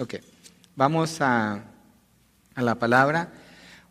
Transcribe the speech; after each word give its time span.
Ok, 0.00 0.14
vamos 0.76 1.20
a, 1.20 1.60
a 2.54 2.62
la 2.62 2.76
palabra. 2.76 3.32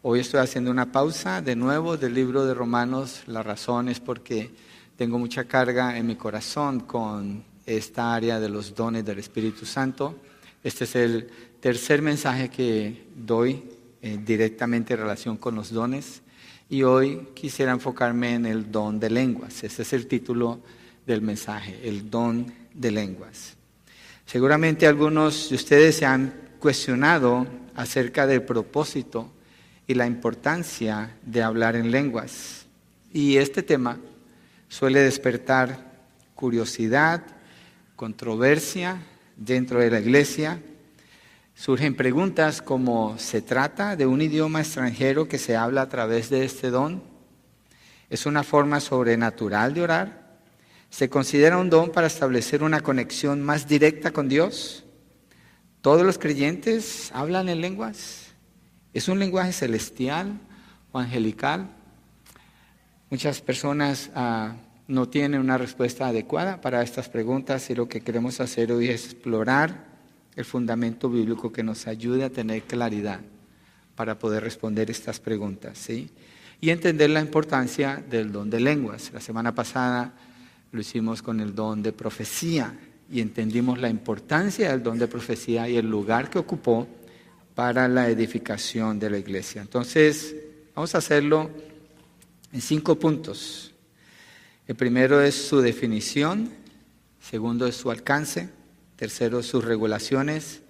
Hoy 0.04 0.22
estoy 0.22 0.40
haciendo 0.40 0.72
una 0.72 0.90
pausa 0.90 1.42
de 1.42 1.54
nuevo 1.54 1.98
del 1.98 2.14
libro 2.14 2.46
de 2.46 2.54
Romanos. 2.54 3.24
La 3.28 3.44
razón 3.44 3.90
es 3.90 4.00
porque 4.00 4.56
tengo 4.96 5.20
mucha 5.20 5.44
carga 5.44 5.98
en 5.98 6.08
mi 6.08 6.16
corazón 6.16 6.80
con 6.80 7.44
esta 7.66 8.16
área 8.16 8.40
de 8.40 8.48
los 8.48 8.74
dones 8.74 9.04
del 9.04 9.20
Espíritu 9.20 9.66
Santo. 9.66 10.16
Este 10.64 10.86
es 10.86 10.96
el 10.96 11.30
tercer 11.60 12.02
mensaje 12.02 12.48
que 12.48 13.10
doy 13.14 13.66
eh, 14.02 14.18
directamente 14.26 14.94
en 14.94 15.02
relación 15.02 15.36
con 15.36 15.56
los 15.56 15.72
dones. 15.72 16.22
Y 16.70 16.84
hoy 16.84 17.32
quisiera 17.34 17.74
enfocarme 17.74 18.34
en 18.34 18.46
el 18.46 18.72
don 18.72 18.98
de 18.98 19.10
lenguas. 19.10 19.62
Ese 19.62 19.82
es 19.82 19.92
el 19.92 20.08
título 20.08 20.62
del 21.06 21.22
mensaje, 21.22 21.82
el 21.84 22.10
don 22.10 22.50
de 22.74 22.92
lenguas. 22.92 23.57
Seguramente 24.28 24.86
algunos 24.86 25.48
de 25.48 25.56
ustedes 25.56 25.96
se 25.96 26.06
han 26.06 26.34
cuestionado 26.60 27.48
acerca 27.76 28.28
del 28.28 28.44
propósito 28.44 29.32
y 29.88 29.94
la 29.94 30.06
importancia 30.06 31.16
de 31.22 31.42
hablar 31.42 31.78
en 31.78 31.92
lenguas. 31.92 32.66
Y 33.14 33.38
este 33.38 33.64
tema 33.64 33.98
suele 34.68 35.00
despertar 35.00 35.94
curiosidad, 36.36 37.24
controversia 37.96 39.02
dentro 39.38 39.80
de 39.80 39.92
la 39.92 40.02
iglesia. 40.02 40.62
Surgen 41.56 41.96
preguntas 41.96 42.62
como, 42.62 43.18
¿se 43.18 43.42
trata 43.42 43.96
de 43.96 44.08
un 44.08 44.22
idioma 44.22 44.60
extranjero 44.60 45.30
que 45.30 45.38
se 45.38 45.56
habla 45.56 45.84
a 45.84 45.90
través 45.90 46.30
de 46.30 46.44
este 46.44 46.70
don? 46.70 47.02
¿Es 48.10 48.26
una 48.26 48.44
forma 48.44 48.82
sobrenatural 48.82 49.74
de 49.74 49.82
orar? 49.84 50.27
Se 50.90 51.10
considera 51.10 51.58
un 51.58 51.70
don 51.70 51.92
para 51.92 52.08
establecer 52.08 52.64
una 52.64 52.82
conexión 52.82 53.42
más 53.42 53.68
directa 53.68 54.12
con 54.12 54.30
Dios. 54.30 54.84
Todos 55.82 56.06
los 56.06 56.18
creyentes 56.18 57.12
hablan 57.14 57.50
en 57.50 57.62
lenguas. 57.62 58.28
¿Es 58.94 59.08
un 59.08 59.20
lenguaje 59.20 59.54
celestial 59.54 60.40
o 60.92 61.00
angelical? 61.00 61.70
Muchas 63.10 63.42
personas 63.42 64.10
ah, 64.16 64.56
no 64.88 65.08
tienen 65.08 65.40
una 65.40 65.58
respuesta 65.58 66.08
adecuada 66.08 66.62
para 66.62 66.82
estas 66.82 67.10
preguntas 67.10 67.70
y 67.70 67.76
lo 67.76 67.88
que 67.88 68.02
queremos 68.02 68.40
hacer 68.40 68.72
hoy 68.72 68.90
es 68.90 69.06
explorar 69.06 69.86
el 70.36 70.46
fundamento 70.46 71.10
bíblico 71.10 71.52
que 71.52 71.64
nos 71.64 71.88
ayude 71.88 72.24
a 72.24 72.30
tener 72.30 72.64
claridad 72.64 73.20
para 73.96 74.20
poder 74.20 74.44
responder 74.44 74.90
estas 74.90 75.20
preguntas, 75.20 75.78
¿sí? 75.78 76.10
Y 76.62 76.70
entender 76.70 77.10
la 77.10 77.22
importancia 77.22 78.04
del 78.10 78.32
don 78.32 78.50
de 78.50 78.60
lenguas. 78.60 79.12
La 79.14 79.20
semana 79.20 79.54
pasada 79.54 80.14
lo 80.72 80.82
hicimos 80.82 81.22
con 81.22 81.40
el 81.40 81.56
don 81.56 81.82
de 81.82 81.94
profecía 81.94 82.78
y 83.10 83.22
entendimos 83.22 83.80
la 83.80 83.90
importancia 83.90 84.72
del 84.72 84.84
don 84.84 84.98
de 84.98 85.08
profecía 85.08 85.68
y 85.70 85.78
el 85.78 85.90
lugar 85.90 86.30
que 86.30 86.40
ocupó 86.40 86.88
para 87.56 87.88
la 87.88 88.10
edificación 88.10 89.00
de 89.00 89.10
la 89.10 89.18
iglesia. 89.18 89.62
Entonces, 89.62 90.36
vamos 90.76 90.94
a 90.94 91.00
hacerlo 91.00 91.50
en 92.52 92.62
cinco 92.62 93.00
puntos. 93.00 93.74
El 94.68 94.76
primero 94.76 95.22
es 95.22 95.36
su 95.36 95.62
definición, 95.62 96.50
segundo 97.22 97.66
es 97.66 97.76
su 97.76 97.90
alcance, 97.90 98.50
tercero 98.96 99.42
sus 99.42 99.64
regulaciones, 99.64 100.62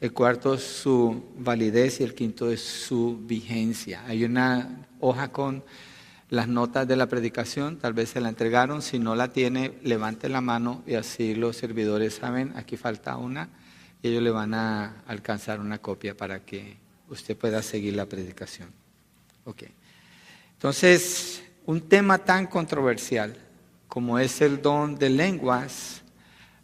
el 0.00 0.12
cuarto 0.12 0.54
es 0.54 0.62
su 0.62 1.24
validez 1.38 2.00
y 2.00 2.04
el 2.04 2.14
quinto 2.14 2.50
es 2.50 2.60
su 2.60 3.18
vigencia. 3.22 4.04
Hay 4.06 4.24
una 4.24 4.86
hoja 5.00 5.32
con 5.32 5.64
las 6.28 6.48
notas 6.48 6.88
de 6.88 6.96
la 6.96 7.06
predicación, 7.06 7.78
tal 7.78 7.92
vez 7.92 8.10
se 8.10 8.20
la 8.20 8.28
entregaron, 8.28 8.82
si 8.82 8.98
no 8.98 9.14
la 9.14 9.32
tiene, 9.32 9.74
levante 9.82 10.28
la 10.28 10.40
mano 10.40 10.82
y 10.86 10.94
así 10.94 11.34
los 11.34 11.56
servidores 11.56 12.14
saben, 12.14 12.52
aquí 12.56 12.76
falta 12.76 13.16
una, 13.16 13.48
y 14.02 14.08
ellos 14.08 14.22
le 14.22 14.30
van 14.30 14.54
a 14.54 15.02
alcanzar 15.06 15.60
una 15.60 15.78
copia 15.78 16.16
para 16.16 16.40
que 16.40 16.76
usted 17.08 17.36
pueda 17.36 17.62
seguir 17.62 17.94
la 17.94 18.06
predicación. 18.06 18.68
Ok. 19.44 19.64
Entonces, 20.54 21.42
un 21.64 21.80
tema 21.82 22.18
tan 22.18 22.46
controversial 22.46 23.36
como 23.86 24.18
es 24.18 24.40
el 24.40 24.60
don 24.60 24.98
de 24.98 25.10
lenguas, 25.10 26.02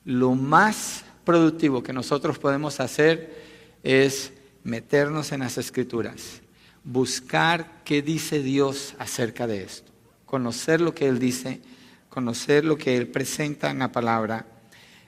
lo 0.04 0.34
más 0.34 1.04
productivo 1.24 1.82
que 1.82 1.92
nosotros 1.92 2.38
podemos 2.38 2.80
hacer 2.80 3.42
es 3.84 4.32
meternos 4.64 5.30
en 5.30 5.40
las 5.40 5.56
escrituras 5.56 6.42
buscar 6.84 7.82
qué 7.84 8.02
dice 8.02 8.42
Dios 8.42 8.94
acerca 8.98 9.46
de 9.46 9.62
esto, 9.62 9.92
conocer 10.26 10.80
lo 10.80 10.94
que 10.94 11.08
Él 11.08 11.18
dice, 11.18 11.60
conocer 12.08 12.64
lo 12.64 12.76
que 12.76 12.96
Él 12.96 13.08
presenta 13.08 13.70
en 13.70 13.80
la 13.80 13.92
palabra 13.92 14.46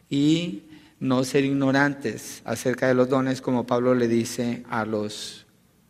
y 0.08 0.62
no 1.00 1.24
ser 1.24 1.44
ignorantes 1.44 2.42
acerca 2.44 2.88
de 2.88 2.94
los 2.94 3.08
dones 3.08 3.40
como 3.40 3.66
Pablo 3.66 3.94
le 3.94 4.08
dice 4.08 4.62
a 4.70 4.84
los 4.84 5.44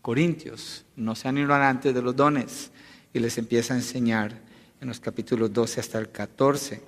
corintios, 0.04 0.84
no 0.96 1.14
sean 1.14 1.38
ignorantes 1.38 1.94
de 1.94 2.02
los 2.02 2.14
dones. 2.14 2.70
Y 3.14 3.20
les 3.20 3.38
empieza 3.38 3.72
a 3.72 3.78
enseñar 3.78 4.38
en 4.80 4.88
los 4.88 5.00
capítulos 5.00 5.52
12 5.52 5.80
hasta 5.80 5.98
el 5.98 6.10
14. 6.10 6.82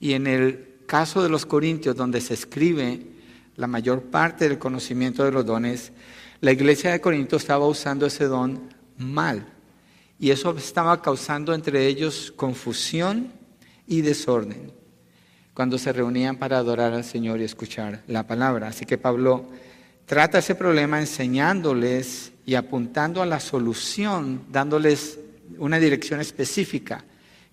Y 0.00 0.12
en 0.12 0.26
el 0.26 0.74
caso 0.86 1.22
de 1.22 1.28
los 1.28 1.46
corintios 1.46 1.96
donde 1.96 2.20
se 2.20 2.34
escribe 2.34 3.06
la 3.54 3.66
mayor 3.66 4.02
parte 4.02 4.48
del 4.48 4.58
conocimiento 4.58 5.24
de 5.24 5.32
los 5.32 5.46
dones, 5.46 5.92
la 6.40 6.52
iglesia 6.52 6.92
de 6.92 7.00
Corinto 7.00 7.36
estaba 7.36 7.66
usando 7.66 8.06
ese 8.06 8.24
don 8.24 8.74
mal 8.98 9.46
y 10.18 10.30
eso 10.30 10.56
estaba 10.56 11.00
causando 11.00 11.54
entre 11.54 11.86
ellos 11.86 12.32
confusión 12.36 13.32
y 13.86 14.00
desorden 14.00 14.72
cuando 15.54 15.78
se 15.78 15.92
reunían 15.92 16.36
para 16.36 16.58
adorar 16.58 16.92
al 16.92 17.04
Señor 17.04 17.40
y 17.40 17.44
escuchar 17.44 18.02
la 18.08 18.26
palabra. 18.26 18.68
Así 18.68 18.84
que 18.84 18.98
Pablo 18.98 19.46
trata 20.04 20.38
ese 20.38 20.54
problema 20.54 21.00
enseñándoles 21.00 22.32
y 22.44 22.56
apuntando 22.56 23.22
a 23.22 23.26
la 23.26 23.40
solución, 23.40 24.42
dándoles 24.50 25.18
una 25.56 25.78
dirección 25.78 26.20
específica. 26.20 27.04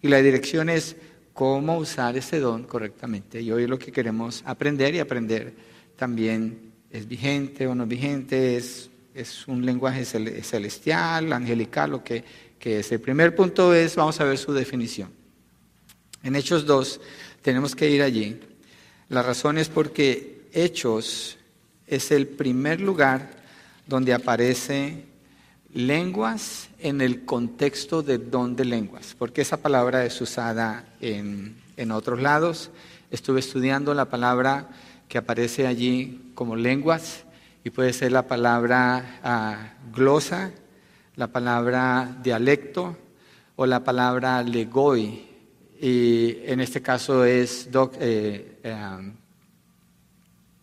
Y 0.01 0.09
la 0.09 0.21
dirección 0.21 0.69
es 0.69 0.97
cómo 1.33 1.77
usar 1.77 2.17
ese 2.17 2.41
don 2.41 2.63
correctamente. 2.63 3.41
Y 3.41 3.51
hoy 3.53 3.63
es 3.63 3.69
lo 3.69 3.79
que 3.79 3.93
queremos 3.93 4.43
aprender 4.45 4.93
y 4.95 4.99
aprender 4.99 5.53
también 5.95 6.72
es 6.93 7.07
vigente 7.07 7.65
o 7.65 7.73
no 7.73 7.87
vigente, 7.87 8.55
es, 8.55 8.89
es 9.15 9.47
un 9.47 9.65
lenguaje 9.65 10.05
celestial, 10.05 11.33
angelical, 11.33 11.89
lo 11.89 12.03
que, 12.03 12.23
que 12.59 12.79
es. 12.79 12.91
El 12.91 13.01
primer 13.01 13.35
punto 13.35 13.73
es, 13.73 13.95
vamos 13.95 14.21
a 14.21 14.25
ver 14.25 14.37
su 14.37 14.53
definición. 14.53 15.09
En 16.21 16.35
Hechos 16.35 16.67
2 16.67 17.01
tenemos 17.41 17.75
que 17.75 17.89
ir 17.89 18.03
allí. 18.03 18.39
La 19.09 19.23
razón 19.23 19.57
es 19.57 19.69
porque 19.69 20.43
Hechos 20.53 21.37
es 21.87 22.11
el 22.11 22.27
primer 22.27 22.79
lugar 22.79 23.31
donde 23.87 24.13
aparece 24.13 25.03
lenguas 25.73 26.69
en 26.77 27.01
el 27.01 27.25
contexto 27.25 28.03
de 28.03 28.19
don 28.19 28.55
de 28.55 28.65
lenguas, 28.65 29.15
porque 29.17 29.41
esa 29.41 29.57
palabra 29.57 30.05
es 30.05 30.21
usada 30.21 30.85
en, 31.01 31.55
en 31.75 31.91
otros 31.91 32.21
lados. 32.21 32.69
Estuve 33.09 33.39
estudiando 33.39 33.95
la 33.95 34.05
palabra 34.05 34.69
que 35.09 35.17
aparece 35.17 35.65
allí 35.65 36.22
como 36.33 36.55
lenguas 36.55 37.25
y 37.63 37.69
puede 37.69 37.93
ser 37.93 38.11
la 38.11 38.27
palabra 38.27 39.19
ah, 39.23 39.73
glosa, 39.93 40.51
la 41.15 41.27
palabra 41.27 42.17
dialecto 42.21 42.97
o 43.55 43.65
la 43.65 43.83
palabra 43.83 44.43
legoi. 44.43 45.29
Y 45.79 46.37
en 46.45 46.59
este 46.59 46.81
caso 46.81 47.25
es, 47.25 47.69
eh, 47.99 48.59
eh, 48.63 49.13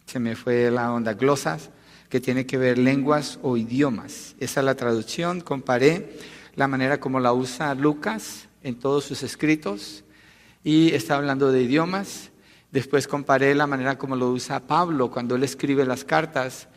se 0.06 0.19
me 0.19 0.36
fue 0.36 0.70
la 0.70 0.92
onda, 0.92 1.14
glosas, 1.14 1.70
que 2.09 2.20
tiene 2.20 2.47
que 2.47 2.59
ver 2.59 2.78
lenguas 2.78 3.38
o 3.42 3.56
idiomas. 3.56 4.34
Esa 4.41 4.60
es 4.60 4.66
la 4.66 4.75
traducción. 4.75 5.41
Comparé 5.41 6.16
la 6.56 6.69
manera 6.69 6.98
como 6.98 7.20
la 7.20 7.32
usa 7.32 7.75
Lucas 7.75 8.48
en 8.62 8.78
todos 8.78 9.04
sus 9.04 9.22
escritos 9.22 10.04
y 10.64 10.92
está 10.92 11.16
hablando 11.16 11.53
de 11.53 11.62
idiomas. 11.62 12.29
Después 12.72 13.08
comparé 13.08 13.54
la 13.54 13.66
manera 13.66 13.98
como 13.98 14.16
lo 14.16 14.31
usa 14.31 14.66
Pablo 14.66 15.10
cuando 15.10 15.36
él 15.36 15.42
escribe 15.42 15.84
las 15.84 16.04
cartas 16.04 16.69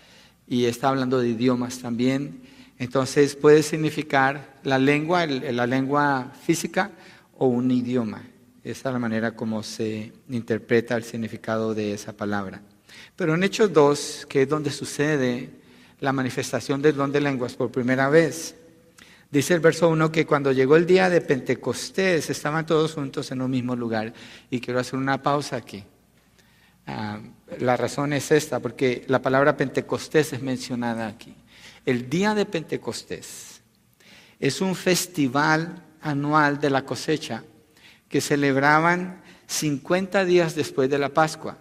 y 0.47 0.65
está 0.65 0.89
hablando 0.89 1.19
de 1.19 1.29
idiomas 1.29 1.79
también. 1.79 2.41
Entonces 2.79 3.35
puede 3.35 3.63
significar 3.63 4.59
la 4.63 4.77
lengua, 4.77 5.25
la 5.25 5.67
lengua 5.67 6.31
física 6.43 6.91
o 7.37 7.47
un 7.47 7.71
idioma. 7.71 8.23
Esa 8.63 8.89
es 8.89 8.93
la 8.93 8.99
manera 8.99 9.35
como 9.35 9.61
se 9.61 10.13
interpreta 10.29 10.95
el 10.95 11.03
significado 11.03 11.73
de 11.73 11.93
esa 11.93 12.13
palabra. 12.13 12.61
Pero 13.15 13.35
en 13.35 13.43
Hechos 13.43 13.71
2, 13.71 14.25
que 14.29 14.43
es 14.43 14.49
donde 14.49 14.71
sucede 14.71 15.49
la 15.99 16.13
manifestación 16.13 16.81
del 16.81 16.95
don 16.95 17.11
de 17.11 17.21
lenguas 17.21 17.55
por 17.55 17.71
primera 17.71 18.09
vez, 18.09 18.55
dice 19.29 19.53
el 19.53 19.59
verso 19.59 19.89
1 19.89 20.11
que 20.11 20.25
cuando 20.25 20.51
llegó 20.51 20.75
el 20.75 20.85
día 20.85 21.09
de 21.09 21.21
Pentecostés 21.21 22.29
estaban 22.29 22.65
todos 22.65 22.93
juntos 22.93 23.31
en 23.31 23.41
un 23.41 23.51
mismo 23.51 23.75
lugar. 23.75 24.13
Y 24.49 24.59
quiero 24.59 24.79
hacer 24.79 24.97
una 24.97 25.21
pausa 25.21 25.57
aquí. 25.57 25.83
Ah, 26.85 27.19
la 27.59 27.77
razón 27.77 28.13
es 28.13 28.31
esta, 28.31 28.59
porque 28.59 29.05
la 29.07 29.21
palabra 29.21 29.55
Pentecostés 29.55 30.33
es 30.33 30.41
mencionada 30.41 31.07
aquí. 31.07 31.35
El 31.85 32.09
día 32.09 32.33
de 32.33 32.45
Pentecostés 32.45 33.61
es 34.39 34.61
un 34.61 34.75
festival 34.75 35.83
anual 36.01 36.59
de 36.59 36.69
la 36.69 36.85
cosecha 36.85 37.43
que 38.09 38.21
celebraban 38.21 39.21
50 39.47 40.25
días 40.25 40.55
después 40.55 40.89
de 40.89 40.99
la 40.99 41.09
Pascua. 41.09 41.57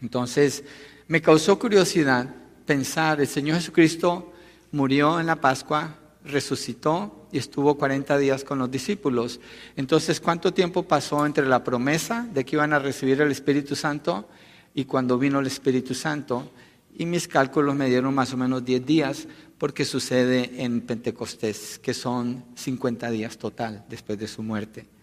Entonces, 0.00 0.64
Me 1.08 1.22
causó 1.22 1.58
curiosidad 1.58 2.28
pensar, 2.66 3.18
el 3.18 3.26
Señor 3.26 3.56
Jesucristo 3.56 4.30
murió 4.72 5.18
en 5.18 5.24
la 5.24 5.36
Pascua, 5.36 5.94
resucitó 6.22 7.17
y 7.32 7.38
estuvo 7.38 7.76
40 7.76 8.18
días 8.18 8.44
con 8.44 8.58
los 8.58 8.70
discípulos. 8.70 9.40
Entonces, 9.76 10.20
¿cuánto 10.20 10.52
tiempo 10.52 10.82
pasó 10.82 11.24
entre 11.26 11.46
la 11.46 11.64
promesa 11.64 12.26
de 12.32 12.44
que 12.44 12.56
iban 12.56 12.72
a 12.72 12.78
recibir 12.78 13.20
el 13.20 13.30
Espíritu 13.30 13.76
Santo 13.76 14.28
y 14.74 14.84
cuando 14.84 15.18
vino 15.18 15.40
el 15.40 15.46
Espíritu 15.46 15.94
Santo? 15.94 16.50
Y 16.96 17.06
mis 17.06 17.28
cálculos 17.28 17.74
me 17.74 17.88
dieron 17.88 18.14
más 18.14 18.32
o 18.32 18.36
menos 18.36 18.64
10 18.64 18.84
días 18.84 19.28
porque 19.58 19.84
sucede 19.84 20.62
en 20.64 20.80
Pentecostés, 20.80 21.78
que 21.78 21.94
son 21.94 22.44
50 22.54 23.10
días 23.10 23.38
total 23.38 23.84
después 23.88 24.18
de 24.18 24.28
su 24.28 24.42
muerte. 24.42 24.97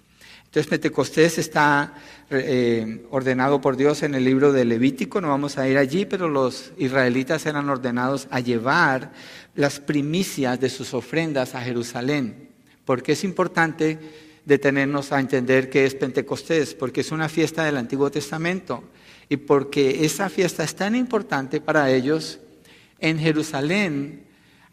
Entonces 0.45 0.67
Pentecostés 0.67 1.37
está 1.37 1.93
eh, 2.29 3.05
ordenado 3.09 3.59
por 3.59 3.75
Dios 3.75 4.03
en 4.03 4.15
el 4.15 4.23
libro 4.23 4.53
de 4.53 4.63
Levítico, 4.63 5.19
no 5.19 5.29
vamos 5.29 5.57
a 5.57 5.67
ir 5.67 5.77
allí, 5.77 6.05
pero 6.05 6.29
los 6.29 6.71
israelitas 6.77 7.45
eran 7.45 7.69
ordenados 7.69 8.27
a 8.31 8.39
llevar 8.39 9.11
las 9.55 9.79
primicias 9.79 10.59
de 10.59 10.69
sus 10.69 10.93
ofrendas 10.93 11.55
a 11.55 11.61
Jerusalén. 11.61 12.49
porque 12.85 13.13
es 13.13 13.23
importante 13.23 13.99
detenernos 14.45 15.11
a 15.11 15.19
entender 15.19 15.69
qué 15.69 15.85
es 15.85 15.95
Pentecostés? 15.95 16.75
Porque 16.75 17.01
es 17.01 17.11
una 17.11 17.29
fiesta 17.29 17.65
del 17.65 17.77
Antiguo 17.77 18.11
Testamento 18.11 18.83
y 19.27 19.37
porque 19.37 20.05
esa 20.05 20.29
fiesta 20.29 20.63
es 20.63 20.75
tan 20.75 20.95
importante 20.95 21.59
para 21.59 21.91
ellos, 21.91 22.39
en 22.99 23.19
Jerusalén 23.19 24.23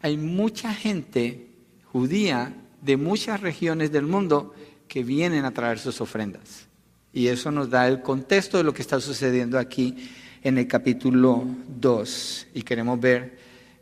hay 0.01 0.17
mucha 0.17 0.73
gente 0.73 1.47
judía 1.91 2.53
de 2.81 2.97
muchas 2.97 3.41
regiones 3.41 3.91
del 3.91 4.05
mundo 4.05 4.53
que 4.93 5.03
vienen 5.03 5.43
a 5.43 5.49
traer 5.49 5.79
sus 5.79 5.99
ofrendas. 6.01 6.67
Y 7.11 7.25
eso 7.25 7.49
nos 7.49 7.67
da 7.67 7.87
el 7.87 8.03
contexto 8.03 8.59
de 8.59 8.63
lo 8.63 8.75
que 8.75 8.83
está 8.83 9.01
sucediendo 9.01 9.57
aquí 9.57 10.07
en 10.43 10.59
el 10.59 10.67
capítulo 10.67 11.47
2. 11.79 12.47
Y 12.53 12.61
queremos 12.61 12.99
ver 12.99 13.35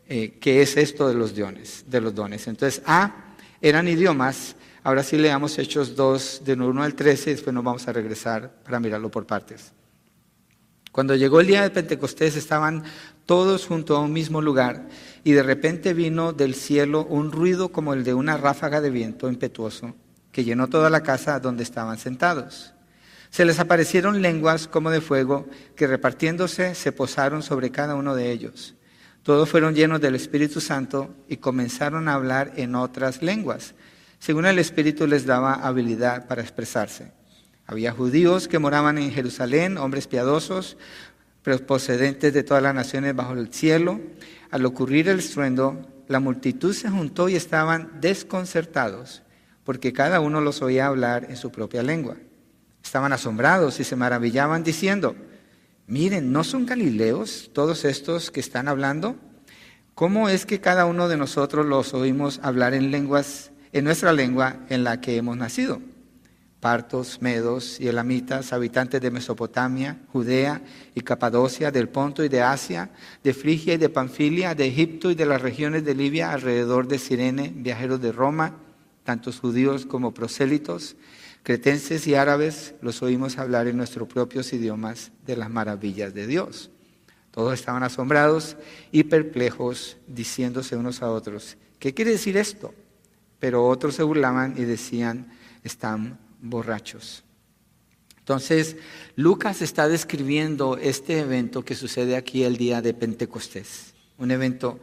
eh, 0.08 0.38
qué 0.40 0.62
es 0.62 0.74
esto 0.78 1.06
de 1.06 1.12
los 1.12 1.36
dones. 1.36 1.84
De 1.86 2.00
los 2.00 2.14
dones. 2.14 2.48
Entonces, 2.48 2.80
A, 2.86 3.34
eran 3.60 3.88
idiomas. 3.88 4.56
Ahora 4.82 5.02
sí 5.02 5.18
leamos 5.18 5.58
Hechos 5.58 5.94
2, 5.94 6.44
de 6.46 6.54
1 6.54 6.82
al 6.82 6.94
13, 6.94 7.28
y 7.28 7.34
después 7.34 7.52
nos 7.52 7.62
vamos 7.62 7.86
a 7.86 7.92
regresar 7.92 8.50
para 8.64 8.80
mirarlo 8.80 9.10
por 9.10 9.26
partes. 9.26 9.70
Cuando 10.92 11.14
llegó 11.14 11.40
el 11.40 11.46
día 11.46 11.60
de 11.60 11.68
Pentecostés 11.68 12.36
estaban 12.36 12.84
todos 13.26 13.66
junto 13.66 13.98
a 13.98 14.00
un 14.00 14.14
mismo 14.14 14.40
lugar 14.40 14.88
y 15.24 15.32
de 15.32 15.42
repente 15.42 15.92
vino 15.92 16.32
del 16.32 16.54
cielo 16.54 17.04
un 17.04 17.32
ruido 17.32 17.68
como 17.68 17.92
el 17.92 18.02
de 18.02 18.14
una 18.14 18.38
ráfaga 18.38 18.80
de 18.80 18.88
viento 18.88 19.28
impetuoso 19.28 19.94
que 20.32 20.44
llenó 20.44 20.68
toda 20.68 20.90
la 20.90 21.02
casa 21.02 21.38
donde 21.38 21.62
estaban 21.62 21.98
sentados. 21.98 22.74
Se 23.30 23.44
les 23.44 23.60
aparecieron 23.60 24.20
lenguas 24.20 24.66
como 24.66 24.90
de 24.90 25.00
fuego 25.00 25.48
que 25.76 25.86
repartiéndose 25.86 26.74
se 26.74 26.92
posaron 26.92 27.42
sobre 27.42 27.70
cada 27.70 27.94
uno 27.94 28.14
de 28.14 28.32
ellos. 28.32 28.74
Todos 29.22 29.48
fueron 29.48 29.74
llenos 29.74 30.00
del 30.00 30.16
Espíritu 30.16 30.60
Santo 30.60 31.14
y 31.28 31.36
comenzaron 31.36 32.08
a 32.08 32.14
hablar 32.14 32.52
en 32.56 32.74
otras 32.74 33.22
lenguas, 33.22 33.74
según 34.18 34.46
el 34.46 34.58
Espíritu 34.58 35.06
les 35.06 35.26
daba 35.26 35.54
habilidad 35.54 36.26
para 36.26 36.42
expresarse. 36.42 37.12
Había 37.66 37.92
judíos 37.92 38.48
que 38.48 38.58
moraban 38.58 38.98
en 38.98 39.12
Jerusalén, 39.12 39.78
hombres 39.78 40.08
piadosos, 40.08 40.76
procedentes 41.42 42.32
de 42.32 42.42
todas 42.42 42.62
las 42.62 42.74
naciones 42.74 43.14
bajo 43.14 43.32
el 43.32 43.52
cielo. 43.52 44.00
Al 44.50 44.66
ocurrir 44.66 45.08
el 45.08 45.20
estruendo, 45.20 45.88
la 46.08 46.20
multitud 46.20 46.74
se 46.74 46.90
juntó 46.90 47.28
y 47.28 47.36
estaban 47.36 48.00
desconcertados, 48.00 49.22
porque 49.64 49.92
cada 49.92 50.20
uno 50.20 50.40
los 50.40 50.62
oía 50.62 50.86
hablar 50.86 51.26
en 51.28 51.36
su 51.36 51.50
propia 51.50 51.82
lengua. 51.82 52.16
Estaban 52.82 53.12
asombrados 53.12 53.80
y 53.80 53.84
se 53.84 53.96
maravillaban 53.96 54.64
diciendo, 54.64 55.14
miren, 55.86 56.32
¿no 56.32 56.44
son 56.44 56.66
galileos 56.66 57.50
todos 57.52 57.84
estos 57.84 58.30
que 58.30 58.40
están 58.40 58.68
hablando? 58.68 59.16
¿Cómo 59.94 60.28
es 60.28 60.46
que 60.46 60.60
cada 60.60 60.86
uno 60.86 61.08
de 61.08 61.16
nosotros 61.16 61.66
los 61.66 61.94
oímos 61.94 62.40
hablar 62.42 62.74
en 62.74 62.90
lenguas, 62.90 63.52
en 63.72 63.84
nuestra 63.84 64.12
lengua 64.12 64.56
en 64.68 64.84
la 64.84 65.00
que 65.00 65.16
hemos 65.16 65.36
nacido? 65.36 65.80
partos, 66.62 67.20
medos 67.20 67.80
y 67.80 67.88
elamitas, 67.88 68.52
habitantes 68.52 69.00
de 69.00 69.10
Mesopotamia, 69.10 69.98
Judea 70.12 70.62
y 70.94 71.00
Capadocia, 71.00 71.72
del 71.72 71.88
Ponto 71.88 72.22
y 72.22 72.28
de 72.28 72.40
Asia, 72.40 72.90
de 73.24 73.34
Frigia 73.34 73.74
y 73.74 73.78
de 73.78 73.88
Panfilia, 73.88 74.54
de 74.54 74.68
Egipto 74.68 75.10
y 75.10 75.16
de 75.16 75.26
las 75.26 75.42
regiones 75.42 75.84
de 75.84 75.96
Libia 75.96 76.30
alrededor 76.30 76.86
de 76.86 77.00
Sirene, 77.00 77.52
viajeros 77.52 78.00
de 78.00 78.12
Roma, 78.12 78.58
tantos 79.04 79.40
judíos 79.40 79.86
como 79.86 80.14
prosélitos, 80.14 80.96
cretenses 81.42 82.06
y 82.06 82.14
árabes, 82.14 82.74
los 82.82 83.02
oímos 83.02 83.38
hablar 83.38 83.66
en 83.66 83.76
nuestros 83.76 84.08
propios 84.08 84.52
idiomas 84.52 85.12
de 85.26 85.36
las 85.36 85.50
maravillas 85.50 86.14
de 86.14 86.26
Dios. 86.26 86.70
Todos 87.30 87.54
estaban 87.54 87.82
asombrados 87.82 88.56
y 88.92 89.04
perplejos, 89.04 89.96
diciéndose 90.06 90.76
unos 90.76 91.02
a 91.02 91.10
otros, 91.10 91.56
¿qué 91.78 91.94
quiere 91.94 92.12
decir 92.12 92.36
esto? 92.36 92.74
Pero 93.38 93.66
otros 93.66 93.94
se 93.94 94.02
burlaban 94.02 94.54
y 94.56 94.64
decían, 94.64 95.32
están 95.64 96.18
borrachos. 96.40 97.24
Entonces, 98.18 98.76
Lucas 99.16 99.62
está 99.62 99.88
describiendo 99.88 100.76
este 100.76 101.18
evento 101.18 101.64
que 101.64 101.74
sucede 101.74 102.14
aquí 102.14 102.44
el 102.44 102.56
día 102.56 102.80
de 102.80 102.94
Pentecostés, 102.94 103.94
un 104.18 104.30
evento 104.30 104.78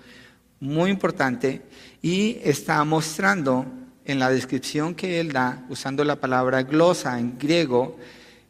muy 0.60 0.92
importante 0.92 1.62
y 2.02 2.38
está 2.44 2.84
mostrando 2.84 3.66
en 4.12 4.20
la 4.20 4.30
descripción 4.30 4.96
que 4.96 5.20
él 5.20 5.32
da, 5.32 5.66
usando 5.70 6.04
la 6.04 6.18
palabra 6.18 6.64
glosa 6.64 7.20
en 7.20 7.38
griego, 7.38 7.98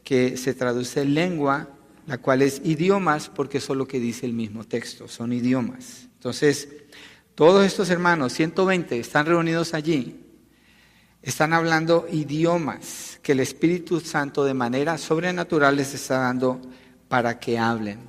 que 0.04 0.38
se 0.38 0.54
traduce 0.54 1.06
lengua, 1.06 1.70
la 2.08 2.18
cual 2.18 2.42
es 2.42 2.62
idiomas, 2.64 3.30
porque 3.30 3.60
eso 3.60 3.74
es 3.74 3.78
lo 3.78 3.88
que 3.88 4.00
dice 4.00 4.26
el 4.26 4.34
mismo 4.34 4.64
texto, 4.64 5.08
son 5.08 5.34
idiomas. 5.34 6.08
Entonces, 6.16 6.70
todos 7.36 7.66
estos 7.66 7.90
hermanos, 7.90 8.34
120, 8.34 9.00
están 9.00 9.26
reunidos 9.26 9.74
allí 9.74 10.26
están 11.22 11.54
hablando 11.54 12.08
idiomas 12.10 13.20
que 13.22 13.34
el 13.34 13.42
Espíritu 13.42 14.00
Santo 14.00 14.46
de 14.46 14.54
manera 14.54 14.98
sobrenatural 14.98 15.76
les 15.76 15.94
está 15.94 16.20
dando 16.20 16.62
para 17.10 17.40
que 17.40 17.60
hablen. 17.60 18.00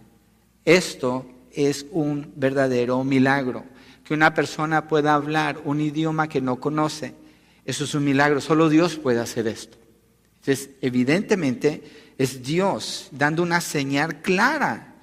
Esto 0.64 1.26
es 1.52 1.86
un 1.90 2.32
verdadero 2.36 3.02
milagro. 3.02 3.64
Que 4.04 4.14
una 4.14 4.32
persona 4.32 4.86
pueda 4.86 5.14
hablar 5.14 5.60
un 5.64 5.80
idioma 5.80 6.28
que 6.28 6.40
no 6.40 6.60
conoce, 6.60 7.14
eso 7.70 7.84
es 7.84 7.94
un 7.94 8.04
milagro. 8.04 8.40
Solo 8.40 8.68
Dios 8.68 8.96
puede 8.96 9.20
hacer 9.20 9.46
esto. 9.46 9.78
Entonces, 10.40 10.70
evidentemente, 10.80 12.14
es 12.18 12.42
Dios 12.42 13.08
dando 13.12 13.42
una 13.42 13.60
señal 13.60 14.22
clara 14.22 14.94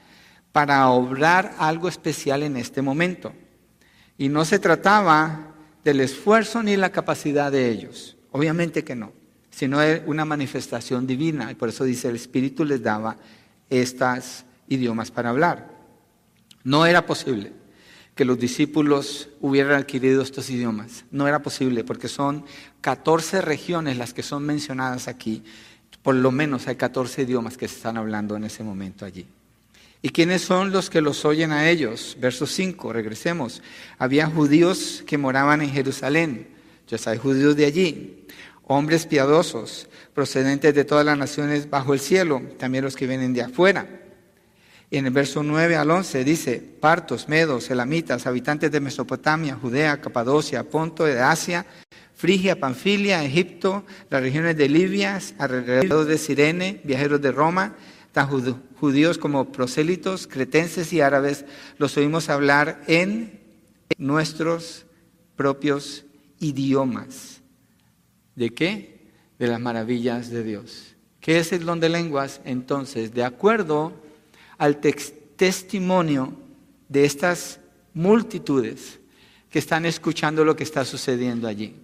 para 0.52 0.90
obrar 0.90 1.56
algo 1.60 1.88
especial 1.88 2.44
en 2.44 2.58
este 2.58 2.82
momento. 2.82 3.34
Y 4.18 4.30
no 4.30 4.46
se 4.46 4.60
trataba 4.60 5.56
del 5.84 6.00
esfuerzo 6.00 6.64
ni 6.64 6.76
la 6.76 6.92
capacidad 6.92 7.52
de 7.52 7.70
ellos. 7.70 8.18
Obviamente 8.32 8.84
que 8.84 8.96
no, 8.96 9.14
sino 9.52 9.82
es 9.82 10.02
una 10.06 10.26
manifestación 10.26 11.06
divina. 11.06 11.52
Y 11.52 11.56
por 11.56 11.70
eso 11.70 11.84
dice, 11.84 12.10
el 12.10 12.16
Espíritu 12.16 12.66
les 12.66 12.82
daba 12.82 13.18
estos 13.70 14.46
idiomas 14.68 15.12
para 15.12 15.30
hablar. 15.30 15.70
No 16.64 16.86
era 16.86 17.06
posible 17.06 17.54
que 18.18 18.26
los 18.26 18.38
discípulos 18.38 19.30
hubieran 19.40 19.80
adquirido 19.80 20.22
estos 20.22 20.50
idiomas. 20.50 21.06
No 21.12 21.26
era 21.30 21.42
posible 21.42 21.86
porque 21.86 22.10
son 22.10 22.44
14 22.82 23.40
regiones 23.40 23.98
las 23.98 24.14
que 24.14 24.24
son 24.24 24.46
mencionadas 24.46 25.08
aquí. 25.08 25.46
Por 26.04 26.16
lo 26.16 26.32
menos 26.32 26.68
hay 26.68 26.76
14 26.76 27.22
idiomas 27.22 27.56
que 27.56 27.70
se 27.70 27.78
están 27.78 27.96
hablando 27.96 28.36
en 28.36 28.44
ese 28.44 28.64
momento 28.64 29.06
allí. 29.06 29.26
¿Y 30.02 30.10
quiénes 30.10 30.42
son 30.42 30.72
los 30.72 30.90
que 30.90 31.02
los 31.02 31.24
oyen 31.24 31.52
a 31.52 31.70
ellos? 31.70 32.18
Verso 32.20 32.46
5, 32.46 32.92
regresemos. 32.92 33.62
Había 33.98 34.28
judíos 34.28 35.04
que 35.08 35.18
moraban 35.18 35.62
en 35.62 35.72
Jerusalén, 35.72 36.48
ya 36.88 36.98
hay 37.10 37.18
judíos 37.18 37.56
de 37.56 37.66
allí, 37.66 38.26
hombres 38.64 39.06
piadosos, 39.06 39.88
procedentes 40.14 40.76
de 40.76 40.86
todas 40.86 41.06
las 41.06 41.18
naciones 41.18 41.70
bajo 41.70 41.94
el 41.94 42.00
cielo, 42.00 42.42
también 42.58 42.84
los 42.84 42.96
que 42.96 43.08
vienen 43.08 43.34
de 43.34 43.44
afuera. 43.44 44.07
En 44.90 45.06
el 45.06 45.12
verso 45.12 45.44
9 45.44 45.76
al 45.76 45.92
11 45.92 46.24
dice, 46.24 46.64
partos, 46.80 47.28
medos, 47.28 47.70
elamitas, 47.70 48.26
habitantes 48.26 48.72
de 48.72 48.80
Mesopotamia, 48.80 49.58
Judea, 49.62 50.00
Capadocia, 50.00 50.64
Ponto, 50.64 51.04
de 51.04 51.20
Asia, 51.20 51.66
Frigia, 52.16 52.58
Panfilia, 52.58 53.24
Egipto, 53.24 53.84
las 54.10 54.22
regiones 54.22 54.56
de 54.56 54.70
Libia, 54.70 55.20
alrededor 55.38 56.06
de 56.06 56.18
Sirene, 56.18 56.80
viajeros 56.86 57.22
de 57.22 57.34
Roma, 57.34 57.76
tan 58.14 58.28
judíos 58.80 59.18
como 59.18 59.52
prosélitos, 59.52 60.26
cretenses 60.26 60.94
y 60.94 61.02
árabes, 61.02 61.44
los 61.78 61.98
oímos 61.98 62.30
hablar 62.30 62.82
en 62.88 63.42
nuestros 63.98 64.86
propios 65.36 66.06
idiomas. 66.40 67.42
¿De 68.36 68.52
qué? 68.52 69.12
De 69.38 69.48
las 69.48 69.60
maravillas 69.60 70.30
de 70.30 70.44
Dios. 70.44 70.96
¿Qué 71.20 71.40
es 71.40 71.52
el 71.52 71.66
don 71.66 71.82
de 71.82 71.90
lenguas? 71.90 72.40
Entonces, 72.46 73.14
de 73.14 73.26
acuerdo 73.26 74.07
al 74.58 74.80
testimonio 74.80 76.34
de 76.90 77.06
estas 77.06 77.60
multitudes 77.94 79.00
que 79.50 79.60
están 79.60 79.86
escuchando 79.86 80.44
lo 80.44 80.56
que 80.56 80.64
está 80.64 80.86
sucediendo 80.86 81.48
allí. 81.48 81.76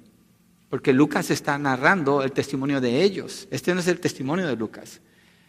Porque 0.69 0.93
Lucas 0.93 1.29
está 1.29 1.57
narrando 1.57 2.23
el 2.23 2.31
testimonio 2.31 2.81
de 2.81 3.03
ellos. 3.03 3.47
Este 3.51 3.73
no 3.73 3.79
es 3.79 3.87
el 3.87 3.99
testimonio 3.99 4.47
de 4.47 4.55
Lucas. 4.55 5.01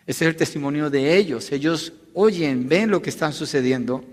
Ese 0.06 0.24
es 0.24 0.28
el 0.28 0.36
testimonio 0.36 0.90
de 0.90 1.16
ellos. 1.16 1.50
Ellos 1.50 1.92
oyen, 2.12 2.68
ven 2.68 2.90
lo 2.90 3.00
que 3.00 3.10
está 3.10 3.32
sucediendo 3.32 4.04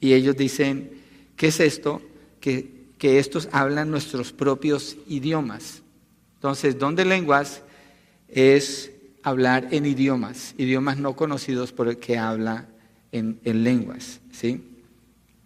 y 0.00 0.12
ellos 0.12 0.36
dicen, 0.36 0.90
¿qué 1.36 1.48
es 1.48 1.60
esto? 1.60 2.02
Que, 2.40 2.88
que 2.98 3.18
estos 3.18 3.48
hablan 3.52 3.90
nuestros 3.90 4.32
propios 4.32 4.96
idiomas. 5.06 5.82
Entonces, 6.34 6.78
don 6.78 6.94
de 6.94 7.04
lenguas 7.04 7.62
es 8.28 8.89
hablar 9.22 9.68
en 9.70 9.86
idiomas, 9.86 10.54
idiomas 10.58 10.98
no 10.98 11.16
conocidos 11.16 11.72
por 11.72 11.88
el 11.88 11.98
que 11.98 12.18
habla 12.18 12.68
en, 13.12 13.40
en 13.44 13.64
lenguas. 13.64 14.20
¿sí? 14.32 14.64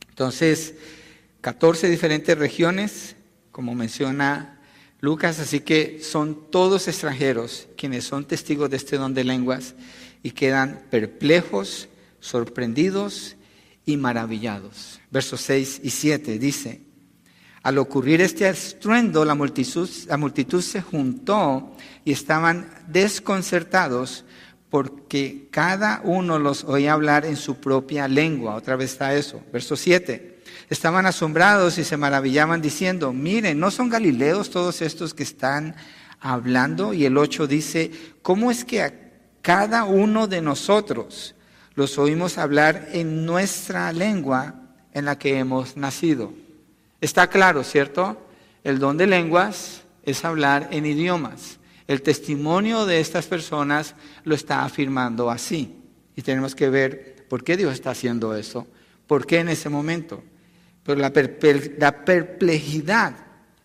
Entonces, 0.08 0.74
14 1.40 1.88
diferentes 1.88 2.36
regiones, 2.38 3.16
como 3.50 3.74
menciona 3.74 4.60
Lucas, 5.00 5.38
así 5.40 5.60
que 5.60 6.00
son 6.02 6.50
todos 6.50 6.88
extranjeros 6.88 7.68
quienes 7.76 8.04
son 8.04 8.24
testigos 8.24 8.70
de 8.70 8.78
este 8.78 8.96
don 8.96 9.12
de 9.12 9.24
lenguas 9.24 9.74
y 10.22 10.30
quedan 10.30 10.82
perplejos, 10.90 11.88
sorprendidos 12.20 13.36
y 13.84 13.98
maravillados. 13.98 15.00
Versos 15.10 15.42
6 15.42 15.80
y 15.84 15.90
7 15.90 16.38
dice, 16.38 16.80
al 17.64 17.78
ocurrir 17.78 18.20
este 18.20 18.46
estruendo, 18.46 19.24
la 19.24 19.34
multitud, 19.34 19.88
la 20.06 20.18
multitud 20.18 20.60
se 20.60 20.82
juntó 20.82 21.74
y 22.04 22.12
estaban 22.12 22.68
desconcertados 22.88 24.26
porque 24.68 25.48
cada 25.50 26.02
uno 26.04 26.38
los 26.38 26.64
oía 26.64 26.92
hablar 26.92 27.24
en 27.24 27.36
su 27.36 27.56
propia 27.56 28.06
lengua. 28.06 28.54
Otra 28.54 28.76
vez 28.76 28.92
está 28.92 29.14
eso. 29.14 29.40
Verso 29.50 29.76
7. 29.76 30.42
Estaban 30.68 31.06
asombrados 31.06 31.78
y 31.78 31.84
se 31.84 31.96
maravillaban 31.96 32.60
diciendo, 32.60 33.14
miren, 33.14 33.58
¿no 33.58 33.70
son 33.70 33.88
galileos 33.88 34.50
todos 34.50 34.82
estos 34.82 35.14
que 35.14 35.22
están 35.22 35.74
hablando? 36.20 36.92
Y 36.92 37.06
el 37.06 37.16
8 37.16 37.46
dice, 37.46 37.90
¿cómo 38.20 38.50
es 38.50 38.66
que 38.66 38.82
a 38.82 38.92
cada 39.40 39.84
uno 39.84 40.26
de 40.26 40.42
nosotros 40.42 41.34
los 41.76 41.96
oímos 41.96 42.36
hablar 42.36 42.88
en 42.92 43.24
nuestra 43.24 43.90
lengua 43.90 44.54
en 44.92 45.06
la 45.06 45.18
que 45.18 45.38
hemos 45.38 45.78
nacido? 45.78 46.43
Está 47.04 47.28
claro, 47.28 47.62
¿cierto? 47.64 48.16
El 48.64 48.78
don 48.78 48.96
de 48.96 49.06
lenguas 49.06 49.82
es 50.04 50.24
hablar 50.24 50.68
en 50.70 50.86
idiomas. 50.86 51.58
El 51.86 52.00
testimonio 52.00 52.86
de 52.86 52.98
estas 52.98 53.26
personas 53.26 53.94
lo 54.24 54.34
está 54.34 54.64
afirmando 54.64 55.30
así. 55.30 55.82
Y 56.16 56.22
tenemos 56.22 56.54
que 56.54 56.70
ver 56.70 57.26
por 57.28 57.44
qué 57.44 57.58
Dios 57.58 57.74
está 57.74 57.90
haciendo 57.90 58.34
eso, 58.34 58.66
por 59.06 59.26
qué 59.26 59.40
en 59.40 59.50
ese 59.50 59.68
momento. 59.68 60.22
Pero 60.82 60.98
la, 60.98 61.12
perplejidad 61.12 63.16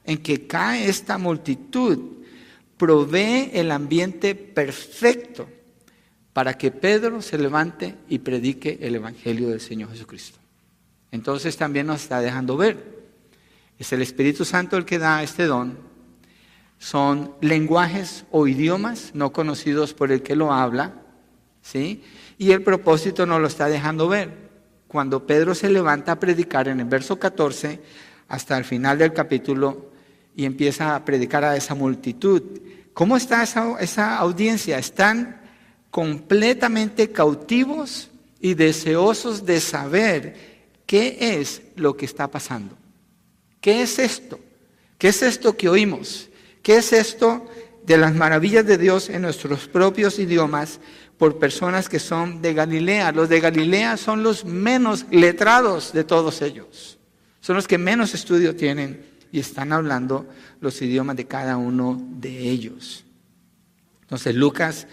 en 0.04 0.18
que 0.18 0.46
cae 0.46 0.90
esta 0.90 1.18
multitud 1.18 2.18
provee 2.76 3.52
el 3.54 3.72
ambiente 3.72 4.36
perfecto 4.36 5.48
para 6.34 6.58
que 6.58 6.72
Pedro 6.72 7.22
se 7.22 7.38
levante 7.38 7.96
y 8.10 8.20
predique 8.20 8.80
el 8.82 8.96
Evangelio 8.96 9.48
del 9.48 9.62
Señor 9.62 9.92
Jesucristo. 9.92 10.40
Entonces 11.10 11.56
también 11.56 11.88
nos 11.88 12.02
está 12.02 12.20
dejando 12.20 12.58
ver. 12.58 12.99
Es 13.80 13.94
el 13.94 14.02
Espíritu 14.02 14.44
Santo 14.44 14.76
el 14.76 14.84
que 14.84 15.00
da 15.00 15.24
este 15.24 15.46
don. 15.46 15.80
Son 16.78 17.34
lenguajes 17.40 18.26
o 18.30 18.46
idiomas 18.46 19.12
no 19.14 19.32
conocidos 19.32 19.94
por 19.94 20.12
el 20.12 20.22
que 20.22 20.36
lo 20.36 20.54
habla. 20.54 20.96
¿sí? 21.62 22.04
Y 22.38 22.52
el 22.52 22.62
propósito 22.62 23.26
nos 23.26 23.40
lo 23.40 23.48
está 23.48 23.68
dejando 23.68 24.10
ver 24.10 24.50
cuando 24.88 25.26
Pedro 25.26 25.56
se 25.56 25.70
levanta 25.70 26.14
a 26.14 26.20
predicar 26.20 26.68
en 26.68 26.82
el 26.82 26.88
verso 26.88 27.18
14 27.18 27.80
hasta 28.28 28.58
el 28.58 28.66
final 28.66 28.98
del 28.98 29.14
capítulo 29.14 29.92
y 30.36 30.46
empieza 30.46 30.96
a 30.96 31.06
predicar 31.06 31.44
a 31.46 31.56
esa 31.56 31.76
multitud. 31.76 32.42
¿Cómo 32.94 33.16
está 33.16 33.44
esa, 33.44 33.80
esa 33.80 34.18
audiencia? 34.18 34.78
Están 34.78 35.42
completamente 35.90 37.12
cautivos 37.12 38.10
y 38.42 38.56
deseosos 38.56 39.46
de 39.46 39.60
saber 39.60 40.36
qué 40.86 41.40
es 41.40 41.62
lo 41.76 41.96
que 41.96 42.06
está 42.06 42.30
pasando. 42.30 42.79
¿Qué 43.62 43.82
es 43.82 44.00
esto? 44.00 44.40
¿Qué 44.98 45.10
es 45.10 45.22
esto 45.22 45.56
que 45.56 45.70
oímos? 45.70 46.30
¿Qué 46.62 46.78
es 46.78 46.94
esto 46.94 47.48
de 47.86 47.98
las 47.98 48.14
maravillas 48.14 48.66
de 48.66 48.78
Dios 48.78 49.10
en 49.10 49.24
nuestros 49.24 49.68
propios 49.68 50.20
idiomas 50.20 50.80
por 51.18 51.38
personas 51.38 51.90
que 51.90 52.00
son 52.00 52.42
de 52.42 52.54
Galilea. 52.54 53.12
Los 53.12 53.30
de 53.30 53.40
Galilea 53.40 53.98
son 53.98 54.24
los 54.24 54.46
menos 54.46 55.06
letrados 55.12 55.92
de 55.92 56.04
todos 56.04 56.42
ellos. 56.42 56.98
Son 57.42 57.56
los 57.56 57.68
que 57.68 57.78
menos 57.78 58.14
estudio 58.14 58.56
tienen 58.56 59.06
y 59.32 59.40
están 59.40 59.74
hablando 59.74 60.28
los 60.62 60.82
idiomas 60.82 61.18
de 61.18 61.26
cada 61.26 61.58
uno 61.58 62.00
de 62.00 62.50
ellos. 62.50 63.04
Entonces 64.02 64.36
Lucas 64.36 64.88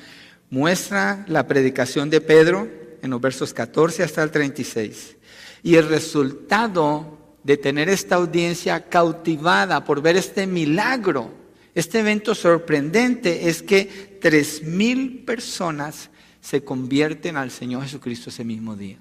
muestra 0.50 1.24
la 1.28 1.46
predicación 1.46 2.10
de 2.10 2.20
Pedro 2.20 2.68
en 3.02 3.10
los 3.10 3.20
versos 3.20 3.54
14 3.54 4.02
hasta 4.02 4.22
el 4.22 4.30
36. 4.30 5.16
Y 5.62 5.76
el 5.76 5.88
resultado 5.88 7.15
de 7.46 7.56
tener 7.56 7.88
esta 7.88 8.16
audiencia 8.16 8.88
cautivada 8.88 9.84
por 9.84 10.02
ver 10.02 10.16
este 10.16 10.48
milagro, 10.48 11.30
este 11.76 12.00
evento 12.00 12.34
sorprendente, 12.34 13.48
es 13.48 13.62
que 13.62 14.18
tres 14.20 14.64
mil 14.64 15.20
personas 15.20 16.10
se 16.40 16.64
convierten 16.64 17.36
al 17.36 17.52
Señor 17.52 17.84
Jesucristo 17.84 18.30
ese 18.30 18.42
mismo 18.42 18.74
día. 18.74 18.98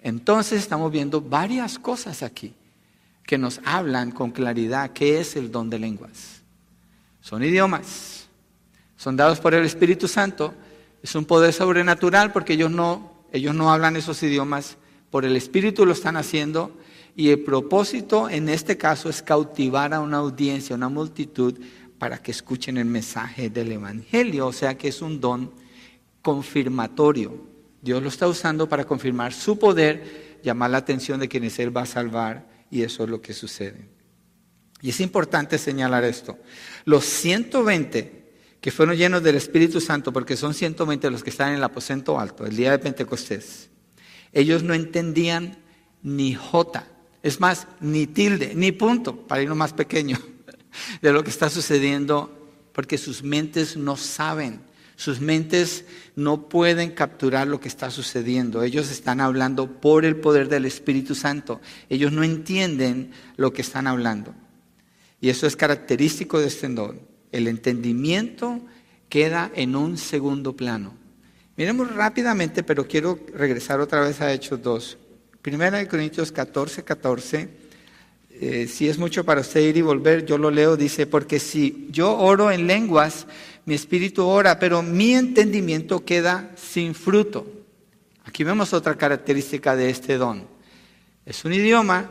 Entonces 0.00 0.62
estamos 0.62 0.90
viendo 0.90 1.20
varias 1.20 1.78
cosas 1.78 2.22
aquí 2.22 2.54
que 3.26 3.36
nos 3.36 3.60
hablan 3.66 4.10
con 4.10 4.30
claridad 4.30 4.92
qué 4.94 5.20
es 5.20 5.36
el 5.36 5.52
don 5.52 5.68
de 5.68 5.78
lenguas. 5.78 6.40
Son 7.20 7.44
idiomas, 7.44 8.26
son 8.96 9.16
dados 9.16 9.38
por 9.38 9.52
el 9.52 9.66
Espíritu 9.66 10.08
Santo, 10.08 10.54
es 11.02 11.14
un 11.14 11.26
poder 11.26 11.52
sobrenatural 11.52 12.32
porque 12.32 12.54
ellos 12.54 12.70
no, 12.70 13.26
ellos 13.32 13.54
no 13.54 13.70
hablan 13.70 13.96
esos 13.96 14.22
idiomas, 14.22 14.78
por 15.10 15.26
el 15.26 15.36
Espíritu 15.36 15.84
lo 15.84 15.92
están 15.92 16.16
haciendo 16.16 16.74
y 17.16 17.30
el 17.30 17.42
propósito 17.42 18.28
en 18.28 18.48
este 18.48 18.76
caso 18.76 19.08
es 19.08 19.22
cautivar 19.22 19.94
a 19.94 20.00
una 20.00 20.18
audiencia, 20.18 20.74
una 20.74 20.88
multitud 20.88 21.58
para 21.98 22.18
que 22.18 22.32
escuchen 22.32 22.76
el 22.76 22.86
mensaje 22.86 23.50
del 23.50 23.72
Evangelio, 23.72 24.48
o 24.48 24.52
sea 24.52 24.76
que 24.76 24.88
es 24.88 25.00
un 25.00 25.20
don 25.20 25.52
confirmatorio. 26.22 27.46
Dios 27.80 28.02
lo 28.02 28.08
está 28.08 28.26
usando 28.26 28.68
para 28.68 28.84
confirmar 28.84 29.32
su 29.32 29.58
poder, 29.58 30.38
llamar 30.42 30.70
la 30.70 30.78
atención 30.78 31.20
de 31.20 31.28
quienes 31.28 31.58
Él 31.58 31.76
va 31.76 31.82
a 31.82 31.86
salvar 31.86 32.48
y 32.70 32.82
eso 32.82 33.04
es 33.04 33.10
lo 33.10 33.20
que 33.20 33.32
sucede. 33.32 33.88
Y 34.82 34.90
es 34.90 35.00
importante 35.00 35.56
señalar 35.56 36.04
esto. 36.04 36.38
Los 36.84 37.04
120 37.04 38.24
que 38.64 38.70
fueron 38.70 38.96
llenos 38.96 39.22
del 39.22 39.36
Espíritu 39.36 39.78
Santo, 39.78 40.10
porque 40.10 40.38
son 40.38 40.54
120 40.54 41.10
los 41.10 41.22
que 41.22 41.28
están 41.28 41.50
en 41.50 41.56
el 41.56 41.64
aposento 41.64 42.18
alto, 42.18 42.46
el 42.46 42.56
día 42.56 42.70
de 42.70 42.78
Pentecostés, 42.78 43.68
ellos 44.32 44.62
no 44.62 44.72
entendían 44.72 45.58
ni 46.02 46.34
jota, 46.34 46.88
es 47.24 47.40
más, 47.40 47.66
ni 47.80 48.06
tilde, 48.06 48.54
ni 48.54 48.70
punto, 48.70 49.16
para 49.16 49.42
irlo 49.42 49.56
más 49.56 49.72
pequeño, 49.72 50.16
de 51.02 51.12
lo 51.12 51.24
que 51.24 51.30
está 51.30 51.50
sucediendo, 51.50 52.52
porque 52.72 52.98
sus 52.98 53.24
mentes 53.24 53.76
no 53.76 53.96
saben 53.96 54.60
sus 54.96 55.20
mentes 55.20 55.84
no 56.14 56.48
pueden 56.48 56.92
capturar 56.92 57.48
lo 57.48 57.60
que 57.60 57.68
está 57.68 57.90
sucediendo. 57.90 58.62
Ellos 58.62 58.90
están 58.90 59.20
hablando 59.20 59.80
por 59.80 60.04
el 60.04 60.16
poder 60.16 60.48
del 60.48 60.66
Espíritu 60.66 61.14
Santo. 61.14 61.60
Ellos 61.88 62.12
no 62.12 62.22
entienden 62.22 63.10
lo 63.36 63.52
que 63.52 63.62
están 63.62 63.86
hablando. 63.86 64.34
Y 65.20 65.30
eso 65.30 65.46
es 65.46 65.56
característico 65.56 66.38
de 66.38 66.46
este 66.46 66.68
don. 66.68 67.00
El 67.32 67.48
entendimiento 67.48 68.60
queda 69.08 69.50
en 69.54 69.74
un 69.74 69.98
segundo 69.98 70.54
plano. 70.54 70.94
Miremos 71.56 71.92
rápidamente, 71.94 72.62
pero 72.62 72.86
quiero 72.86 73.18
regresar 73.32 73.80
otra 73.80 74.00
vez 74.00 74.20
a 74.20 74.32
Hechos 74.32 74.62
2. 74.62 74.98
Primera 75.44 75.76
de 75.76 75.86
Corintios 75.86 76.32
14, 76.32 76.84
14. 76.84 77.48
Eh, 78.30 78.66
si 78.66 78.88
es 78.88 78.96
mucho 78.96 79.24
para 79.24 79.42
usted 79.42 79.60
ir 79.60 79.76
y 79.76 79.82
volver, 79.82 80.24
yo 80.24 80.38
lo 80.38 80.50
leo, 80.50 80.74
dice, 80.74 81.06
porque 81.06 81.38
si 81.38 81.86
yo 81.90 82.16
oro 82.16 82.50
en 82.50 82.66
lenguas, 82.66 83.26
mi 83.66 83.74
espíritu 83.74 84.24
ora, 84.24 84.58
pero 84.58 84.82
mi 84.82 85.12
entendimiento 85.12 86.02
queda 86.02 86.50
sin 86.56 86.94
fruto. 86.94 87.46
Aquí 88.24 88.42
vemos 88.42 88.72
otra 88.72 88.94
característica 88.94 89.76
de 89.76 89.90
este 89.90 90.16
don. 90.16 90.46
Es 91.26 91.44
un 91.44 91.52
idioma, 91.52 92.10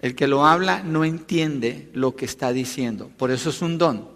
el 0.00 0.16
que 0.16 0.26
lo 0.26 0.44
habla 0.44 0.82
no 0.82 1.04
entiende 1.04 1.90
lo 1.92 2.16
que 2.16 2.24
está 2.24 2.52
diciendo. 2.52 3.08
Por 3.16 3.30
eso 3.30 3.50
es 3.50 3.62
un 3.62 3.78
don. 3.78 4.08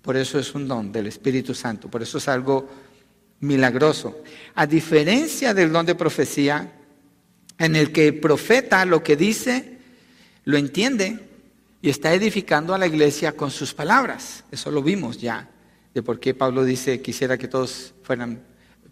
Por 0.00 0.16
eso 0.16 0.38
es 0.38 0.54
un 0.54 0.68
don 0.68 0.92
del 0.92 1.08
Espíritu 1.08 1.54
Santo. 1.54 1.90
Por 1.90 2.02
eso 2.02 2.18
es 2.18 2.28
algo 2.28 2.68
milagroso. 3.40 4.22
A 4.54 4.64
diferencia 4.64 5.52
del 5.54 5.72
don 5.72 5.86
de 5.86 5.96
profecía, 5.96 6.76
en 7.60 7.76
el 7.76 7.92
que 7.92 8.08
el 8.08 8.20
profeta 8.20 8.84
lo 8.86 9.02
que 9.02 9.16
dice, 9.16 9.76
lo 10.44 10.56
entiende 10.56 11.28
y 11.82 11.90
está 11.90 12.14
edificando 12.14 12.74
a 12.74 12.78
la 12.78 12.86
iglesia 12.86 13.36
con 13.36 13.50
sus 13.50 13.74
palabras. 13.74 14.44
Eso 14.50 14.70
lo 14.70 14.82
vimos 14.82 15.20
ya 15.20 15.48
de 15.92 16.02
por 16.02 16.18
qué 16.18 16.32
Pablo 16.32 16.64
dice 16.64 17.02
quisiera 17.02 17.36
que 17.36 17.48
todos 17.48 17.92
fueran 18.02 18.42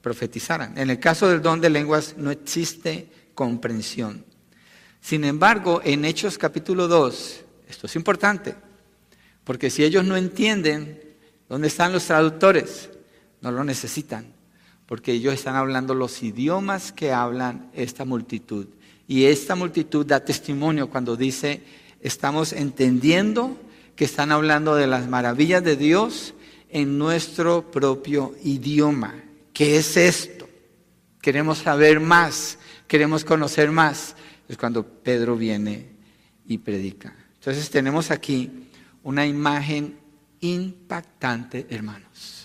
profetizaran. 0.03 0.77
En 0.77 0.91
el 0.91 1.01
caso 1.01 1.29
del 1.29 1.41
don 1.41 1.63
de 1.63 1.71
lenguas 1.71 2.15
no 2.19 2.31
existe 2.31 3.09
comprensión. 3.35 4.25
Sin 5.01 5.25
embargo, 5.25 5.81
en 5.83 6.05
Hechos 6.05 6.37
capítulo 6.37 6.89
2, 6.89 7.45
esto 7.69 7.87
es 7.87 7.97
importante, 7.97 8.55
porque 9.45 9.71
si 9.71 9.83
ellos 9.83 10.05
no 10.05 10.17
entienden, 10.17 11.01
¿dónde 11.49 11.69
están 11.69 11.93
los 11.93 12.05
traductores? 12.05 12.91
No 13.41 13.51
lo 13.51 13.65
necesitan, 13.65 14.35
porque 14.89 15.13
ellos 15.13 15.35
están 15.35 15.55
hablando 15.55 15.95
los 15.95 16.23
idiomas 16.23 16.93
que 16.93 17.13
hablan 17.13 17.71
esta 17.75 18.07
multitud. 18.07 18.67
Y 19.07 19.27
esta 19.27 19.55
multitud 19.55 20.07
da 20.07 20.25
testimonio 20.25 20.89
cuando 20.89 21.15
dice, 21.15 21.63
estamos 22.01 22.55
entendiendo 22.55 23.59
que 23.95 24.07
están 24.07 24.33
hablando 24.33 24.75
de 24.77 24.87
las 24.87 25.07
maravillas 25.07 25.63
de 25.63 25.77
Dios 25.77 26.33
en 26.71 26.97
nuestro 26.97 27.71
propio 27.71 28.35
idioma. 28.43 29.15
¿Qué 29.53 29.77
es 29.77 29.99
esto? 29.99 30.49
Queremos 31.21 31.59
saber 31.59 32.01
más, 32.01 32.59
queremos 32.87 33.27
conocer 33.27 33.71
más. 33.71 34.17
Es 34.49 34.57
cuando 34.57 34.87
Pedro 34.87 35.37
viene 35.37 35.91
y 36.47 36.57
predica. 36.57 37.15
Entonces 37.35 37.69
tenemos 37.69 38.11
aquí 38.11 38.71
una 39.03 39.27
imagen 39.27 39.99
impactante, 40.41 41.67
hermanos. 41.69 42.38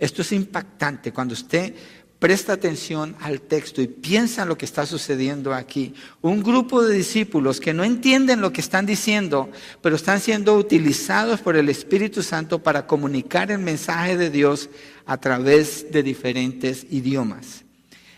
Esto 0.00 0.22
es 0.22 0.32
impactante 0.32 1.12
cuando 1.12 1.34
usted 1.34 1.74
presta 2.18 2.54
atención 2.54 3.16
al 3.20 3.42
texto 3.42 3.82
y 3.82 3.86
piensa 3.86 4.42
en 4.42 4.48
lo 4.48 4.56
que 4.56 4.64
está 4.64 4.86
sucediendo 4.86 5.54
aquí. 5.54 5.94
Un 6.22 6.42
grupo 6.42 6.82
de 6.82 6.94
discípulos 6.94 7.60
que 7.60 7.74
no 7.74 7.84
entienden 7.84 8.40
lo 8.40 8.50
que 8.50 8.62
están 8.62 8.86
diciendo, 8.86 9.50
pero 9.82 9.96
están 9.96 10.20
siendo 10.20 10.56
utilizados 10.56 11.40
por 11.40 11.54
el 11.54 11.68
Espíritu 11.68 12.22
Santo 12.22 12.62
para 12.62 12.86
comunicar 12.86 13.50
el 13.50 13.58
mensaje 13.58 14.16
de 14.16 14.30
Dios 14.30 14.70
a 15.04 15.18
través 15.18 15.92
de 15.92 16.02
diferentes 16.02 16.86
idiomas. 16.90 17.64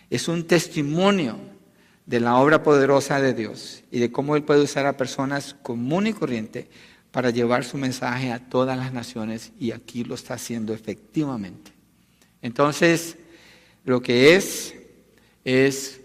Es 0.09 0.29
un 0.29 0.47
testimonio 0.47 1.39
de 2.07 2.21
la 2.21 2.37
obra 2.37 2.63
poderosa 2.63 3.21
de 3.21 3.35
Dios 3.35 3.83
y 3.91 3.99
de 3.99 4.13
cómo 4.13 4.37
Él 4.37 4.45
puede 4.45 4.63
usar 4.63 4.87
a 4.87 4.97
personas 4.97 5.57
común 5.63 6.07
y 6.07 6.13
corriente 6.13 6.69
para 7.13 7.31
llevar 7.31 7.63
su 7.63 7.77
mensaje 7.77 8.33
a 8.33 8.41
todas 8.41 8.77
las 8.77 8.93
naciones 8.93 9.53
y 9.61 9.71
aquí 9.71 10.03
lo 10.03 10.15
está 10.15 10.35
haciendo 10.35 10.73
efectivamente. 10.73 11.71
Entonces, 12.41 13.17
lo 13.85 14.01
que 14.01 14.35
es, 14.35 14.75
es 15.45 16.01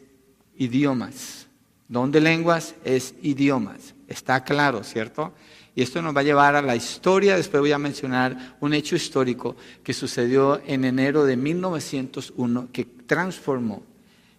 idiomas. 0.58 1.48
Don 1.88 2.12
de 2.12 2.20
lenguas 2.20 2.76
es 2.84 3.16
idiomas. 3.22 3.96
Está 4.08 4.44
claro, 4.44 4.84
¿cierto? 4.84 5.34
Y 5.74 5.82
esto 5.82 6.02
nos 6.02 6.16
va 6.16 6.22
a 6.22 6.24
llevar 6.24 6.56
a 6.56 6.62
la 6.62 6.76
historia, 6.76 7.38
después 7.38 7.62
voy 7.62 7.72
a 7.72 7.78
mencionar 7.78 8.58
un 8.60 8.74
hecho 8.74 8.96
histórico 8.96 9.56
que 9.84 9.94
sucedió 9.94 10.62
en 10.66 10.84
enero 10.84 11.24
de 11.24 11.38
1901 11.38 12.70
que 12.74 12.84
transformó 12.84 13.84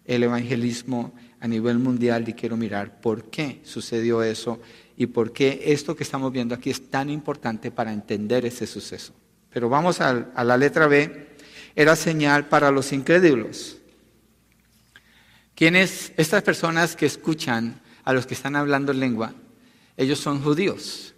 el 0.05 0.25
evangelismo 0.25 1.13
a 1.41 1.47
nivel 1.47 1.79
mundial 1.79 2.29
y 2.29 2.33
quiero 2.33 2.57
mirar 2.57 3.01
por 3.01 3.31
qué 3.31 3.61
sucedió 3.63 4.23
eso 4.23 4.61
y 5.01 5.07
por 5.07 5.33
qué 5.33 5.63
esto 5.67 5.95
que 5.95 6.03
estamos 6.03 6.33
viendo 6.33 6.57
aquí 6.57 6.71
es 6.71 6.91
tan 6.91 7.09
importante 7.09 7.71
para 7.71 7.93
entender 7.93 8.45
ese 8.45 8.67
suceso. 8.67 9.15
Pero 9.49 9.69
vamos 9.69 10.01
a, 10.01 10.13
la 10.43 10.57
letra 10.57 10.89
B 10.89 11.29
era 11.77 11.95
señal 11.95 12.49
para 12.49 12.73
los 12.73 12.93
incrédulos. 12.93 13.79
¿Quiénes? 15.55 16.13
Estas 16.17 16.43
personas 16.43 16.97
que 16.97 17.07
escuchan 17.07 17.81
a 18.03 18.13
los 18.13 18.27
que 18.27 18.35
están 18.35 18.57
hablando 18.57 18.93
lengua, 18.93 19.35
ellos 19.97 20.19
son 20.19 20.43
judíos, 20.43 21.15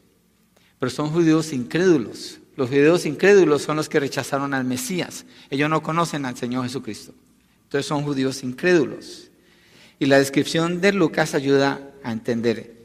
pero 0.78 0.90
son 0.90 1.08
judíos 1.08 1.50
incrédulos. 1.54 2.38
Los 2.56 2.68
judíos 2.68 3.06
incrédulos 3.06 3.62
son 3.62 3.76
los 3.76 3.88
que 3.88 3.99
rechazaron 3.99 4.52
al 4.52 4.64
Mesías. 4.64 5.25
Ellos 5.49 5.70
no 5.70 5.82
conocen 5.82 6.26
al 6.26 6.37
Señor 6.37 6.64
Jesucristo. 6.64 7.14
Entonces 7.64 7.87
son 7.87 8.02
judíos 8.02 8.42
incrédulos. 8.42 9.30
Y 9.99 10.04
la 10.04 10.18
descripción 10.18 10.82
de 10.82 10.92
Lucas 10.92 11.34
ayuda 11.34 11.80
a 12.02 12.12
entender 12.12 12.79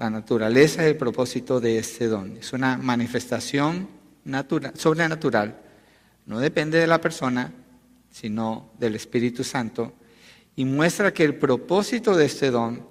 la 0.00 0.08
naturaleza 0.08 0.82
y 0.82 0.86
el 0.86 0.96
propósito 0.96 1.60
de 1.60 1.76
este 1.76 2.06
don. 2.08 2.38
Es 2.38 2.54
una 2.54 2.78
manifestación 2.78 3.86
natural, 4.24 4.72
sobrenatural 4.74 5.60
no 6.24 6.40
depende 6.40 6.78
de 6.78 6.86
la 6.86 7.02
persona, 7.02 7.52
sino 8.10 8.72
del 8.78 8.94
Espíritu 8.94 9.44
Santo, 9.44 9.92
y 10.56 10.64
muestra 10.64 11.12
que 11.12 11.22
el 11.22 11.34
propósito 11.34 12.16
de 12.16 12.24
este 12.24 12.50
don 12.50 12.88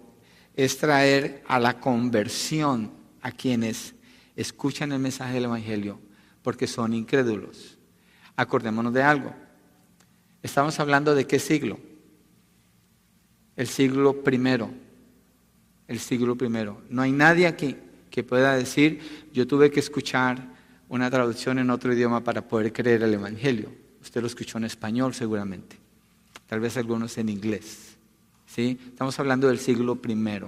es 0.56 0.78
traer 0.78 1.44
a 1.48 1.60
la 1.60 1.80
conversión 1.80 2.92
a 3.22 3.32
quienes 3.32 3.96
escuchan 4.36 4.92
el 4.92 5.00
mensaje 5.00 5.34
del 5.34 5.46
Evangelio, 5.46 6.00
porque 6.44 6.68
son 6.68 6.94
incrédulos. 6.94 7.80
Acordémonos 8.36 8.94
de 8.94 9.02
algo. 9.02 9.34
Estamos 10.44 10.80
hablando 10.80 11.16
de 11.16 11.26
qué 11.26 11.40
siglo? 11.40 11.80
El 13.56 13.68
siglo 13.68 14.22
primero. 14.24 14.70
El 15.90 16.00
siglo 16.00 16.36
primero. 16.36 16.84
No 16.88 17.02
hay 17.02 17.12
nadie 17.12 17.48
aquí 17.48 17.76
que 18.12 18.24
pueda 18.24 18.56
decir, 18.56 19.28
yo 19.34 19.48
tuve 19.48 19.72
que 19.72 19.80
escuchar 19.80 20.38
una 20.88 21.10
traducción 21.10 21.58
en 21.58 21.72
otro 21.72 21.92
idioma 21.92 22.24
para 22.24 22.48
poder 22.48 22.72
creer 22.72 23.02
el 23.02 23.16
Evangelio. 23.16 23.72
Usted 24.00 24.22
lo 24.22 24.28
escuchó 24.28 24.60
en 24.60 24.66
español 24.66 25.16
seguramente, 25.16 25.78
tal 26.46 26.60
vez 26.60 26.78
algunos 26.78 27.18
en 27.18 27.30
inglés. 27.30 27.98
¿sí? 28.46 28.80
Estamos 28.88 29.20
hablando 29.20 29.48
del 29.48 29.58
siglo 29.58 30.00
I. 30.08 30.42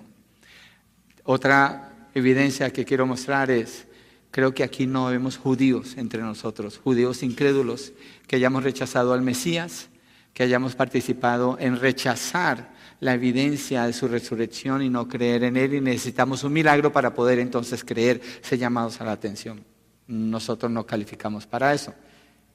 Otra 1.24 2.10
evidencia 2.14 2.72
que 2.72 2.86
quiero 2.86 3.08
mostrar 3.08 3.50
es, 3.50 3.88
creo 4.30 4.54
que 4.54 4.64
aquí 4.64 4.86
no 4.86 5.08
vemos 5.08 5.38
judíos 5.38 5.98
entre 5.98 6.22
nosotros, 6.22 6.78
judíos 6.78 7.24
incrédulos, 7.24 7.94
que 8.28 8.36
hayamos 8.36 8.64
rechazado 8.64 9.12
al 9.12 9.24
Mesías, 9.24 9.90
que 10.36 10.44
hayamos 10.44 10.76
participado 10.76 11.58
en 11.60 11.80
rechazar 11.80 12.71
la 13.02 13.14
evidencia 13.14 13.86
de 13.86 13.94
su 13.94 14.08
resurrección 14.08 14.82
y 14.82 14.90
no 14.90 15.08
creer 15.08 15.44
en 15.44 15.58
Él 15.58 15.74
y 15.74 15.82
necesitamos 15.82 16.46
un 16.46 16.54
milagro 16.54 16.94
para 16.94 17.14
poder 17.14 17.40
entonces 17.40 17.84
creer, 17.84 18.22
ser 18.42 18.58
llamados 18.58 19.02
a 19.02 19.04
la 19.04 19.12
atención 19.12 19.66
nosotros 20.12 20.72
no 20.72 20.86
calificamos 20.86 21.48
para 21.48 21.74
eso. 21.74 21.94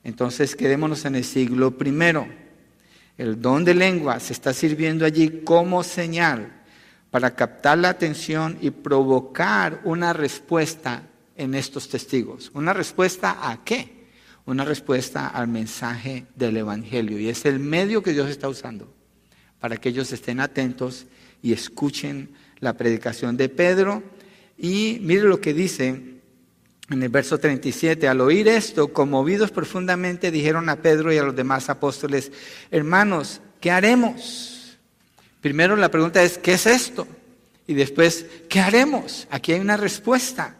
Entonces 0.05 0.55
quedémonos 0.55 1.05
en 1.05 1.17
el 1.17 1.25
siglo 1.25 1.77
primero. 1.77 2.29
El 3.17 3.41
don 3.41 3.65
de 3.65 3.75
lengua 3.75 4.21
se 4.21 4.35
está 4.35 4.53
sirviendo 4.53 5.05
allí 5.05 5.43
como 5.43 5.83
señal 5.83 6.53
para 7.11 7.35
captar 7.35 7.79
la 7.79 7.89
atención 7.89 8.59
y 8.61 8.71
provocar 8.71 9.81
una 9.85 10.13
respuesta 10.13 11.03
en 11.35 11.55
estos 11.55 11.89
testigos. 11.89 12.51
¿Una 12.55 12.73
respuesta 12.73 13.51
a 13.51 13.65
qué? 13.65 14.07
Una 14.45 14.65
respuesta 14.65 15.29
al 15.29 15.49
mensaje 15.49 16.27
del 16.37 16.59
Evangelio. 16.59 17.19
Y 17.19 17.29
es 17.29 17.47
el 17.47 17.59
medio 17.59 18.03
que 18.03 18.13
Dios 18.13 18.29
está 18.29 18.49
usando 18.49 18.96
para 19.67 19.79
que 19.79 19.89
ellos 19.89 20.13
estén 20.13 20.39
atentos 20.39 21.07
y 21.43 21.53
escuchen 21.53 22.29
la 22.61 22.75
predicación 22.75 23.37
de 23.37 23.49
Pedro. 23.49 24.01
Y 24.57 24.99
mire 25.03 25.23
lo 25.23 25.41
que 25.41 25.53
dice 25.55 25.89
en 26.89 27.03
el 27.03 27.09
verso 27.09 27.37
37, 27.37 28.07
al 28.07 28.21
oír 28.21 28.47
esto, 28.47 28.93
conmovidos 28.93 29.51
profundamente, 29.51 30.31
dijeron 30.31 30.69
a 30.69 30.77
Pedro 30.77 31.13
y 31.13 31.19
a 31.19 31.25
los 31.25 31.35
demás 31.35 31.69
apóstoles, 31.69 32.31
hermanos, 32.71 33.41
¿qué 33.61 33.73
haremos? 33.73 34.79
Primero 35.41 35.75
la 35.75 35.91
pregunta 35.91 36.23
es, 36.23 36.39
¿qué 36.39 36.53
es 36.53 36.67
esto? 36.67 37.09
Y 37.67 37.75
después, 37.75 38.25
¿qué 38.49 38.61
haremos? 38.61 39.27
Aquí 39.33 39.53
hay 39.53 39.59
una 39.59 39.77
respuesta, 39.77 40.59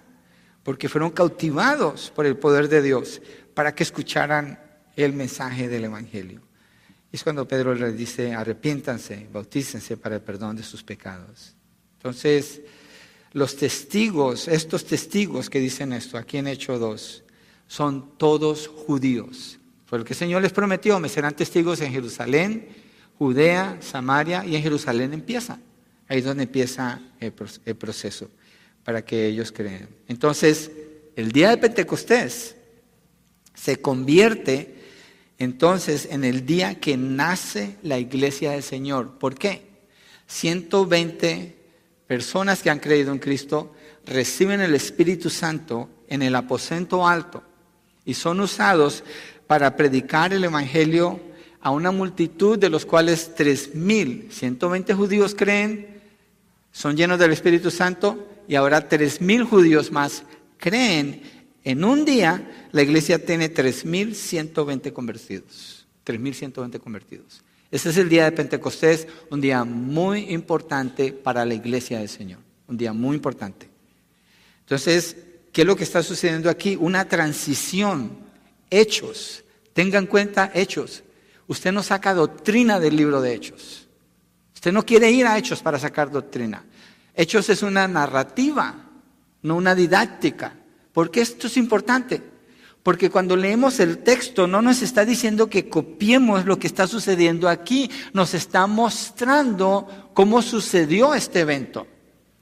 porque 0.65 0.89
fueron 0.89 1.13
cautivados 1.13 2.11
por 2.13 2.27
el 2.27 2.37
poder 2.37 2.69
de 2.69 2.83
Dios 2.83 3.23
para 3.55 3.73
que 3.73 3.85
escucharan 3.85 4.59
el 4.97 5.13
mensaje 5.13 5.69
del 5.69 5.85
Evangelio. 5.85 6.46
Es 7.17 7.25
cuando 7.25 7.49
Pedro 7.49 7.75
les 7.75 7.97
dice, 7.97 8.35
arrepiéntanse, 8.35 9.27
bautícense 9.33 9.97
para 9.97 10.17
el 10.17 10.21
perdón 10.21 10.55
de 10.55 10.63
sus 10.63 10.83
pecados. 10.83 11.55
Entonces, 11.97 12.61
los 13.33 13.57
testigos, 13.57 14.49
estos 14.49 14.85
testigos 14.85 15.49
que 15.49 15.59
dicen 15.59 15.95
esto, 15.95 16.19
aquí 16.19 16.37
en 16.37 16.47
Hecho 16.47 16.79
2, 16.79 17.25
son 17.69 18.19
todos 18.19 18.69
judíos. 18.69 19.59
Porque 19.89 20.13
el 20.13 20.19
Señor 20.19 20.43
les 20.43 20.53
prometió, 20.53 21.01
me 21.01 21.09
serán 21.09 21.35
testigos 21.35 21.81
en 21.81 21.91
Jerusalén, 21.91 22.69
Judea, 23.19 23.79
Samaria 23.81 24.45
y 24.45 24.55
en 24.55 24.63
Jerusalén 24.63 25.15
empieza. 25.15 25.59
Ahí 26.09 26.19
es 26.19 26.25
donde 26.27 26.43
empieza 26.43 27.01
el, 27.19 27.33
proceso 27.33 28.29
para 28.85 29.03
que 29.03 29.27
ellos 29.27 29.53
crean. 29.53 29.89
Entonces, 30.07 30.71
el 31.17 31.33
día 31.33 31.49
de 31.49 31.57
Pentecostés 31.57 32.57
se 33.55 33.81
convierte 33.81 34.76
entonces 35.39 36.09
en 36.11 36.25
el 36.25 36.47
día 36.47 36.77
que 36.77 36.97
nace 36.97 37.77
la 37.83 37.99
iglesia 37.99 38.53
del 38.53 38.63
Señor. 38.63 39.19
¿Por 39.19 39.35
qué? 39.35 39.67
120 40.27 41.57
personas 42.07 42.63
que 42.63 42.71
han 42.71 42.79
creído 42.79 43.13
en 43.13 43.19
Cristo 43.19 43.75
reciben 44.07 44.61
el 44.61 44.75
Espíritu 44.75 45.31
Santo 45.31 45.89
en 46.09 46.23
el 46.23 46.35
aposento 46.35 47.07
alto 47.07 47.43
y 48.05 48.15
son 48.15 48.41
usados 48.41 49.05
para 49.47 49.77
predicar 49.77 50.33
el 50.33 50.45
Evangelio 50.45 51.21
a 51.61 51.71
una 51.71 51.91
multitud 51.91 52.59
de 52.59 52.71
los 52.71 52.87
cuales 52.87 53.33
3.120 53.37 54.95
judíos 54.95 55.35
creen, 55.35 56.01
son 56.71 56.97
llenos 56.97 57.19
del 57.19 57.33
Espíritu 57.33 57.71
Santo 57.71 58.29
y 58.47 58.55
ahora 58.55 58.89
3.000 58.89 59.49
judíos 59.49 59.91
más 59.91 60.23
creen. 60.59 61.23
En 61.67 61.83
un 61.83 62.05
día 62.05 62.69
la 62.71 62.83
iglesia 62.83 63.27
tiene 63.27 63.53
3.120 63.53 64.93
convertidos. 64.93 65.85
3.120 66.07 66.79
convertidos. 66.79 67.43
Ese 67.73 67.91
es 67.91 67.97
el 67.97 68.09
día 68.09 68.23
de 68.23 68.31
Pentecostés, 68.31 69.09
un 69.31 69.41
día 69.41 69.65
muy 69.65 70.33
importante 70.33 71.13
para 71.13 71.45
la 71.45 71.55
iglesia 71.55 71.99
del 71.99 72.09
Señor, 72.09 72.39
un 72.69 72.77
día 72.77 72.93
muy 72.93 73.17
importante. 73.17 73.69
Entonces, 74.61 75.17
¿qué 75.53 75.63
es 75.63 75.67
lo 75.67 75.75
que 75.75 75.83
está 75.83 76.05
sucediendo 76.05 76.49
aquí? 76.49 76.77
Una 76.81 77.09
transición, 77.09 78.17
hechos, 78.71 79.43
tengan 79.73 80.05
en 80.05 80.09
cuenta 80.09 80.53
hechos. 80.55 81.03
Usted 81.49 81.73
no 81.73 81.83
saca 81.83 82.15
doctrina 82.15 82.79
del 82.79 82.95
libro 82.95 83.21
de 83.21 83.35
Hechos. 83.35 83.89
Usted 84.55 84.71
no 84.71 84.87
quiere 84.87 85.11
ir 85.11 85.27
a 85.27 85.37
Hechos 85.37 85.63
para 85.63 85.81
sacar 85.81 86.13
doctrina. 86.13 86.65
Hechos 87.13 87.49
es 87.49 87.65
una 87.65 87.89
narrativa, 87.89 88.73
no 89.43 89.57
una 89.57 89.75
didáctica. 89.75 90.55
¿Por 90.97 91.11
qué 91.11 91.21
esto 91.21 91.47
es 91.47 91.59
importante? 91.59 92.23
Porque 92.83 93.11
cuando 93.11 93.37
leemos 93.37 93.81
el 93.81 93.99
texto 93.99 94.47
no 94.47 94.63
nos 94.63 94.81
está 94.81 95.05
diciendo 95.05 95.51
que 95.51 95.69
copiemos 95.69 96.47
lo 96.47 96.59
que 96.59 96.67
está 96.67 96.87
sucediendo 96.87 97.51
aquí, 97.51 97.91
nos 98.15 98.33
está 98.33 98.67
mostrando 98.67 100.11
cómo 100.15 100.41
sucedió 100.41 101.13
este 101.13 101.41
evento. 101.41 101.87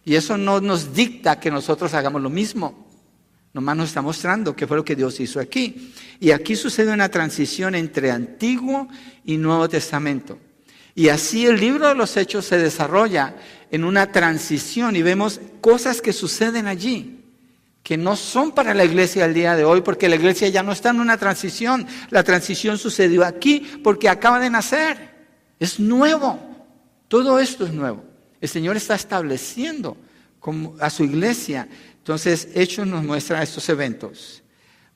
Y 0.05 0.15
eso 0.15 0.39
no 0.39 0.61
nos 0.61 0.95
dicta 0.95 1.41
que 1.41 1.51
nosotros 1.51 1.95
hagamos 1.95 2.23
lo 2.23 2.31
mismo. 2.31 2.87
Nomás 3.53 3.77
nos 3.77 3.89
está 3.89 4.03
mostrando 4.03 4.55
qué 4.55 4.69
fue 4.69 4.77
lo 4.77 4.85
que 4.85 4.95
Dios 4.95 5.19
hizo 5.19 5.41
aquí. 5.41 5.93
Y 6.21 6.31
aquí 6.31 6.55
sucede 6.55 6.93
una 6.93 7.09
transición 7.09 7.75
entre 7.75 8.13
Antiguo 8.13 8.87
y 9.25 9.37
Nuevo 9.37 9.69
Testamento. 9.69 10.39
Y 10.95 11.09
así 11.09 11.45
el 11.45 11.59
libro 11.59 11.89
de 11.89 11.97
los 11.97 12.17
Hechos 12.17 12.45
se 12.45 12.59
desarrolla 12.59 13.35
en 13.73 13.83
una 13.83 14.13
transición 14.13 14.95
y 14.95 15.03
vemos 15.03 15.41
cosas 15.61 16.01
que 16.01 16.13
suceden 16.13 16.69
allí 16.69 17.24
que 17.85 17.99
no 17.99 18.17
son 18.17 18.53
para 18.53 18.73
la 18.73 18.83
iglesia 18.83 19.27
al 19.27 19.35
día 19.35 19.55
de 19.55 19.63
hoy, 19.63 19.83
porque 19.83 20.09
la 20.09 20.17
iglesia 20.17 20.49
ya 20.49 20.63
no 20.63 20.73
está 20.73 20.89
en 20.89 21.01
una 21.01 21.19
transición. 21.19 21.87
La 22.09 22.25
transición 22.25 22.79
sucedió 22.79 23.27
aquí 23.27 23.61
porque 23.85 24.09
acaba 24.09 24.41
de 24.41 24.49
nacer. 24.49 25.27
Es 25.61 25.79
nuevo. 25.79 26.41
Todo 27.09 27.39
esto 27.39 27.67
es 27.67 27.75
nuevo. 27.75 28.03
El 28.41 28.49
Señor 28.49 28.79
está 28.79 28.95
estableciendo 28.95 29.99
a 30.81 30.89
su 30.89 31.05
iglesia. 31.05 31.69
Entonces, 31.99 32.49
Hechos 32.55 32.87
nos 32.87 33.05
muestra 33.05 33.43
estos 33.43 33.69
eventos 33.69 34.43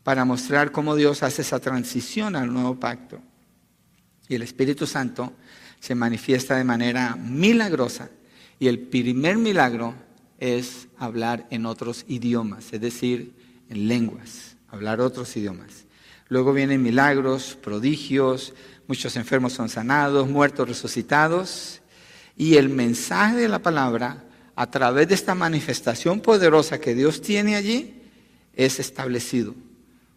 para 0.03 0.25
mostrar 0.25 0.73
cómo 0.73 0.97
Dios 0.97 1.23
hace 1.23 1.43
esa 1.43 1.61
transición 1.61 2.37
al 2.37 2.51
nuevo 2.51 2.81
pacto. 2.81 3.21
Y 4.29 4.35
el 4.35 4.41
Espíritu 4.41 4.87
Santo 4.87 5.35
se 5.79 5.95
manifiesta 5.95 6.57
de 6.57 6.65
manera 6.65 7.17
milagrosa. 7.17 8.09
Y 8.59 8.67
el 8.67 8.79
primer 8.79 9.37
milagro 9.37 9.95
es 10.39 10.89
hablar 10.97 11.47
en 11.51 11.67
otros 11.67 12.05
idiomas, 12.09 12.73
es 12.73 12.81
decir, 12.81 13.35
en 13.69 13.89
lenguas, 13.89 14.57
hablar 14.69 15.01
otros 15.01 15.37
idiomas. 15.37 15.85
Luego 16.29 16.53
vienen 16.53 16.83
milagros, 16.83 17.57
prodigios, 17.61 18.55
muchos 18.87 19.17
enfermos 19.17 19.53
son 19.53 19.69
sanados, 19.69 20.29
muertos 20.29 20.69
resucitados. 20.69 21.81
Y 22.37 22.57
el 22.57 22.69
mensaje 22.69 23.37
de 23.37 23.49
la 23.49 23.61
palabra, 23.61 24.25
a 24.55 24.71
través 24.71 25.09
de 25.09 25.15
esta 25.15 25.35
manifestación 25.35 26.21
poderosa 26.21 26.81
que 26.81 26.95
Dios 26.95 27.21
tiene 27.21 27.57
allí, 27.57 28.03
es 28.55 28.79
establecido 28.79 29.55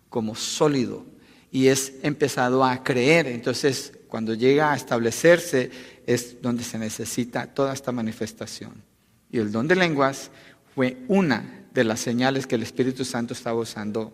como 0.10 0.36
sólido 0.36 1.05
y 1.51 1.67
es 1.67 1.93
empezado 2.03 2.63
a 2.63 2.84
creer. 2.84 3.27
Entonces, 3.27 3.93
cuando 4.07 4.34
llega 4.34 4.73
a 4.73 4.75
establecerse, 4.75 5.71
es 6.05 6.41
donde 6.41 6.63
se 6.63 6.77
necesita 6.77 7.47
toda 7.47 7.73
esta 7.73 7.91
manifestación. 7.91 8.90
Y 9.32 9.39
el 9.39 9.52
don 9.52 9.67
de 9.67 9.76
lenguas 9.76 10.30
fue 10.76 10.98
una 11.08 11.65
de 11.74 11.84
las 11.84 12.00
señales 12.00 12.48
que 12.48 12.56
el 12.56 12.63
Espíritu 12.63 13.06
Santo 13.06 13.34
estaba 13.34 13.60
usando 13.60 14.13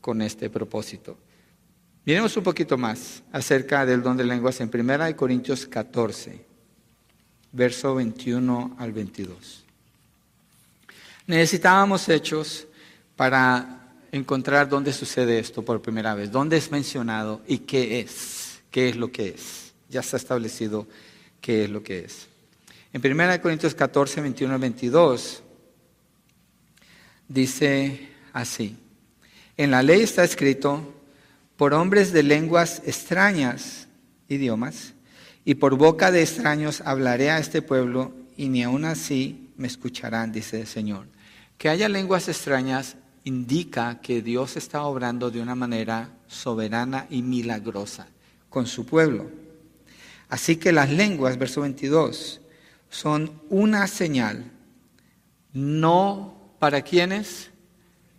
con 0.00 0.22
este 0.22 0.48
propósito. 0.50 1.18
Miremos 2.04 2.36
un 2.36 2.44
poquito 2.44 2.78
más 2.78 3.22
acerca 3.32 3.84
del 3.84 4.02
don 4.02 4.16
de 4.16 4.24
lenguas 4.24 4.60
en 4.60 4.70
1 4.72 5.16
Corintios 5.16 5.66
14, 5.66 6.44
verso 7.52 7.94
21 7.96 8.76
al 8.78 8.92
22. 8.92 9.64
Necesitábamos 11.26 12.08
hechos 12.08 12.66
para 13.16 13.92
encontrar 14.12 14.68
dónde 14.68 14.92
sucede 14.92 15.38
esto 15.38 15.64
por 15.64 15.82
primera 15.82 16.14
vez, 16.14 16.30
dónde 16.30 16.56
es 16.56 16.70
mencionado 16.70 17.42
y 17.46 17.58
qué 17.58 18.00
es, 18.00 18.60
qué 18.70 18.88
es 18.88 18.96
lo 18.96 19.10
que 19.10 19.30
es. 19.30 19.72
Ya 19.88 20.00
está 20.00 20.16
establecido 20.16 20.86
qué 21.40 21.64
es 21.64 21.70
lo 21.70 21.82
que 21.82 22.00
es. 22.00 22.28
En 22.96 23.12
1 23.12 23.42
Corintios 23.42 23.74
14, 23.74 24.22
21 24.22 24.54
al 24.54 24.58
22, 24.58 25.42
dice 27.28 28.08
así, 28.32 28.74
en 29.58 29.70
la 29.70 29.82
ley 29.82 30.00
está 30.00 30.24
escrito, 30.24 30.94
por 31.58 31.74
hombres 31.74 32.10
de 32.14 32.22
lenguas 32.22 32.80
extrañas, 32.86 33.88
idiomas, 34.30 34.94
y 35.44 35.56
por 35.56 35.76
boca 35.76 36.10
de 36.10 36.22
extraños 36.22 36.80
hablaré 36.80 37.30
a 37.30 37.38
este 37.38 37.60
pueblo, 37.60 38.14
y 38.34 38.48
ni 38.48 38.62
aun 38.62 38.86
así 38.86 39.50
me 39.58 39.66
escucharán, 39.66 40.32
dice 40.32 40.62
el 40.62 40.66
Señor. 40.66 41.06
Que 41.58 41.68
haya 41.68 41.90
lenguas 41.90 42.30
extrañas 42.30 42.96
indica 43.24 44.00
que 44.00 44.22
Dios 44.22 44.56
está 44.56 44.84
obrando 44.84 45.30
de 45.30 45.42
una 45.42 45.54
manera 45.54 46.14
soberana 46.28 47.06
y 47.10 47.20
milagrosa 47.20 48.06
con 48.48 48.66
su 48.66 48.86
pueblo. 48.86 49.30
Así 50.30 50.56
que 50.56 50.72
las 50.72 50.90
lenguas, 50.90 51.36
verso 51.36 51.60
22, 51.60 52.40
son 52.90 53.40
una 53.48 53.86
señal, 53.86 54.50
no 55.52 56.54
para 56.58 56.82
quienes, 56.82 57.50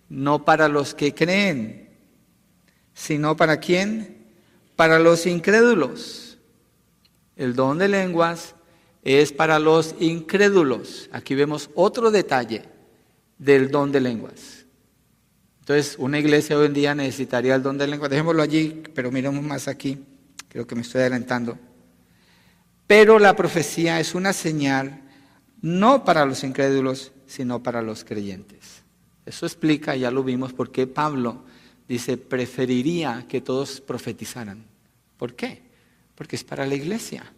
no 0.09 0.45
para 0.45 0.67
los 0.67 0.93
que 0.93 1.13
creen, 1.13 1.89
sino 2.93 3.35
para 3.35 3.59
quién, 3.59 4.25
para 4.75 4.99
los 4.99 5.25
incrédulos. 5.25 6.37
El 7.35 7.55
don 7.55 7.77
de 7.77 7.87
lenguas 7.87 8.55
es 9.03 9.31
para 9.31 9.59
los 9.59 9.95
incrédulos. 9.99 11.09
Aquí 11.11 11.35
vemos 11.35 11.69
otro 11.75 12.11
detalle 12.11 12.63
del 13.37 13.69
don 13.69 13.91
de 13.91 14.01
lenguas. 14.01 14.65
Entonces, 15.59 15.95
una 15.99 16.17
iglesia 16.17 16.57
hoy 16.57 16.67
en 16.67 16.73
día 16.73 16.95
necesitaría 16.95 17.53
el 17.53 17.61
don 17.61 17.77
de 17.77 17.87
lenguas. 17.87 18.09
Dejémoslo 18.09 18.41
allí, 18.41 18.83
pero 18.95 19.11
miremos 19.11 19.43
más 19.43 19.67
aquí. 19.67 20.03
Creo 20.47 20.65
que 20.65 20.75
me 20.75 20.81
estoy 20.81 21.01
adelantando. 21.01 21.57
Pero 22.87 23.19
la 23.19 23.35
profecía 23.35 23.99
es 23.99 24.15
una 24.15 24.31
señal 24.31 25.01
no 25.61 26.05
para 26.05 26.25
los 26.25 26.43
incrédulos, 26.43 27.11
sino 27.25 27.61
para 27.61 27.81
los 27.81 28.05
creyentes. 28.05 28.83
Eso 29.25 29.45
explica, 29.45 29.95
ya 29.95 30.09
lo 30.09 30.23
vimos, 30.23 30.53
por 30.53 30.71
qué 30.71 30.87
Pablo 30.87 31.43
dice, 31.87 32.17
preferiría 32.17 33.25
que 33.27 33.41
todos 33.41 33.81
profetizaran. 33.81 34.63
¿Por 35.17 35.35
qué? 35.35 35.61
Porque 36.15 36.37
es 36.37 36.45
para 36.45 36.65
la 36.65 36.75
iglesia. 36.75 37.33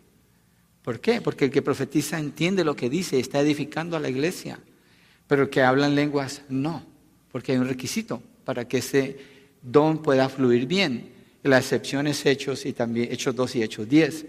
¿Por 0.84 1.00
qué? 1.00 1.22
Porque 1.22 1.46
el 1.46 1.52
que 1.52 1.64
profetiza 1.64 2.20
entiende 2.20 2.64
lo 2.64 2.76
que 2.76 2.90
dice 2.90 3.20
está 3.20 3.40
edificando 3.40 3.98
a 3.98 4.00
la 4.00 4.10
iglesia. 4.10 4.60
Pero 5.28 5.44
el 5.44 5.50
que 5.50 5.64
habla 5.64 5.88
en 5.88 5.96
lenguas, 5.96 6.44
no, 6.50 6.86
porque 7.32 7.54
hay 7.54 7.58
un 7.58 7.68
requisito 7.68 8.22
para 8.46 8.68
que 8.68 8.78
ese 8.78 9.18
don 9.62 10.02
pueda 10.02 10.30
fluir 10.30 10.68
bien. 10.68 11.12
La 11.44 11.58
excepción 11.58 12.06
es 12.08 12.26
Hechos 12.26 12.66
y 12.66 12.74
también 12.74 13.12
Hechos 13.12 13.36
2 13.36 13.56
y 13.56 13.64
Hechos 13.64 13.90
10 13.90 14.26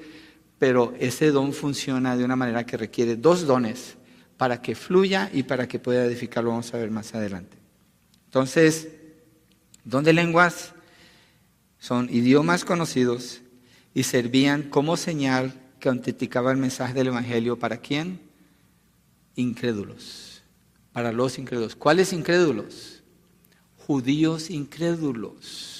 pero 0.60 0.92
ese 1.00 1.30
don 1.30 1.54
funciona 1.54 2.18
de 2.18 2.24
una 2.24 2.36
manera 2.36 2.66
que 2.66 2.76
requiere 2.76 3.16
dos 3.16 3.46
dones 3.46 3.96
para 4.36 4.60
que 4.60 4.74
fluya 4.74 5.30
y 5.32 5.44
para 5.44 5.66
que 5.66 5.78
pueda 5.78 6.04
edificar, 6.04 6.44
lo 6.44 6.50
vamos 6.50 6.74
a 6.74 6.76
ver 6.76 6.90
más 6.90 7.14
adelante. 7.14 7.56
Entonces, 8.26 8.88
don 9.86 10.04
de 10.04 10.12
lenguas 10.12 10.74
son 11.78 12.10
idiomas 12.12 12.66
conocidos 12.66 13.40
y 13.94 14.02
servían 14.02 14.64
como 14.64 14.98
señal 14.98 15.54
que 15.80 15.88
autenticaba 15.88 16.52
el 16.52 16.58
mensaje 16.58 16.92
del 16.92 17.06
Evangelio 17.06 17.58
para 17.58 17.78
quién? 17.78 18.20
Incrédulos, 19.36 20.42
para 20.92 21.10
los 21.10 21.38
incrédulos. 21.38 21.74
¿Cuáles 21.74 22.12
incrédulos? 22.12 23.02
Judíos 23.78 24.50
incrédulos 24.50 25.79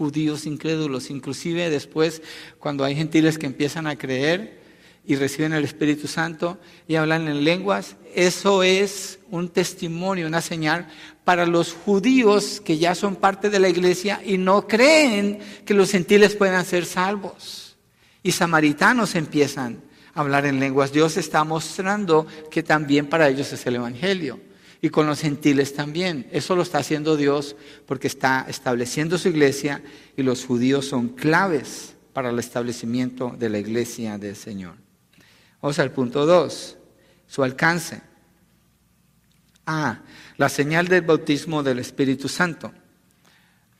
judíos 0.00 0.46
incrédulos, 0.46 1.10
inclusive 1.10 1.68
después 1.68 2.22
cuando 2.58 2.84
hay 2.84 2.96
gentiles 2.96 3.36
que 3.36 3.44
empiezan 3.44 3.86
a 3.86 3.96
creer 3.96 4.58
y 5.06 5.14
reciben 5.14 5.52
el 5.52 5.62
Espíritu 5.62 6.08
Santo 6.08 6.58
y 6.88 6.94
hablan 6.94 7.28
en 7.28 7.44
lenguas, 7.44 7.96
eso 8.14 8.62
es 8.62 9.18
un 9.30 9.50
testimonio, 9.50 10.26
una 10.26 10.40
señal 10.40 10.88
para 11.22 11.44
los 11.44 11.74
judíos 11.74 12.62
que 12.64 12.78
ya 12.78 12.94
son 12.94 13.14
parte 13.14 13.50
de 13.50 13.60
la 13.60 13.68
iglesia 13.68 14.22
y 14.24 14.38
no 14.38 14.66
creen 14.66 15.40
que 15.66 15.74
los 15.74 15.90
gentiles 15.90 16.34
puedan 16.34 16.64
ser 16.64 16.86
salvos. 16.86 17.76
Y 18.22 18.32
samaritanos 18.32 19.14
empiezan 19.14 19.82
a 20.14 20.20
hablar 20.20 20.46
en 20.46 20.60
lenguas. 20.60 20.94
Dios 20.94 21.18
está 21.18 21.44
mostrando 21.44 22.26
que 22.50 22.62
también 22.62 23.06
para 23.06 23.28
ellos 23.28 23.52
es 23.52 23.66
el 23.66 23.74
Evangelio 23.74 24.40
y 24.82 24.88
con 24.88 25.06
los 25.06 25.20
gentiles 25.20 25.74
también. 25.74 26.26
Eso 26.32 26.56
lo 26.56 26.62
está 26.62 26.78
haciendo 26.78 27.16
Dios 27.16 27.56
porque 27.86 28.06
está 28.06 28.46
estableciendo 28.48 29.18
su 29.18 29.28
iglesia 29.28 29.82
y 30.16 30.22
los 30.22 30.44
judíos 30.44 30.86
son 30.86 31.08
claves 31.08 31.94
para 32.12 32.30
el 32.30 32.38
establecimiento 32.38 33.34
de 33.38 33.50
la 33.50 33.58
iglesia 33.58 34.18
del 34.18 34.36
Señor. 34.36 34.74
Vamos 35.60 35.78
al 35.78 35.92
punto 35.92 36.26
2, 36.26 36.78
su 37.26 37.42
alcance. 37.42 38.00
Ah, 39.66 40.00
la 40.36 40.48
señal 40.48 40.88
del 40.88 41.02
bautismo 41.02 41.62
del 41.62 41.78
Espíritu 41.78 42.28
Santo. 42.28 42.72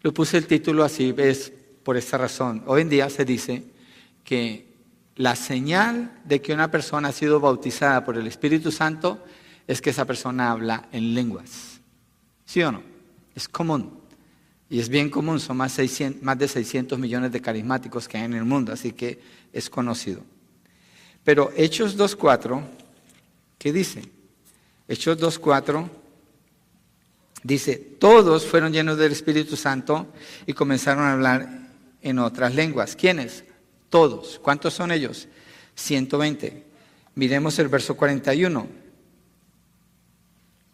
Lo 0.03 0.13
puse 0.13 0.37
el 0.37 0.47
título 0.47 0.85
así, 0.85 1.15
es 1.17 1.53
por 1.83 1.97
esta 1.97 2.19
razón. 2.19 2.63
Hoy 2.67 2.83
en 2.83 2.91
día 2.91 3.11
se 3.11 3.25
dice 3.25 3.65
que 4.25 4.69
la 5.17 5.37
señal 5.37 6.21
de 6.25 6.41
que 6.41 6.53
una 6.53 6.71
persona 6.71 7.09
ha 7.09 7.13
sido 7.13 7.41
bautizada 7.41 8.05
por 8.05 8.17
el 8.17 8.27
Espíritu 8.27 8.71
Santo 8.71 9.25
es 9.67 9.81
que 9.81 9.91
esa 9.91 10.05
persona 10.05 10.51
habla 10.51 10.89
en 10.93 11.15
lenguas. 11.15 11.81
¿Sí 12.45 12.63
o 12.63 12.73
no? 12.73 12.83
Es 13.35 13.49
común. 13.49 14.01
Y 14.69 14.79
es 14.79 14.89
bien 14.89 15.11
común, 15.11 15.41
son 15.41 15.57
más, 15.57 15.77
de 15.77 16.49
600 16.49 16.99
millones 16.99 17.33
de 17.33 17.41
carismáticos 17.41 18.07
que 18.07 18.19
hay 18.19 18.25
en 18.25 18.35
el 18.35 18.45
mundo, 18.45 18.73
así 18.73 18.93
que 18.93 19.21
es 19.53 19.69
conocido. 19.69 20.23
Pero 21.25 21.53
Hechos 21.57 21.99
2.4, 21.99 22.63
¿qué 23.59 23.73
dice? 23.73 24.05
Hechos 24.87 25.19
2.4 25.19 25.89
dice, 27.43 27.77
todos 27.77 28.47
fueron 28.47 28.73
llenos 28.73 28.97
del 28.97 29.13
Espíritu 29.13 29.57
Santo 29.57 30.07
y 30.47 30.53
comenzaron 30.53 31.05
a 31.05 31.13
hablar 31.15 31.69
en 32.01 32.19
otras 32.21 32.55
lenguas. 32.55 32.95
¿Quiénes? 32.95 33.45
Todos. 33.89 34.39
¿Cuántos 34.41 34.75
son 34.75 34.93
ellos? 34.93 35.27
120. 35.75 36.65
Miremos 37.17 37.59
el 37.59 37.69
verso 37.69 37.97
41. 37.97 38.67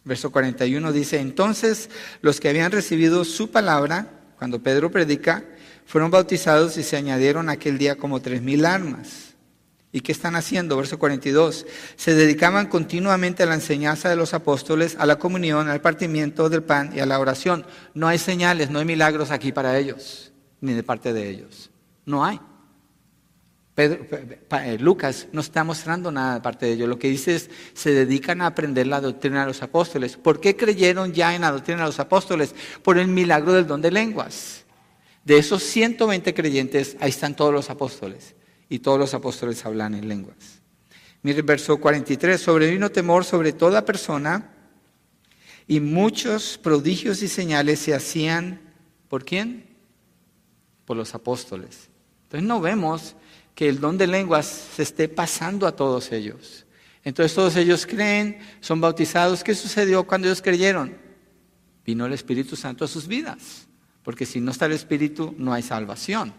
Verso 0.07 0.31
41 0.31 0.93
dice, 0.93 1.19
entonces 1.19 1.91
los 2.21 2.39
que 2.39 2.49
habían 2.49 2.71
recibido 2.71 3.25
su 3.25 3.51
palabra, 3.51 4.09
cuando 4.39 4.63
Pedro 4.63 4.89
predica, 4.89 5.45
fueron 5.85 6.13
bautizados 6.13 6.77
y 6.79 6.85
se 6.85 6.97
añadieron 6.97 7.49
aquel 7.49 7.77
día 7.77 7.97
como 7.97 8.23
tres 8.23 8.41
mil 8.41 8.65
almas. 8.67 9.35
¿Y 9.91 10.03
qué 10.03 10.13
están 10.13 10.37
haciendo? 10.37 10.77
Verso 10.77 11.01
42. 11.01 11.67
Se 11.97 12.15
dedicaban 12.15 12.69
continuamente 12.69 13.43
a 13.43 13.47
la 13.47 13.55
enseñanza 13.55 14.09
de 14.09 14.15
los 14.15 14.33
apóstoles, 14.33 14.95
a 15.01 15.07
la 15.07 15.19
comunión, 15.19 15.69
al 15.69 15.81
partimiento 15.81 16.49
del 16.49 16.63
pan 16.63 16.93
y 16.95 17.01
a 17.01 17.07
la 17.07 17.19
oración. 17.19 17.67
No 17.93 18.07
hay 18.07 18.19
señales, 18.19 18.71
no 18.71 18.79
hay 18.79 18.85
milagros 18.85 19.33
aquí 19.33 19.51
para 19.51 19.77
ellos, 19.77 20.33
ni 20.61 20.75
de 20.75 20.85
parte 20.85 21.13
de 21.13 21.29
ellos. 21.31 21.71
No 22.05 22.25
hay. 22.25 22.39
Eh, 23.79 24.79
Lucas 24.81 25.29
no 25.33 25.43
está 25.43 25.63
mostrando 25.63 26.11
nada 26.11 26.35
de 26.35 26.41
parte 26.41 26.67
de 26.67 26.73
ellos. 26.73 26.89
Lo 26.89 26.99
que 26.99 27.09
dice 27.09 27.37
es, 27.37 27.51
se 27.75 27.93
dedican 27.93 28.41
a 28.41 28.47
aprender 28.47 28.87
la 28.87 29.01
doctrina 29.01 29.41
de 29.41 29.49
los 29.49 29.63
apóstoles. 29.63 30.17
¿Por 30.17 30.41
qué 30.41 30.57
creyeron 30.57 31.13
ya 31.13 31.35
en 31.35 31.43
la 31.43 31.53
doctrina 31.53 31.81
de 31.81 31.87
los 31.87 32.01
apóstoles? 32.01 32.55
Por 32.83 32.99
el 32.99 33.09
milagro 33.09 33.53
del 33.53 33.67
don 33.67 33.83
de 33.83 33.91
lenguas. 33.91 34.65
De 35.25 35.37
esos 35.37 35.63
120 35.63 36.33
creyentes, 36.33 36.97
ahí 37.01 37.11
están 37.11 37.37
todos 37.37 37.53
los 37.53 37.69
apóstoles. 37.69 38.35
Y 38.69 38.79
todos 38.79 38.99
los 38.99 39.13
apóstoles 39.13 39.65
hablan 39.67 39.95
en 39.95 40.09
lenguas. 40.09 40.63
Mire 41.23 41.39
el 41.39 41.45
verso 41.45 41.77
43, 41.77 42.41
sobrevino 42.41 42.91
temor 42.91 43.25
sobre 43.25 43.53
toda 43.53 43.85
persona 43.85 44.53
y 45.67 45.81
muchos 45.81 46.59
prodigios 46.59 47.23
y 47.23 47.29
señales 47.29 47.81
se 47.81 47.95
hacían, 47.95 48.61
¿por 49.09 49.25
quién? 49.25 49.67
Por 50.85 50.97
los 50.97 51.15
apóstoles. 51.15 51.89
Entonces 52.25 52.47
no 52.47 52.61
vemos 52.61 53.17
que 53.57 53.71
el 53.71 53.81
don 53.81 53.97
de 53.97 54.07
lenguas 54.07 54.47
se 54.77 54.83
esté 54.83 55.09
pasando 55.09 55.67
a 55.67 55.75
todos 55.75 56.13
ellos. 56.13 56.67
Entonces 57.03 57.35
todos 57.35 57.57
ellos 57.57 57.87
creen, 57.87 58.39
son 58.61 58.83
bautizados. 58.83 59.43
¿Qué 59.43 59.55
sucedió 59.55 60.07
cuando 60.07 60.29
ellos 60.29 60.43
creyeron? 60.43 60.95
Vino 61.85 62.05
el 62.05 62.13
Espíritu 62.13 62.55
Santo 62.55 62.85
a 62.85 62.89
sus 62.89 63.09
vidas. 63.09 63.67
Porque 64.03 64.27
si 64.27 64.41
no 64.41 64.51
está 64.51 64.67
el 64.67 64.73
Espíritu, 64.73 65.35
no 65.39 65.55
hay 65.55 65.63
salvación. 65.63 66.35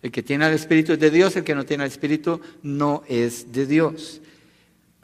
El 0.00 0.10
que 0.10 0.22
tiene 0.22 0.46
el 0.46 0.54
Espíritu 0.54 0.94
es 0.94 0.98
de 0.98 1.10
Dios, 1.10 1.36
el 1.36 1.44
que 1.44 1.54
no 1.54 1.66
tiene 1.66 1.84
el 1.84 1.90
Espíritu 1.90 2.40
no 2.62 3.02
es 3.06 3.52
de 3.52 3.66
Dios. 3.66 4.22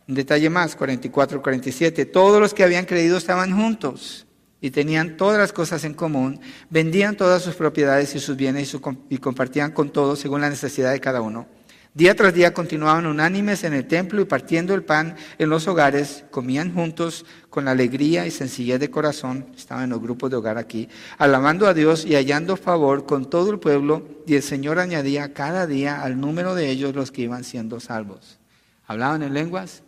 Un 0.09 0.15
detalle 0.15 0.49
más, 0.49 0.75
44, 0.75 1.43
47. 1.43 2.07
Todos 2.07 2.41
los 2.41 2.55
que 2.55 2.65
habían 2.65 2.87
creído 2.87 3.19
estaban 3.19 3.55
juntos 3.55 4.27
y 4.63 4.71
tenían 4.71 5.19
todas 5.19 5.39
las 5.39 5.53
cosas 5.53 5.85
en 5.85 5.93
común, 5.93 6.41
vendían 6.71 7.15
todas 7.15 7.43
sus 7.43 7.57
propiedades 7.57 8.15
y 8.15 8.21
sus 8.21 8.37
bienes 8.37 8.75
y 9.11 9.19
compartían 9.19 9.73
con 9.73 9.91
todos 9.91 10.19
según 10.19 10.41
la 10.41 10.49
necesidad 10.49 10.93
de 10.93 11.01
cada 11.01 11.21
uno. 11.21 11.58
Día 11.99 12.15
tras 12.15 12.33
día 12.33 12.55
continuaban 12.55 13.07
unánimes 13.07 13.65
en 13.65 13.75
el 13.75 13.89
templo 13.89 14.23
y 14.23 14.25
partiendo 14.25 14.73
el 14.73 14.85
pan 14.85 15.17
en 15.37 15.51
los 15.51 15.67
hogares, 15.67 16.25
comían 16.31 16.73
juntos 16.73 17.27
con 17.51 17.67
alegría 17.67 18.25
y 18.25 18.31
sencillez 18.31 18.79
de 18.79 18.89
corazón, 18.89 19.47
estaban 19.57 19.83
en 19.83 19.91
los 19.91 20.01
grupos 20.01 20.31
de 20.31 20.37
hogar 20.37 20.59
aquí, 20.59 20.89
alabando 21.19 21.67
a 21.67 21.75
Dios 21.75 22.05
y 22.05 22.15
hallando 22.15 22.57
favor 22.57 23.05
con 23.05 23.29
todo 23.29 23.51
el 23.51 23.59
pueblo, 23.59 24.07
y 24.29 24.37
el 24.37 24.45
Señor 24.45 24.79
añadía 24.79 25.35
cada 25.35 25.67
día 25.67 26.01
al 26.01 26.21
número 26.21 26.55
de 26.55 26.71
ellos 26.71 26.95
los 26.95 27.11
que 27.11 27.23
iban 27.23 27.43
siendo 27.43 27.81
salvos. 27.81 28.39
¿Hablaban 28.87 29.25
en 29.25 29.35
lenguas? 29.35 29.83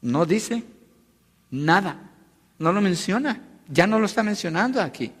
No 0.00 0.24
dice 0.24 0.64
nada, 1.50 2.12
no 2.58 2.72
lo 2.72 2.80
menciona, 2.80 3.42
ya 3.68 3.86
no 3.86 3.98
lo 3.98 4.06
está 4.06 4.22
mencionando 4.22 4.80
aquí. 4.80 5.12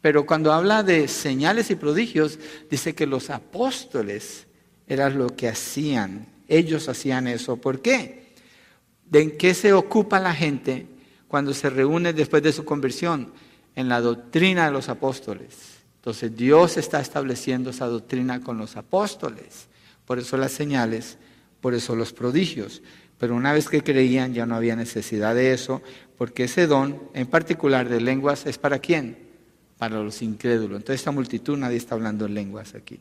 Pero 0.00 0.26
cuando 0.26 0.52
habla 0.52 0.84
de 0.84 1.08
señales 1.08 1.72
y 1.72 1.74
prodigios, 1.74 2.38
dice 2.70 2.94
que 2.94 3.08
los 3.08 3.30
apóstoles 3.30 4.46
era 4.90 5.08
lo 5.08 5.28
que 5.28 5.48
hacían. 5.48 6.26
Ellos 6.48 6.88
hacían 6.88 7.28
eso. 7.28 7.56
¿Por 7.56 7.80
qué? 7.80 8.32
¿De 9.08 9.36
qué 9.36 9.54
se 9.54 9.72
ocupa 9.72 10.18
la 10.18 10.34
gente 10.34 10.88
cuando 11.28 11.54
se 11.54 11.70
reúne 11.70 12.12
después 12.12 12.42
de 12.42 12.52
su 12.52 12.64
conversión? 12.64 13.32
En 13.76 13.88
la 13.88 14.00
doctrina 14.00 14.66
de 14.66 14.72
los 14.72 14.88
apóstoles. 14.88 15.54
Entonces 15.94 16.36
Dios 16.36 16.76
está 16.76 17.00
estableciendo 17.00 17.70
esa 17.70 17.86
doctrina 17.86 18.40
con 18.40 18.58
los 18.58 18.76
apóstoles. 18.76 19.68
Por 20.04 20.18
eso 20.18 20.36
las 20.36 20.50
señales, 20.50 21.18
por 21.60 21.72
eso 21.72 21.94
los 21.94 22.12
prodigios. 22.12 22.82
Pero 23.16 23.36
una 23.36 23.52
vez 23.52 23.68
que 23.68 23.84
creían 23.84 24.34
ya 24.34 24.44
no 24.44 24.56
había 24.56 24.74
necesidad 24.74 25.36
de 25.36 25.52
eso, 25.52 25.82
porque 26.18 26.44
ese 26.44 26.66
don, 26.66 27.00
en 27.14 27.28
particular 27.28 27.88
de 27.88 28.00
lenguas, 28.00 28.44
es 28.44 28.58
para 28.58 28.80
quién? 28.80 29.18
Para 29.78 30.02
los 30.02 30.20
incrédulos. 30.20 30.78
Entonces 30.78 31.00
esta 31.00 31.12
multitud 31.12 31.56
nadie 31.56 31.76
está 31.76 31.94
hablando 31.94 32.26
en 32.26 32.34
lenguas 32.34 32.74
aquí. 32.74 32.98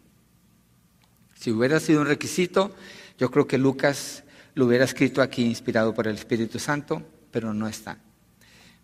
Si 1.40 1.52
hubiera 1.52 1.80
sido 1.80 2.02
un 2.02 2.08
requisito, 2.08 2.76
yo 3.18 3.32
creo 3.32 3.48
que 3.48 3.58
Lucas 3.58 4.24
lo 4.56 4.66
hubiera 4.66 4.84
escrito 4.84 5.22
aquí 5.22 5.46
inspirado 5.46 5.94
por 5.94 6.06
el 6.06 6.16
Espíritu 6.16 6.60
Santo, 6.60 7.02
pero 7.32 7.54
no 7.54 7.66
está. 7.66 7.98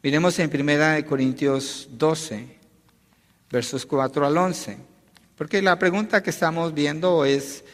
Miremos 0.02 0.40
en 0.40 0.50
1 0.50 1.06
Corintios 1.06 1.90
12, 1.92 2.48
versos 3.52 3.86
4 3.86 4.26
al 4.26 4.38
11, 4.38 4.78
porque 5.38 5.62
la 5.62 5.78
pregunta 5.78 6.24
que 6.24 6.30
estamos 6.30 6.74
viendo 6.74 7.26
es, 7.26 7.66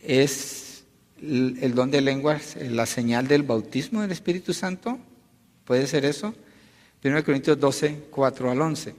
¿es 0.00 0.84
el 1.20 1.74
don 1.74 1.90
de 1.90 2.00
lenguas 2.00 2.56
la 2.62 2.86
señal 2.86 3.28
del 3.28 3.42
bautismo 3.42 4.00
del 4.00 4.12
Espíritu 4.12 4.54
Santo? 4.54 4.98
¿Puede 5.66 5.86
ser 5.86 6.06
eso? 6.06 6.34
1 7.04 7.24
Corintios 7.24 7.60
12, 7.60 8.04
4 8.10 8.50
al 8.50 8.62
11. 8.62 8.94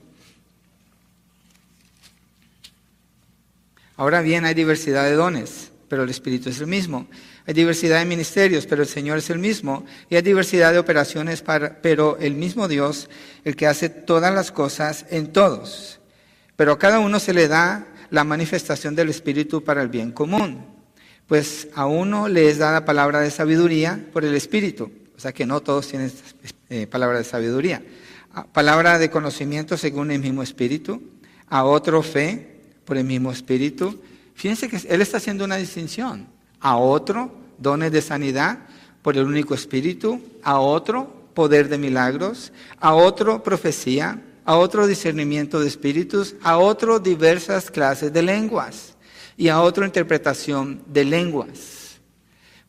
Ahora 4.02 4.20
bien, 4.20 4.44
hay 4.44 4.54
diversidad 4.54 5.04
de 5.04 5.12
dones, 5.12 5.70
pero 5.86 6.02
el 6.02 6.10
Espíritu 6.10 6.48
es 6.48 6.58
el 6.58 6.66
mismo. 6.66 7.06
Hay 7.46 7.54
diversidad 7.54 8.00
de 8.00 8.04
ministerios, 8.04 8.66
pero 8.66 8.82
el 8.82 8.88
Señor 8.88 9.18
es 9.18 9.30
el 9.30 9.38
mismo. 9.38 9.86
Y 10.10 10.16
hay 10.16 10.22
diversidad 10.22 10.72
de 10.72 10.80
operaciones, 10.80 11.44
pero 11.80 12.18
el 12.18 12.34
mismo 12.34 12.66
Dios, 12.66 13.08
el 13.44 13.54
que 13.54 13.68
hace 13.68 13.90
todas 13.90 14.34
las 14.34 14.50
cosas 14.50 15.06
en 15.10 15.32
todos. 15.32 16.00
Pero 16.56 16.72
a 16.72 16.78
cada 16.80 16.98
uno 16.98 17.20
se 17.20 17.32
le 17.32 17.46
da 17.46 17.86
la 18.10 18.24
manifestación 18.24 18.96
del 18.96 19.08
Espíritu 19.08 19.62
para 19.62 19.82
el 19.82 19.88
bien 19.88 20.10
común. 20.10 20.66
Pues 21.28 21.68
a 21.76 21.86
uno 21.86 22.26
le 22.26 22.50
es 22.50 22.58
dada 22.58 22.84
palabra 22.84 23.20
de 23.20 23.30
sabiduría 23.30 24.04
por 24.12 24.24
el 24.24 24.34
Espíritu. 24.34 24.90
O 25.16 25.20
sea 25.20 25.30
que 25.30 25.46
no 25.46 25.60
todos 25.60 25.86
tienen 25.86 26.10
eh, 26.70 26.88
palabra 26.88 27.18
de 27.18 27.24
sabiduría. 27.24 27.84
Palabra 28.52 28.98
de 28.98 29.10
conocimiento 29.10 29.76
según 29.76 30.10
el 30.10 30.18
mismo 30.18 30.42
Espíritu. 30.42 31.00
A 31.46 31.62
otro 31.62 32.02
fe 32.02 32.51
por 32.84 32.96
el 32.96 33.04
mismo 33.04 33.32
Espíritu. 33.32 34.00
Fíjense 34.34 34.68
que 34.68 34.76
Él 34.88 35.02
está 35.02 35.18
haciendo 35.18 35.44
una 35.44 35.56
distinción. 35.56 36.26
A 36.60 36.76
otro, 36.76 37.32
dones 37.58 37.92
de 37.92 38.02
sanidad 38.02 38.60
por 39.02 39.16
el 39.16 39.24
único 39.24 39.54
Espíritu. 39.54 40.20
A 40.42 40.58
otro, 40.58 41.28
poder 41.34 41.68
de 41.68 41.78
milagros. 41.78 42.52
A 42.78 42.94
otro, 42.94 43.42
profecía. 43.42 44.20
A 44.44 44.56
otro, 44.56 44.86
discernimiento 44.86 45.60
de 45.60 45.68
espíritus. 45.68 46.34
A 46.42 46.58
otro, 46.58 46.98
diversas 46.98 47.70
clases 47.70 48.12
de 48.12 48.22
lenguas. 48.22 48.96
Y 49.36 49.48
a 49.48 49.60
otro, 49.60 49.84
interpretación 49.84 50.82
de 50.86 51.04
lenguas. 51.04 51.82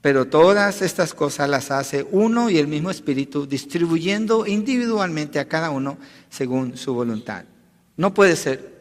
Pero 0.04 0.26
todas 0.26 0.82
estas 0.82 1.14
cosas 1.14 1.50
las 1.50 1.72
hace 1.72 2.06
uno 2.12 2.50
y 2.50 2.58
el 2.58 2.68
mismo 2.68 2.92
Espíritu, 2.92 3.48
distribuyendo 3.48 4.46
individualmente 4.46 5.40
a 5.40 5.48
cada 5.48 5.70
uno 5.70 5.98
según 6.30 6.76
su 6.76 6.94
voluntad. 6.94 7.46
No 7.96 8.14
puede 8.14 8.36
ser 8.36 8.73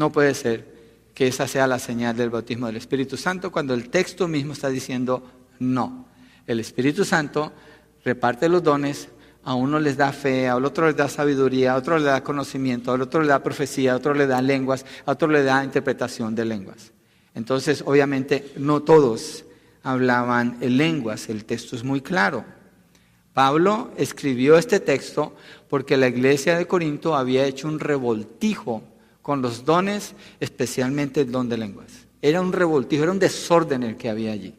no 0.00 0.10
puede 0.10 0.32
ser 0.32 0.64
que 1.12 1.26
esa 1.26 1.46
sea 1.46 1.66
la 1.66 1.78
señal 1.78 2.16
del 2.16 2.30
bautismo 2.30 2.66
del 2.66 2.76
Espíritu 2.76 3.18
Santo 3.18 3.52
cuando 3.52 3.74
el 3.74 3.90
texto 3.90 4.28
mismo 4.28 4.54
está 4.54 4.70
diciendo 4.70 5.22
no. 5.58 6.06
El 6.46 6.58
Espíritu 6.58 7.04
Santo 7.04 7.52
reparte 8.02 8.48
los 8.48 8.62
dones, 8.62 9.08
a 9.44 9.52
uno 9.52 9.78
les 9.78 9.98
da 9.98 10.10
fe, 10.10 10.48
a 10.48 10.56
otro 10.56 10.86
les 10.86 10.96
da 10.96 11.06
sabiduría, 11.10 11.74
a 11.74 11.76
otro 11.76 11.98
le 11.98 12.04
da 12.04 12.24
conocimiento, 12.24 12.90
a 12.90 12.94
otro 12.94 13.20
le 13.20 13.28
da 13.28 13.42
profecía, 13.42 13.92
a 13.92 13.96
otro 13.96 14.14
le 14.14 14.26
da 14.26 14.40
lenguas, 14.40 14.86
a 15.04 15.12
otro 15.12 15.28
le 15.28 15.42
da 15.42 15.62
interpretación 15.62 16.34
de 16.34 16.46
lenguas. 16.46 16.92
Entonces, 17.34 17.84
obviamente, 17.84 18.54
no 18.56 18.80
todos 18.80 19.44
hablaban 19.82 20.56
en 20.62 20.78
lenguas, 20.78 21.28
el 21.28 21.44
texto 21.44 21.76
es 21.76 21.84
muy 21.84 22.00
claro. 22.00 22.46
Pablo 23.34 23.90
escribió 23.98 24.56
este 24.56 24.80
texto 24.80 25.36
porque 25.68 25.98
la 25.98 26.08
iglesia 26.08 26.56
de 26.56 26.66
Corinto 26.66 27.14
había 27.14 27.44
hecho 27.44 27.68
un 27.68 27.80
revoltijo 27.80 28.82
con 29.22 29.42
los 29.42 29.64
dones, 29.64 30.14
especialmente 30.40 31.20
el 31.20 31.32
don 31.32 31.48
de 31.48 31.58
lenguas. 31.58 32.06
Era 32.22 32.40
un 32.40 32.52
revoltijo, 32.52 33.02
era 33.02 33.12
un 33.12 33.18
desorden 33.18 33.82
el 33.82 33.96
que 33.96 34.08
había 34.08 34.32
allí. 34.32 34.54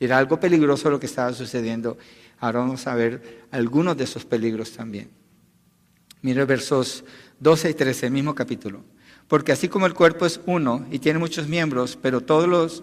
Era 0.00 0.18
algo 0.18 0.40
peligroso 0.40 0.90
lo 0.90 0.98
que 0.98 1.06
estaba 1.06 1.32
sucediendo. 1.32 1.96
Ahora 2.40 2.60
vamos 2.60 2.86
a 2.86 2.94
ver 2.94 3.46
algunos 3.50 3.96
de 3.96 4.04
esos 4.04 4.24
peligros 4.24 4.72
también. 4.72 5.10
Mire 6.22 6.44
versos 6.44 7.04
12 7.40 7.70
y 7.70 7.74
13, 7.74 8.06
el 8.06 8.12
mismo 8.12 8.34
capítulo. 8.34 8.82
Porque 9.28 9.52
así 9.52 9.68
como 9.68 9.86
el 9.86 9.94
cuerpo 9.94 10.26
es 10.26 10.40
uno 10.46 10.86
y 10.90 10.98
tiene 10.98 11.18
muchos 11.18 11.48
miembros, 11.48 11.98
pero 12.00 12.20
todos 12.20 12.48
los 12.48 12.82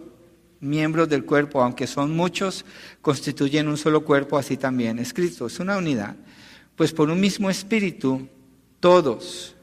miembros 0.61 1.09
del 1.09 1.25
cuerpo, 1.25 1.61
aunque 1.61 1.87
son 1.87 2.15
muchos, 2.15 2.65
constituyen 3.01 3.67
un 3.67 3.77
solo 3.77 4.03
cuerpo, 4.03 4.37
así 4.37 4.57
también 4.57 4.99
es 4.99 5.13
Cristo. 5.13 5.47
Es 5.47 5.59
una 5.59 5.77
unidad. 5.77 6.15
Pues 6.75 6.93
por 6.93 7.09
un 7.09 7.19
mismo 7.19 7.49
espíritu, 7.49 8.27
todos, 8.79 9.55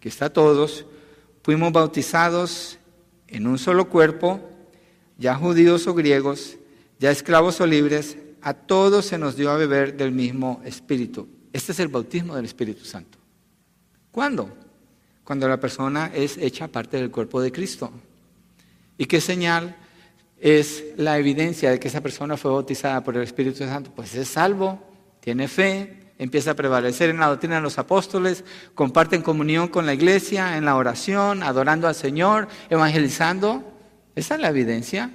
aquí 0.00 0.08
está 0.08 0.32
todos, 0.32 0.86
fuimos 1.42 1.72
bautizados 1.72 2.78
en 3.28 3.46
un 3.46 3.58
solo 3.58 3.90
cuerpo, 3.90 4.40
ya 5.18 5.34
judíos 5.34 5.86
o 5.86 5.92
griegos, 5.92 6.56
ya 6.98 7.10
esclavos 7.10 7.60
o 7.60 7.66
libres, 7.66 8.16
a 8.40 8.54
todos 8.54 9.04
se 9.04 9.18
nos 9.18 9.36
dio 9.36 9.50
a 9.50 9.58
beber 9.58 9.98
del 9.98 10.10
mismo 10.10 10.62
espíritu. 10.64 11.28
Este 11.52 11.72
es 11.72 11.80
el 11.80 11.88
bautismo 11.88 12.34
del 12.34 12.46
Espíritu 12.46 12.86
Santo. 12.86 13.18
¿Cuándo? 14.10 14.48
Cuando 15.22 15.46
la 15.46 15.60
persona 15.60 16.10
es 16.14 16.38
hecha 16.38 16.66
parte 16.68 16.96
del 16.96 17.10
cuerpo 17.10 17.42
de 17.42 17.52
Cristo. 17.52 17.92
¿Y 18.96 19.04
qué 19.04 19.20
señal 19.20 19.76
es 20.40 20.82
la 20.96 21.18
evidencia 21.18 21.70
de 21.70 21.78
que 21.78 21.88
esa 21.88 22.00
persona 22.00 22.38
fue 22.38 22.52
bautizada 22.52 23.04
por 23.04 23.18
el 23.18 23.22
Espíritu 23.24 23.58
Santo? 23.58 23.92
Pues 23.94 24.14
es 24.14 24.28
salvo, 24.28 24.82
tiene 25.20 25.46
fe, 25.46 25.99
empieza 26.20 26.50
a 26.50 26.54
prevalecer 26.54 27.08
en 27.08 27.18
la 27.18 27.28
doctrina 27.28 27.56
de 27.56 27.62
los 27.62 27.78
apóstoles, 27.78 28.44
comparten 28.74 29.22
comunión 29.22 29.68
con 29.68 29.86
la 29.86 29.94
iglesia, 29.94 30.58
en 30.58 30.66
la 30.66 30.76
oración, 30.76 31.42
adorando 31.42 31.88
al 31.88 31.94
Señor, 31.94 32.46
evangelizando. 32.68 33.64
Esa 34.14 34.34
es 34.34 34.40
la 34.42 34.50
evidencia. 34.50 35.12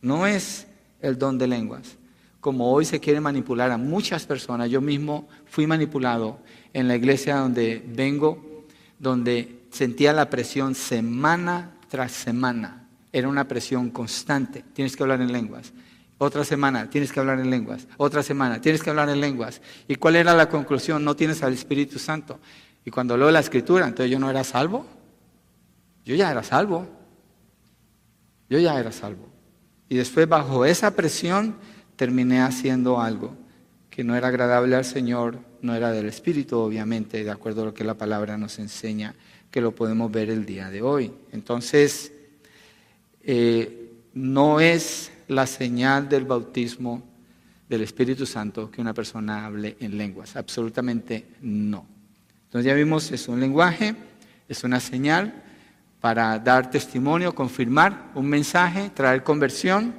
No 0.00 0.26
es 0.26 0.66
el 1.02 1.18
don 1.18 1.36
de 1.36 1.46
lenguas. 1.46 1.98
Como 2.40 2.72
hoy 2.72 2.86
se 2.86 3.00
quiere 3.00 3.20
manipular 3.20 3.70
a 3.70 3.76
muchas 3.76 4.24
personas, 4.24 4.70
yo 4.70 4.80
mismo 4.80 5.28
fui 5.44 5.66
manipulado 5.66 6.38
en 6.72 6.88
la 6.88 6.96
iglesia 6.96 7.36
donde 7.36 7.84
vengo, 7.86 8.64
donde 8.98 9.64
sentía 9.70 10.14
la 10.14 10.30
presión 10.30 10.74
semana 10.74 11.72
tras 11.90 12.12
semana. 12.12 12.88
Era 13.12 13.28
una 13.28 13.46
presión 13.46 13.90
constante. 13.90 14.64
Tienes 14.72 14.96
que 14.96 15.02
hablar 15.02 15.20
en 15.20 15.32
lenguas. 15.32 15.74
Otra 16.24 16.42
semana, 16.42 16.88
tienes 16.88 17.12
que 17.12 17.20
hablar 17.20 17.38
en 17.38 17.50
lenguas. 17.50 17.86
Otra 17.98 18.22
semana, 18.22 18.58
tienes 18.58 18.82
que 18.82 18.88
hablar 18.88 19.10
en 19.10 19.20
lenguas. 19.20 19.60
¿Y 19.86 19.96
cuál 19.96 20.16
era 20.16 20.34
la 20.34 20.48
conclusión? 20.48 21.04
No 21.04 21.14
tienes 21.14 21.42
al 21.42 21.52
Espíritu 21.52 21.98
Santo. 21.98 22.40
Y 22.82 22.90
cuando 22.90 23.14
leo 23.18 23.30
la 23.30 23.40
escritura, 23.40 23.86
entonces 23.86 24.10
yo 24.10 24.18
no 24.18 24.30
era 24.30 24.42
salvo. 24.42 24.86
Yo 26.02 26.14
ya 26.14 26.30
era 26.30 26.42
salvo. 26.42 26.88
Yo 28.48 28.58
ya 28.58 28.80
era 28.80 28.90
salvo. 28.90 29.28
Y 29.90 29.96
después 29.96 30.26
bajo 30.26 30.64
esa 30.64 30.92
presión 30.92 31.56
terminé 31.96 32.40
haciendo 32.40 33.02
algo 33.02 33.36
que 33.90 34.02
no 34.02 34.16
era 34.16 34.28
agradable 34.28 34.76
al 34.76 34.86
Señor, 34.86 35.38
no 35.60 35.74
era 35.74 35.92
del 35.92 36.06
Espíritu, 36.06 36.58
obviamente, 36.58 37.22
de 37.22 37.30
acuerdo 37.30 37.62
a 37.62 37.64
lo 37.66 37.74
que 37.74 37.84
la 37.84 37.94
palabra 37.94 38.38
nos 38.38 38.58
enseña, 38.58 39.14
que 39.50 39.60
lo 39.60 39.74
podemos 39.74 40.10
ver 40.10 40.30
el 40.30 40.46
día 40.46 40.70
de 40.70 40.80
hoy. 40.80 41.12
Entonces, 41.32 42.12
eh, 43.22 43.92
no 44.14 44.58
es 44.58 45.12
la 45.28 45.46
señal 45.46 46.08
del 46.08 46.24
bautismo 46.24 47.02
del 47.68 47.82
Espíritu 47.82 48.26
Santo 48.26 48.70
que 48.70 48.80
una 48.80 48.94
persona 48.94 49.46
hable 49.46 49.76
en 49.80 49.96
lenguas, 49.96 50.36
absolutamente 50.36 51.26
no. 51.42 51.86
Entonces 52.44 52.66
ya 52.66 52.74
vimos, 52.74 53.10
es 53.10 53.28
un 53.28 53.40
lenguaje, 53.40 53.94
es 54.48 54.64
una 54.64 54.80
señal, 54.80 55.42
para 56.00 56.38
dar 56.38 56.70
testimonio, 56.70 57.34
confirmar 57.34 58.10
un 58.14 58.26
mensaje, 58.26 58.90
traer 58.90 59.22
conversión. 59.22 59.94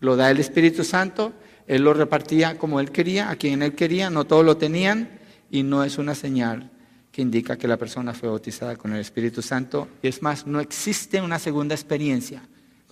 Lo 0.00 0.16
da 0.16 0.30
el 0.30 0.38
Espíritu 0.38 0.84
Santo, 0.84 1.32
Él 1.66 1.82
lo 1.82 1.92
repartía 1.92 2.56
como 2.56 2.78
Él 2.78 2.92
quería, 2.92 3.30
a 3.30 3.36
quien 3.36 3.62
Él 3.62 3.74
quería, 3.74 4.10
no 4.10 4.24
todos 4.24 4.44
lo 4.44 4.56
tenían 4.56 5.08
y 5.50 5.62
no 5.62 5.82
es 5.82 5.98
una 5.98 6.14
señal 6.14 6.70
que 7.10 7.22
indica 7.22 7.58
que 7.58 7.68
la 7.68 7.76
persona 7.76 8.14
fue 8.14 8.28
bautizada 8.28 8.76
con 8.76 8.92
el 8.92 9.00
Espíritu 9.00 9.42
Santo. 9.42 9.88
Y 10.02 10.08
es 10.08 10.22
más, 10.22 10.46
no 10.46 10.60
existe 10.60 11.20
una 11.20 11.38
segunda 11.38 11.74
experiencia 11.74 12.42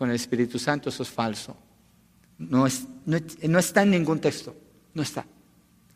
con 0.03 0.11
el 0.11 0.17
Espíritu 0.17 0.59
Santo, 0.59 0.89
eso 0.89 1.05
es 1.05 1.11
falso. 1.11 1.57
No, 2.37 2.67
es, 2.67 2.89
no, 3.07 3.19
no 3.45 3.59
está 3.61 3.85
en 3.85 3.93
ningún 3.93 4.19
texto, 4.19 4.53
no 4.95 5.03
está. 5.05 5.25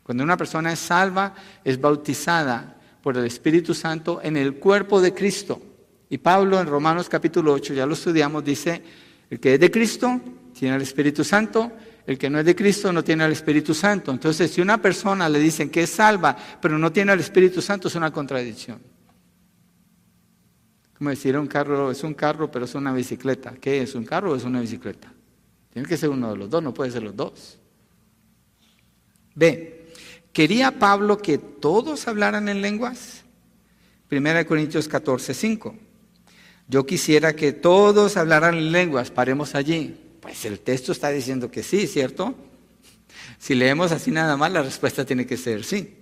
Cuando 0.01 0.23
una 0.23 0.37
persona 0.37 0.71
es 0.71 0.79
salva, 0.79 1.35
es 1.61 1.77
bautizada 1.77 2.79
por 3.03 3.17
el 3.17 3.25
Espíritu 3.25 3.73
Santo 3.73 4.21
en 4.23 4.37
el 4.37 4.59
cuerpo 4.59 5.01
de 5.01 5.13
Cristo. 5.13 5.61
Y 6.09 6.19
Pablo 6.19 6.57
en 6.61 6.67
Romanos 6.67 7.09
capítulo 7.09 7.51
8, 7.51 7.73
ya 7.73 7.85
lo 7.85 7.95
estudiamos, 7.95 8.45
dice, 8.45 8.81
el 9.29 9.41
que 9.41 9.55
es 9.55 9.59
de 9.59 9.69
Cristo 9.69 10.21
tiene 10.57 10.77
el 10.77 10.83
Espíritu 10.83 11.25
Santo, 11.25 11.73
el 12.05 12.17
que 12.17 12.29
no 12.29 12.39
es 12.39 12.45
de 12.45 12.55
Cristo 12.55 12.93
no 12.93 13.03
tiene 13.03 13.25
el 13.25 13.33
Espíritu 13.33 13.73
Santo. 13.73 14.13
Entonces, 14.13 14.49
si 14.49 14.61
una 14.61 14.81
persona 14.81 15.27
le 15.27 15.39
dicen 15.39 15.69
que 15.69 15.83
es 15.83 15.89
salva, 15.89 16.33
pero 16.61 16.77
no 16.77 16.93
tiene 16.93 17.11
el 17.11 17.19
Espíritu 17.19 17.61
Santo, 17.61 17.89
es 17.89 17.95
una 17.95 18.11
contradicción. 18.11 18.79
Como 20.97 21.11
decir, 21.11 21.37
un 21.37 21.47
carro 21.47 21.91
es 21.91 22.03
un 22.03 22.13
carro, 22.13 22.49
pero 22.49 22.65
es 22.65 22.73
una 22.73 22.91
bicicleta. 22.91 23.53
¿Qué 23.61 23.81
es 23.81 23.93
un 23.93 24.03
carro 24.03 24.31
o 24.31 24.35
es 24.35 24.43
una 24.43 24.61
bicicleta? 24.61 25.13
Tiene 25.71 25.87
que 25.87 25.95
ser 25.95 26.09
uno 26.09 26.31
de 26.31 26.37
los 26.37 26.49
dos, 26.49 26.63
no 26.63 26.73
puede 26.73 26.89
ser 26.91 27.03
los 27.03 27.15
dos. 27.15 27.59
B. 29.35 29.85
¿Quería 30.33 30.79
Pablo 30.79 31.19
que 31.19 31.37
todos 31.37 32.07
hablaran 32.07 32.49
en 32.49 32.61
lenguas? 32.61 33.23
Primera 34.07 34.39
de 34.39 34.45
Corintios 34.47 34.87
14, 34.87 35.33
5. 35.33 35.75
Yo 36.67 36.85
quisiera 36.85 37.35
que 37.35 37.53
todos 37.53 38.17
hablaran 38.17 38.55
en 38.55 38.71
lenguas, 38.71 39.11
paremos 39.11 39.53
allí. 39.53 39.99
Pues 40.19 40.45
el 40.45 40.59
texto 40.59 40.91
está 40.91 41.09
diciendo 41.09 41.51
que 41.51 41.61
sí, 41.61 41.85
¿cierto? 41.85 42.35
Si 43.37 43.53
leemos 43.53 43.91
así 43.91 44.09
nada 44.09 44.35
más, 44.35 44.51
la 44.51 44.63
respuesta 44.63 45.05
tiene 45.05 45.27
que 45.27 45.37
ser 45.37 45.63
sí. 45.63 45.95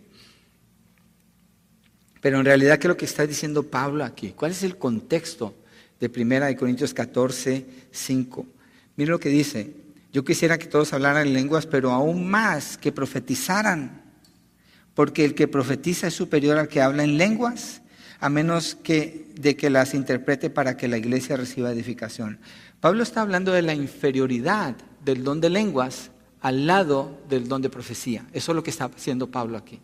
Pero 2.26 2.40
en 2.40 2.46
realidad, 2.46 2.80
¿qué 2.80 2.88
es 2.88 2.90
lo 2.90 2.98
que 2.98 3.06
está 3.06 3.28
diciendo 3.28 3.62
Pablo 3.62 4.04
aquí? 4.04 4.32
¿Cuál 4.32 4.50
es 4.50 4.64
el 4.64 4.78
contexto 4.78 5.54
de 6.00 6.08
1 6.08 6.58
Corintios 6.58 6.92
14, 6.92 7.64
5? 7.92 8.48
Mira 8.96 9.12
lo 9.12 9.20
que 9.20 9.30
dice. 9.30 9.76
Yo 10.12 10.26
quisiera 10.26 10.58
que 10.58 10.66
todos 10.66 10.92
hablaran 10.94 11.28
en 11.28 11.34
lenguas, 11.34 11.68
pero 11.68 11.92
aún 11.92 12.28
más 12.28 12.80
que 12.80 12.92
profetizaran. 12.92 14.02
Porque 14.96 15.24
el 15.24 15.36
que 15.36 15.48
profetiza 15.48 16.08
es 16.08 16.16
superior 16.16 16.58
al 16.58 16.68
que 16.68 16.82
habla 16.82 17.04
en 17.04 17.20
lenguas 17.20 17.84
a 18.20 18.28
menos 18.28 18.74
que 18.74 19.28
de 19.40 19.56
que 19.56 19.70
las 19.70 19.94
interprete 19.94 20.50
para 20.50 20.78
que 20.78 20.88
la 20.88 20.98
iglesia 20.98 21.38
reciba 21.38 21.72
edificación. 21.72 22.40
Pablo 22.80 23.04
está 23.04 23.22
hablando 23.22 23.52
de 23.52 23.62
la 23.62 23.76
inferioridad 23.76 24.76
del 25.04 25.24
don 25.24 25.42
de 25.42 25.52
lenguas 25.52 26.10
al 26.42 26.66
lado 26.66 27.22
del 27.30 27.48
don 27.48 27.62
de 27.62 27.70
profecía. 27.70 28.26
Eso 28.34 28.52
es 28.52 28.56
lo 28.56 28.64
que 28.64 28.72
está 28.72 28.86
haciendo 28.86 29.30
Pablo 29.30 29.60
aquí. 29.60 29.80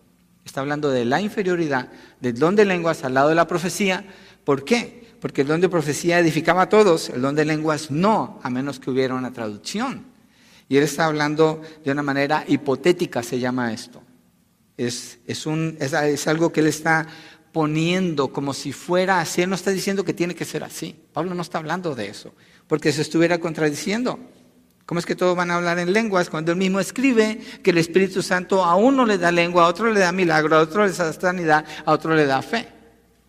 Está 0.45 0.61
hablando 0.61 0.89
de 0.89 1.05
la 1.05 1.21
inferioridad 1.21 1.89
del 2.19 2.37
don 2.37 2.55
de 2.55 2.65
lenguas 2.65 3.03
al 3.03 3.13
lado 3.13 3.29
de 3.29 3.35
la 3.35 3.47
profecía. 3.47 4.05
¿Por 4.43 4.63
qué? 4.63 5.01
Porque 5.19 5.41
el 5.41 5.47
don 5.47 5.61
de 5.61 5.69
profecía 5.69 6.19
edificaba 6.19 6.63
a 6.63 6.69
todos, 6.69 7.09
el 7.09 7.21
don 7.21 7.35
de 7.35 7.45
lenguas 7.45 7.91
no, 7.91 8.39
a 8.43 8.49
menos 8.49 8.79
que 8.79 8.89
hubiera 8.89 9.13
una 9.13 9.31
traducción. 9.31 10.05
Y 10.67 10.77
él 10.77 10.83
está 10.83 11.05
hablando 11.05 11.61
de 11.83 11.91
una 11.91 12.01
manera 12.01 12.43
hipotética, 12.47 13.21
se 13.21 13.39
llama 13.39 13.73
esto. 13.73 14.01
Es, 14.77 15.19
es, 15.27 15.45
un, 15.45 15.77
es 15.79 16.27
algo 16.27 16.51
que 16.51 16.61
él 16.61 16.67
está 16.67 17.07
poniendo 17.51 18.31
como 18.31 18.53
si 18.53 18.71
fuera 18.71 19.19
así. 19.19 19.41
Él 19.41 19.49
no 19.49 19.55
está 19.55 19.71
diciendo 19.71 20.03
que 20.03 20.13
tiene 20.13 20.33
que 20.33 20.45
ser 20.45 20.63
así. 20.63 20.95
Pablo 21.13 21.35
no 21.35 21.41
está 21.41 21.57
hablando 21.57 21.93
de 21.93 22.07
eso, 22.07 22.33
porque 22.67 22.91
se 22.91 23.01
estuviera 23.01 23.39
contradiciendo. 23.39 24.19
¿Cómo 24.91 24.99
es 24.99 25.05
que 25.05 25.15
todos 25.15 25.37
van 25.37 25.49
a 25.51 25.55
hablar 25.55 25.79
en 25.79 25.93
lenguas 25.93 26.29
cuando 26.29 26.51
él 26.51 26.57
mismo 26.57 26.81
escribe 26.81 27.39
que 27.63 27.69
el 27.69 27.77
Espíritu 27.77 28.21
Santo 28.21 28.61
a 28.61 28.75
uno 28.75 29.05
le 29.05 29.17
da 29.17 29.31
lengua, 29.31 29.63
a 29.63 29.67
otro 29.67 29.89
le 29.89 30.01
da 30.01 30.11
milagro, 30.11 30.57
a 30.57 30.59
otro 30.59 30.85
le 30.85 30.91
da 30.91 31.13
sanidad, 31.13 31.63
a 31.85 31.93
otro 31.93 32.13
le 32.13 32.25
da 32.25 32.41
fe? 32.41 32.67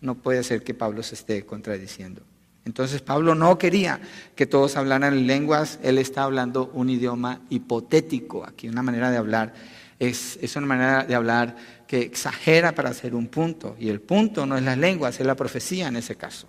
No 0.01 0.15
puede 0.15 0.43
ser 0.43 0.61
que 0.61 0.73
Pablo 0.73 1.01
se 1.03 1.15
esté 1.15 1.45
contradiciendo. 1.45 2.21
Entonces 2.65 3.01
Pablo 3.01 3.33
no 3.33 3.57
quería 3.57 4.01
que 4.35 4.45
todos 4.45 4.75
hablaran 4.75 5.13
en 5.13 5.25
lenguas, 5.25 5.79
él 5.83 5.99
está 5.99 6.23
hablando 6.23 6.69
un 6.73 6.89
idioma 6.89 7.39
hipotético 7.49 8.45
aquí, 8.45 8.67
una 8.67 8.83
manera 8.83 9.09
de 9.09 9.15
hablar. 9.15 9.53
Es, 9.99 10.37
es 10.41 10.57
una 10.57 10.67
manera 10.67 11.05
de 11.05 11.15
hablar 11.15 11.55
que 11.87 12.01
exagera 12.01 12.75
para 12.75 12.89
hacer 12.89 13.15
un 13.15 13.27
punto. 13.27 13.77
Y 13.79 13.87
el 13.87 14.01
punto 14.01 14.45
no 14.45 14.57
es 14.57 14.63
las 14.63 14.77
lenguas, 14.77 15.17
es 15.17 15.25
la 15.25 15.35
profecía 15.35 15.87
en 15.87 15.95
ese 15.95 16.17
caso. 16.17 16.45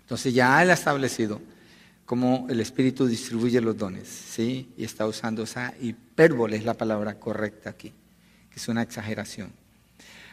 Entonces 0.00 0.34
ya 0.34 0.62
él 0.62 0.68
ha 0.68 0.74
establecido 0.74 1.40
cómo 2.08 2.46
el 2.48 2.58
Espíritu 2.60 3.06
distribuye 3.06 3.60
los 3.60 3.76
dones, 3.76 4.08
¿sí? 4.08 4.72
Y 4.78 4.84
está 4.84 5.06
usando 5.06 5.42
esa 5.42 5.74
hipérbole, 5.78 6.56
es 6.56 6.64
la 6.64 6.72
palabra 6.72 7.20
correcta 7.20 7.68
aquí, 7.68 7.92
que 8.50 8.56
es 8.58 8.66
una 8.66 8.80
exageración. 8.80 9.52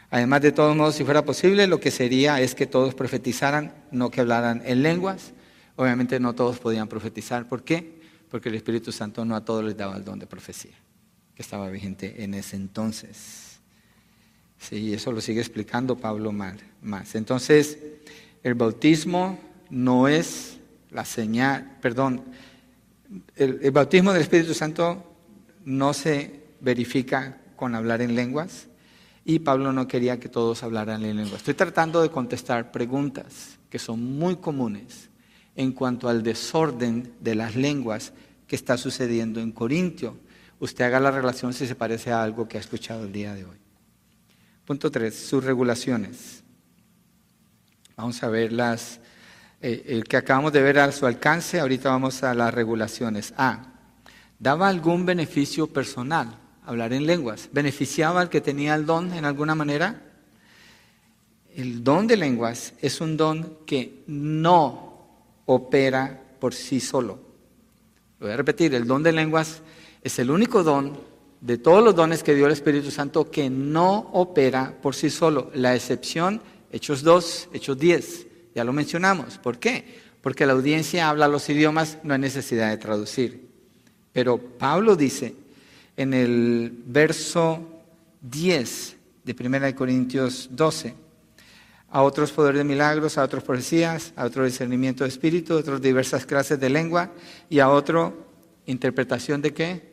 Además, 0.08 0.40
de 0.40 0.52
todos 0.52 0.74
modos, 0.74 0.94
si 0.94 1.04
fuera 1.04 1.26
posible, 1.26 1.66
lo 1.66 1.78
que 1.78 1.90
sería 1.90 2.40
es 2.40 2.54
que 2.54 2.66
todos 2.66 2.94
profetizaran, 2.94 3.74
no 3.90 4.10
que 4.10 4.22
hablaran 4.22 4.62
en 4.64 4.82
lenguas. 4.82 5.32
Obviamente 5.76 6.18
no 6.18 6.34
todos 6.34 6.58
podían 6.58 6.88
profetizar. 6.88 7.46
¿Por 7.46 7.62
qué? 7.62 8.00
Porque 8.30 8.48
el 8.48 8.54
Espíritu 8.54 8.90
Santo 8.90 9.26
no 9.26 9.36
a 9.36 9.44
todos 9.44 9.62
les 9.62 9.76
daba 9.76 9.98
el 9.98 10.04
don 10.04 10.18
de 10.18 10.26
profecía, 10.26 10.78
que 11.34 11.42
estaba 11.42 11.68
vigente 11.68 12.24
en 12.24 12.32
ese 12.32 12.56
entonces. 12.56 13.60
Sí, 14.58 14.94
eso 14.94 15.12
lo 15.12 15.20
sigue 15.20 15.40
explicando 15.40 15.94
Pablo 15.98 16.32
más. 16.32 17.14
Entonces, 17.14 17.76
el 18.42 18.54
bautismo 18.54 19.38
no 19.68 20.08
es 20.08 20.55
la 20.96 21.04
señal, 21.04 21.76
perdón, 21.82 22.24
el, 23.36 23.70
bautismo 23.70 24.14
del 24.14 24.22
Espíritu 24.22 24.54
Santo 24.54 25.04
no 25.66 25.92
se 25.92 26.44
verifica 26.60 27.36
con 27.54 27.74
hablar 27.74 28.00
en 28.00 28.14
lenguas 28.14 28.68
y 29.22 29.40
Pablo 29.40 29.74
no 29.74 29.86
quería 29.86 30.18
que 30.18 30.30
todos 30.30 30.62
hablaran 30.62 31.04
en 31.04 31.18
lengua. 31.18 31.36
Estoy 31.36 31.52
tratando 31.52 32.00
de 32.00 32.08
contestar 32.08 32.72
preguntas 32.72 33.58
que 33.68 33.78
son 33.78 34.02
muy 34.18 34.36
comunes 34.36 35.10
en 35.54 35.72
cuanto 35.72 36.08
al 36.08 36.22
desorden 36.22 37.12
de 37.20 37.34
las 37.34 37.56
lenguas 37.56 38.14
que 38.46 38.56
está 38.56 38.78
sucediendo 38.78 39.38
en 39.38 39.52
Corintio. 39.52 40.16
Usted 40.60 40.86
haga 40.86 40.98
la 40.98 41.10
relación 41.10 41.52
si 41.52 41.66
se 41.66 41.74
parece 41.74 42.10
a 42.10 42.22
algo 42.22 42.48
que 42.48 42.56
ha 42.56 42.60
escuchado 42.60 43.04
el 43.04 43.12
día 43.12 43.34
de 43.34 43.44
hoy. 43.44 43.58
Punto 44.64 44.90
3. 44.90 45.14
Sus 45.14 45.44
regulaciones. 45.44 46.42
Vamos 47.96 48.22
a 48.22 48.30
ver 48.30 48.50
las, 48.50 49.00
eh, 49.60 49.84
el 49.88 50.04
que 50.04 50.16
acabamos 50.16 50.52
de 50.52 50.62
ver 50.62 50.78
a 50.78 50.92
su 50.92 51.06
alcance. 51.06 51.60
Ahorita 51.60 51.90
vamos 51.90 52.22
a 52.22 52.34
las 52.34 52.52
regulaciones. 52.52 53.34
A. 53.36 53.72
¿Daba 54.38 54.68
algún 54.68 55.06
beneficio 55.06 55.66
personal? 55.66 56.38
hablar 56.66 56.92
en 56.92 57.06
lenguas. 57.06 57.48
¿Beneficiaba 57.52 58.20
al 58.20 58.28
que 58.28 58.40
tenía 58.40 58.74
el 58.74 58.84
don 58.84 59.12
en 59.12 59.24
alguna 59.24 59.54
manera? 59.54 60.02
El 61.54 61.82
don 61.82 62.06
de 62.06 62.16
lenguas 62.16 62.74
es 62.82 63.00
un 63.00 63.16
don 63.16 63.58
que 63.64 64.02
no 64.08 65.06
opera 65.46 66.20
por 66.38 66.52
sí 66.52 66.80
solo. 66.80 67.18
Lo 68.18 68.26
voy 68.26 68.34
a 68.34 68.36
repetir, 68.36 68.74
el 68.74 68.86
don 68.86 69.02
de 69.02 69.12
lenguas 69.12 69.62
es 70.02 70.18
el 70.18 70.30
único 70.30 70.62
don 70.62 70.98
de 71.40 71.58
todos 71.58 71.82
los 71.82 71.94
dones 71.94 72.22
que 72.22 72.34
dio 72.34 72.46
el 72.46 72.52
Espíritu 72.52 72.90
Santo 72.90 73.30
que 73.30 73.48
no 73.48 74.10
opera 74.12 74.76
por 74.82 74.94
sí 74.94 75.08
solo. 75.08 75.50
La 75.54 75.74
excepción, 75.74 76.42
Hechos 76.72 77.02
2, 77.02 77.50
Hechos 77.52 77.78
10, 77.78 78.26
ya 78.56 78.64
lo 78.64 78.72
mencionamos. 78.72 79.36
¿Por 79.36 79.58
qué? 79.58 80.00
Porque 80.22 80.46
la 80.46 80.54
audiencia 80.54 81.10
habla 81.10 81.28
los 81.28 81.48
idiomas, 81.50 81.98
no 82.02 82.14
hay 82.14 82.20
necesidad 82.20 82.70
de 82.70 82.78
traducir. 82.78 83.46
Pero 84.14 84.38
Pablo 84.38 84.96
dice, 84.96 85.34
en 85.94 86.14
el 86.14 86.72
verso 86.86 87.60
10 88.22 88.96
de 89.24 89.36
1 89.38 89.76
Corintios 89.76 90.48
12. 90.52 90.94
A 91.90 92.02
otros 92.02 92.32
poderes 92.32 92.58
de 92.58 92.64
milagros, 92.64 93.18
a 93.18 93.24
otros 93.24 93.44
profecías, 93.44 94.14
a 94.16 94.24
otro 94.24 94.44
discernimiento 94.46 95.04
de 95.04 95.10
espíritu, 95.10 95.52
a 95.52 95.58
otros 95.58 95.82
diversas 95.82 96.24
clases 96.24 96.58
de 96.58 96.70
lengua 96.70 97.10
y 97.50 97.58
a 97.58 97.68
otro 97.68 98.26
interpretación 98.64 99.42
de 99.42 99.52
qué? 99.52 99.92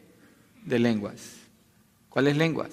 De 0.64 0.80
lenguas. 0.80 1.20
¿Cuáles 2.07 2.38
lenguas? 2.38 2.72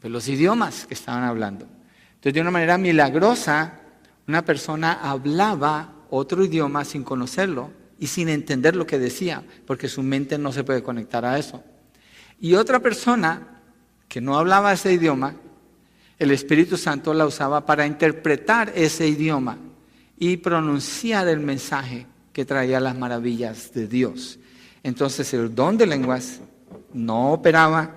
Pues 0.00 0.12
los 0.12 0.28
idiomas 0.28 0.84
que 0.86 0.94
estaban 0.94 1.24
hablando. 1.24 1.66
Entonces, 2.10 2.34
de 2.34 2.40
una 2.42 2.50
manera 2.50 2.76
milagrosa, 2.76 3.80
una 4.28 4.44
persona 4.44 4.92
hablaba 4.92 5.94
otro 6.10 6.44
idioma 6.44 6.84
sin 6.84 7.02
conocerlo 7.02 7.70
y 7.98 8.08
sin 8.08 8.28
entender 8.28 8.76
lo 8.76 8.86
que 8.86 8.98
decía, 8.98 9.42
porque 9.66 9.88
su 9.88 10.02
mente 10.02 10.36
no 10.36 10.52
se 10.52 10.64
puede 10.64 10.82
conectar 10.82 11.24
a 11.24 11.38
eso. 11.38 11.64
Y 12.38 12.54
otra 12.54 12.78
persona 12.78 13.62
que 14.06 14.20
no 14.20 14.38
hablaba 14.38 14.72
ese 14.72 14.92
idioma, 14.92 15.34
el 16.18 16.30
Espíritu 16.30 16.76
Santo 16.76 17.14
la 17.14 17.26
usaba 17.26 17.64
para 17.64 17.86
interpretar 17.86 18.70
ese 18.74 19.08
idioma 19.08 19.56
y 20.18 20.36
pronunciar 20.36 21.26
el 21.28 21.40
mensaje 21.40 22.06
que 22.32 22.44
traía 22.44 22.80
las 22.80 22.96
maravillas 22.96 23.72
de 23.72 23.88
Dios. 23.88 24.38
Entonces 24.82 25.32
el 25.32 25.54
don 25.54 25.78
de 25.78 25.86
lenguas 25.86 26.40
no 26.92 27.32
operaba 27.32 27.96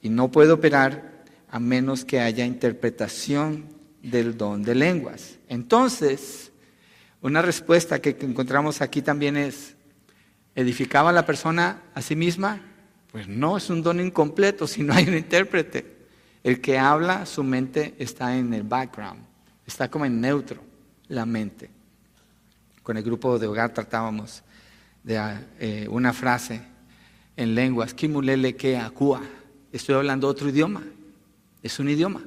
y 0.00 0.08
no 0.10 0.30
puede 0.30 0.52
operar 0.52 1.24
a 1.50 1.58
menos 1.58 2.04
que 2.04 2.20
haya 2.20 2.46
interpretación 2.46 3.66
del 4.02 4.36
don 4.36 4.62
de 4.62 4.74
lenguas. 4.74 5.38
Entonces, 5.52 6.50
una 7.20 7.42
respuesta 7.42 8.00
que 8.00 8.16
encontramos 8.20 8.80
aquí 8.80 9.02
también 9.02 9.36
es, 9.36 9.76
¿edificaba 10.54 11.12
la 11.12 11.26
persona 11.26 11.82
a 11.92 12.00
sí 12.00 12.16
misma? 12.16 12.62
Pues 13.10 13.28
no, 13.28 13.58
es 13.58 13.68
un 13.68 13.82
don 13.82 14.00
incompleto 14.00 14.66
si 14.66 14.82
no 14.82 14.94
hay 14.94 15.06
un 15.06 15.14
intérprete. 15.14 16.06
El 16.42 16.62
que 16.62 16.78
habla, 16.78 17.26
su 17.26 17.44
mente 17.44 17.94
está 17.98 18.34
en 18.34 18.54
el 18.54 18.62
background, 18.62 19.26
está 19.66 19.90
como 19.90 20.06
en 20.06 20.22
neutro 20.22 20.62
la 21.08 21.26
mente. 21.26 21.68
Con 22.82 22.96
el 22.96 23.02
grupo 23.02 23.38
de 23.38 23.46
hogar 23.46 23.74
tratábamos 23.74 24.42
de 25.02 25.20
eh, 25.60 25.86
una 25.90 26.14
frase 26.14 26.62
en 27.36 27.54
lenguas, 27.54 27.92
kimulele 27.92 28.56
que 28.56 28.78
acua. 28.78 29.20
Estoy 29.70 29.96
hablando 29.96 30.28
otro 30.28 30.48
idioma, 30.48 30.82
es 31.62 31.78
un 31.78 31.90
idioma. 31.90 32.22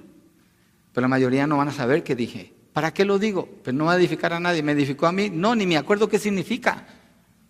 Pero 0.93 1.01
la 1.01 1.07
mayoría 1.07 1.47
no 1.47 1.57
van 1.57 1.69
a 1.69 1.73
saber 1.73 2.03
qué 2.03 2.15
dije. 2.15 2.54
¿Para 2.76 2.93
qué 2.93 3.05
lo 3.05 3.17
digo? 3.17 3.47
Pues 3.63 3.73
no 3.73 3.86
va 3.86 3.93
a 3.93 3.95
edificar 3.95 4.34
a 4.34 4.39
nadie. 4.41 4.61
¿Me 4.61 4.73
edificó 4.73 5.07
a 5.07 5.13
mí? 5.13 5.30
No, 5.30 5.55
ni 5.55 5.65
me 5.65 5.78
acuerdo 5.78 6.09
qué 6.09 6.19
significa. 6.19 6.86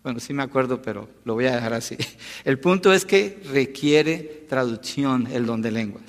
Bueno, 0.04 0.20
sí 0.20 0.32
me 0.32 0.44
acuerdo, 0.44 0.80
pero 0.80 1.08
lo 1.24 1.34
voy 1.34 1.46
a 1.46 1.56
dejar 1.56 1.74
así. 1.74 1.96
El 2.44 2.60
punto 2.60 2.92
es 2.92 3.04
que 3.04 3.42
requiere 3.52 4.46
traducción 4.48 5.26
el 5.32 5.44
don 5.44 5.62
de 5.62 5.72
lenguas. 5.72 6.04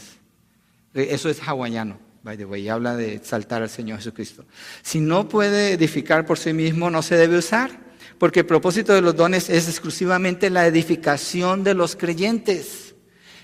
Eso 0.94 1.32
es 1.32 1.42
hawaiano, 1.42 1.98
by 2.22 2.38
the 2.38 2.46
way, 2.46 2.62
y 2.62 2.70
habla 2.70 2.96
de 2.96 3.16
exaltar 3.16 3.64
al 3.64 3.72
Señor 3.72 3.98
Jesucristo. 3.98 4.46
Si 4.84 5.00
no 5.00 5.28
puede 5.28 5.72
edificar 5.72 6.28
por 6.28 6.38
sí 6.38 6.54
mismo, 6.54 6.92
no 6.92 7.02
se 7.02 7.16
debe 7.16 7.40
usar, 7.40 7.72
porque 8.20 8.42
el 8.42 8.46
propósito 8.46 8.94
de 8.94 9.02
los 9.02 9.16
dones 9.16 9.50
es 9.50 9.68
exclusivamente 9.68 10.52
la 10.52 10.68
edificación 10.68 11.64
de 11.64 11.74
los 11.74 11.96
creyentes. 11.96 12.94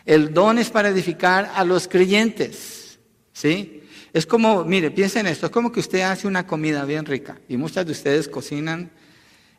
El 0.05 0.36
don 0.36 0.59
es 0.59 0.69
para 0.69 0.89
edificar 0.89 1.51
a 1.55 1.63
los 1.63 1.88
creyentes. 1.88 2.99
¿Sí? 3.34 3.82
Es 4.14 4.28
como, 4.28 4.64
mire, 4.64 4.91
piensen 4.91 5.26
esto, 5.26 5.47
es 5.47 5.51
como 5.51 5.72
que 5.72 5.80
usted 5.80 6.01
hace 6.01 6.28
una 6.28 6.45
comida 6.45 6.86
bien 6.86 7.03
rica 7.03 7.39
y 7.49 7.57
muchas 7.57 7.84
de 7.84 7.93
ustedes 7.93 8.30
cocinan 8.30 8.91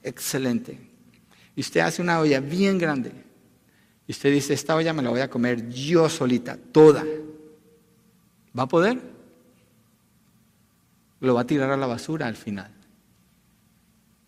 excelente. 0.00 0.78
Y 1.56 1.60
usted 1.60 1.80
hace 1.80 2.00
una 2.00 2.20
olla 2.20 2.38
bien 2.38 2.78
grande. 2.78 3.10
Y 4.06 4.12
usted 4.12 4.32
dice, 4.32 4.54
esta 4.54 4.76
olla 4.76 4.92
me 4.92 5.02
la 5.02 5.10
voy 5.10 5.20
a 5.20 5.28
comer 5.28 5.68
yo 5.70 6.08
solita, 6.08 6.56
toda. 6.56 7.04
¿Va 8.56 8.62
a 8.62 8.68
poder? 8.68 9.00
Lo 11.18 11.34
va 11.34 11.40
a 11.40 11.46
tirar 11.46 11.70
a 11.70 11.76
la 11.76 11.86
basura 11.86 12.28
al 12.28 12.36
final. 12.36 12.70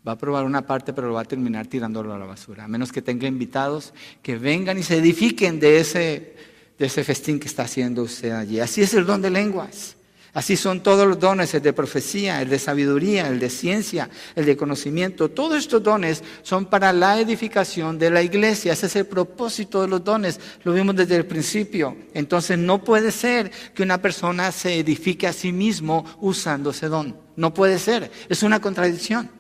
Va 0.07 0.12
a 0.12 0.18
probar 0.18 0.45
una 0.45 0.66
parte, 0.66 0.93
pero 0.93 1.09
lo 1.09 1.14
va 1.14 1.20
a 1.20 1.24
terminar 1.24 1.68
tirándolo 1.68 2.12
a 2.12 2.18
la 2.18 2.27
basura. 2.27 2.64
A 2.64 2.68
menos 2.68 2.91
que 2.91 3.03
tenga 3.03 3.29
invitados 3.29 3.93
que 4.22 4.39
vengan 4.39 4.79
y 4.79 4.83
se 4.83 4.97
edifiquen 4.97 5.61
de 5.61 5.79
ese, 5.79 6.37
de 6.79 6.87
ese 6.87 7.05
festín 7.05 7.39
que 7.39 7.47
está 7.47 7.64
haciendo 7.64 8.03
usted 8.03 8.33
allí. 8.33 8.59
Así 8.59 8.83
es 8.83 8.95
el 8.95 9.05
don 9.05 9.22
de 9.22 9.31
lenguas. 9.31 9.95
Así 10.37 10.55
son 10.55 10.82
todos 10.82 11.09
los 11.09 11.18
dones, 11.18 11.55
el 11.55 11.62
de 11.62 11.72
profecía, 11.72 12.43
el 12.43 12.51
de 12.51 12.59
sabiduría, 12.59 13.26
el 13.26 13.41
de 13.41 13.49
ciencia, 13.49 14.11
el 14.34 14.45
de 14.45 14.55
conocimiento. 14.55 15.30
Todos 15.30 15.57
estos 15.57 15.82
dones 15.82 16.22
son 16.43 16.66
para 16.66 16.93
la 16.93 17.18
edificación 17.18 17.99
de 17.99 18.11
la 18.11 18.20
iglesia. 18.20 18.74
Ese 18.74 18.84
es 18.84 18.97
el 18.97 19.07
propósito 19.07 19.80
de 19.80 19.89
los 19.89 20.05
dones. 20.05 20.39
Lo 20.62 20.74
vimos 20.74 20.95
desde 20.95 21.16
el 21.16 21.24
principio. 21.24 21.97
Entonces 22.12 22.59
no 22.59 22.84
puede 22.84 23.12
ser 23.12 23.51
que 23.74 23.82
una 23.82 24.03
persona 24.03 24.53
se 24.53 24.78
edifique 24.78 25.26
a 25.26 25.32
sí 25.32 25.53
mismo 25.53 26.05
usando 26.20 26.68
ese 26.68 26.89
don. 26.89 27.16
No 27.34 27.55
puede 27.55 27.78
ser. 27.78 28.11
Es 28.28 28.43
una 28.43 28.61
contradicción. 28.61 29.30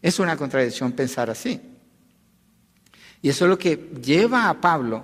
Es 0.00 0.20
una 0.20 0.36
contradicción 0.36 0.92
pensar 0.92 1.28
así. 1.28 1.60
Y 3.20 3.30
eso 3.30 3.46
es 3.46 3.48
lo 3.48 3.58
que 3.58 3.90
lleva 4.00 4.48
a 4.48 4.60
Pablo 4.60 5.02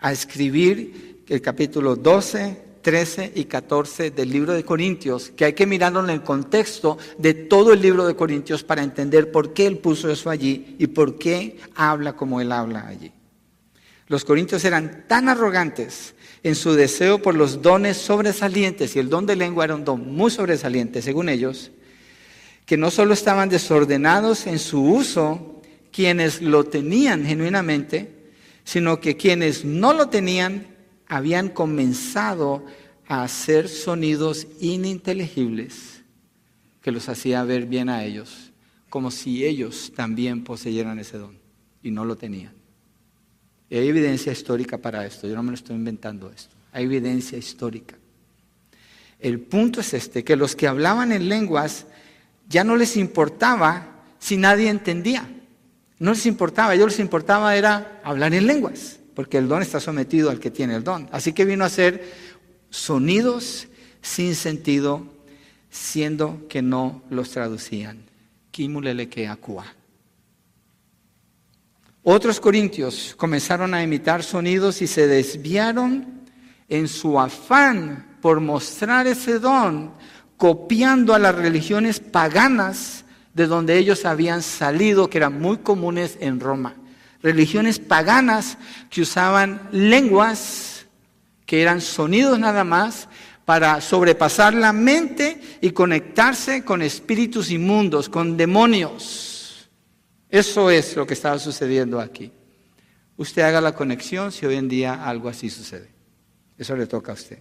a 0.00 0.10
escribir 0.10 1.22
el 1.28 1.40
capítulo 1.40 1.94
12, 1.94 2.73
13 2.84 3.32
y 3.34 3.46
14 3.46 4.10
del 4.10 4.30
libro 4.30 4.52
de 4.52 4.62
Corintios, 4.62 5.30
que 5.30 5.46
hay 5.46 5.52
que 5.54 5.66
mirarlo 5.66 6.04
en 6.04 6.10
el 6.10 6.22
contexto 6.22 6.98
de 7.18 7.32
todo 7.32 7.72
el 7.72 7.80
libro 7.80 8.06
de 8.06 8.14
Corintios 8.14 8.62
para 8.62 8.82
entender 8.82 9.32
por 9.32 9.54
qué 9.54 9.66
él 9.66 9.78
puso 9.78 10.10
eso 10.10 10.28
allí 10.28 10.76
y 10.78 10.86
por 10.88 11.18
qué 11.18 11.56
habla 11.74 12.12
como 12.14 12.42
él 12.42 12.52
habla 12.52 12.86
allí. 12.86 13.10
Los 14.06 14.26
corintios 14.26 14.64
eran 14.66 15.06
tan 15.08 15.30
arrogantes 15.30 16.14
en 16.42 16.54
su 16.54 16.74
deseo 16.74 17.22
por 17.22 17.34
los 17.34 17.62
dones 17.62 17.96
sobresalientes, 17.96 18.94
y 18.94 18.98
el 18.98 19.08
don 19.08 19.24
de 19.24 19.34
lengua 19.34 19.64
era 19.64 19.74
un 19.74 19.84
don 19.86 20.14
muy 20.14 20.30
sobresaliente 20.30 21.00
según 21.00 21.30
ellos, 21.30 21.70
que 22.66 22.76
no 22.76 22.90
solo 22.90 23.14
estaban 23.14 23.48
desordenados 23.48 24.46
en 24.46 24.58
su 24.58 24.82
uso 24.84 25.62
quienes 25.90 26.42
lo 26.42 26.64
tenían 26.64 27.24
genuinamente, 27.24 28.12
sino 28.62 29.00
que 29.00 29.16
quienes 29.16 29.64
no 29.64 29.94
lo 29.94 30.10
tenían 30.10 30.73
habían 31.08 31.48
comenzado 31.48 32.64
a 33.06 33.22
hacer 33.22 33.68
sonidos 33.68 34.46
ininteligibles 34.60 36.02
que 36.80 36.92
los 36.92 37.08
hacía 37.08 37.42
ver 37.44 37.66
bien 37.66 37.88
a 37.88 38.04
ellos, 38.04 38.52
como 38.90 39.10
si 39.10 39.44
ellos 39.44 39.92
también 39.94 40.44
poseyeran 40.44 40.98
ese 40.98 41.18
don 41.18 41.38
y 41.82 41.90
no 41.90 42.04
lo 42.04 42.16
tenían. 42.16 42.52
Y 43.70 43.76
hay 43.76 43.88
evidencia 43.88 44.32
histórica 44.32 44.78
para 44.78 45.06
esto, 45.06 45.26
yo 45.26 45.34
no 45.34 45.42
me 45.42 45.50
lo 45.50 45.54
estoy 45.54 45.76
inventando 45.76 46.30
esto, 46.30 46.54
hay 46.72 46.84
evidencia 46.84 47.38
histórica. 47.38 47.96
El 49.18 49.40
punto 49.40 49.80
es 49.80 49.94
este, 49.94 50.22
que 50.22 50.36
los 50.36 50.54
que 50.54 50.68
hablaban 50.68 51.12
en 51.12 51.28
lenguas 51.28 51.86
ya 52.48 52.62
no 52.62 52.76
les 52.76 52.96
importaba 52.96 54.04
si 54.18 54.36
nadie 54.36 54.68
entendía. 54.68 55.30
No 55.98 56.10
les 56.10 56.26
importaba, 56.26 56.72
a 56.72 56.74
ellos 56.74 56.88
les 56.88 57.00
importaba 57.00 57.56
era 57.56 58.00
hablar 58.04 58.34
en 58.34 58.46
lenguas 58.46 58.98
porque 59.14 59.38
el 59.38 59.48
don 59.48 59.62
está 59.62 59.80
sometido 59.80 60.30
al 60.30 60.40
que 60.40 60.50
tiene 60.50 60.76
el 60.76 60.84
don. 60.84 61.08
Así 61.12 61.32
que 61.32 61.44
vino 61.44 61.64
a 61.64 61.68
ser 61.68 62.04
sonidos 62.70 63.68
sin 64.02 64.34
sentido, 64.34 65.06
siendo 65.70 66.46
que 66.48 66.62
no 66.62 67.02
los 67.10 67.30
traducían. 67.30 68.04
Otros 72.02 72.38
corintios 72.38 73.14
comenzaron 73.16 73.72
a 73.72 73.82
imitar 73.82 74.22
sonidos 74.22 74.82
y 74.82 74.86
se 74.86 75.06
desviaron 75.06 76.22
en 76.68 76.86
su 76.86 77.18
afán 77.18 78.18
por 78.20 78.40
mostrar 78.40 79.06
ese 79.06 79.38
don, 79.38 79.92
copiando 80.36 81.14
a 81.14 81.18
las 81.18 81.34
religiones 81.34 82.00
paganas 82.00 83.04
de 83.32 83.46
donde 83.46 83.78
ellos 83.78 84.04
habían 84.04 84.42
salido, 84.42 85.08
que 85.08 85.18
eran 85.18 85.40
muy 85.40 85.58
comunes 85.58 86.18
en 86.20 86.40
Roma. 86.40 86.74
Religiones 87.24 87.78
paganas 87.78 88.58
que 88.90 89.00
usaban 89.00 89.68
lenguas, 89.72 90.84
que 91.46 91.62
eran 91.62 91.80
sonidos 91.80 92.38
nada 92.38 92.64
más, 92.64 93.08
para 93.46 93.80
sobrepasar 93.80 94.52
la 94.52 94.74
mente 94.74 95.40
y 95.62 95.70
conectarse 95.70 96.64
con 96.64 96.82
espíritus 96.82 97.50
inmundos, 97.50 98.10
con 98.10 98.36
demonios. 98.36 99.70
Eso 100.28 100.68
es 100.68 100.94
lo 100.96 101.06
que 101.06 101.14
estaba 101.14 101.38
sucediendo 101.38 101.98
aquí. 101.98 102.30
Usted 103.16 103.40
haga 103.40 103.62
la 103.62 103.74
conexión 103.74 104.30
si 104.30 104.44
hoy 104.44 104.56
en 104.56 104.68
día 104.68 105.02
algo 105.06 105.30
así 105.30 105.48
sucede. 105.48 105.88
Eso 106.58 106.76
le 106.76 106.86
toca 106.86 107.12
a 107.12 107.14
usted. 107.14 107.38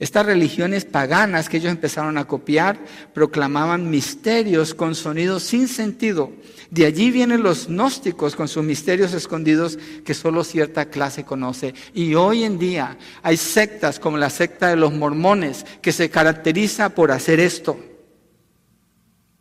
Estas 0.00 0.26
religiones 0.26 0.84
paganas 0.84 1.48
que 1.48 1.56
ellos 1.56 1.72
empezaron 1.72 2.18
a 2.18 2.26
copiar 2.26 2.78
proclamaban 3.12 3.90
misterios 3.90 4.72
con 4.72 4.94
sonidos 4.94 5.42
sin 5.42 5.66
sentido. 5.66 6.32
De 6.70 6.86
allí 6.86 7.10
vienen 7.10 7.42
los 7.42 7.66
gnósticos 7.66 8.36
con 8.36 8.46
sus 8.46 8.62
misterios 8.62 9.12
escondidos 9.12 9.76
que 10.04 10.14
solo 10.14 10.44
cierta 10.44 10.84
clase 10.84 11.24
conoce. 11.24 11.74
Y 11.94 12.14
hoy 12.14 12.44
en 12.44 12.60
día 12.60 12.96
hay 13.22 13.36
sectas 13.36 13.98
como 13.98 14.18
la 14.18 14.30
secta 14.30 14.68
de 14.68 14.76
los 14.76 14.92
mormones 14.92 15.66
que 15.82 15.90
se 15.90 16.08
caracteriza 16.10 16.90
por 16.90 17.10
hacer 17.10 17.40
esto. 17.40 17.80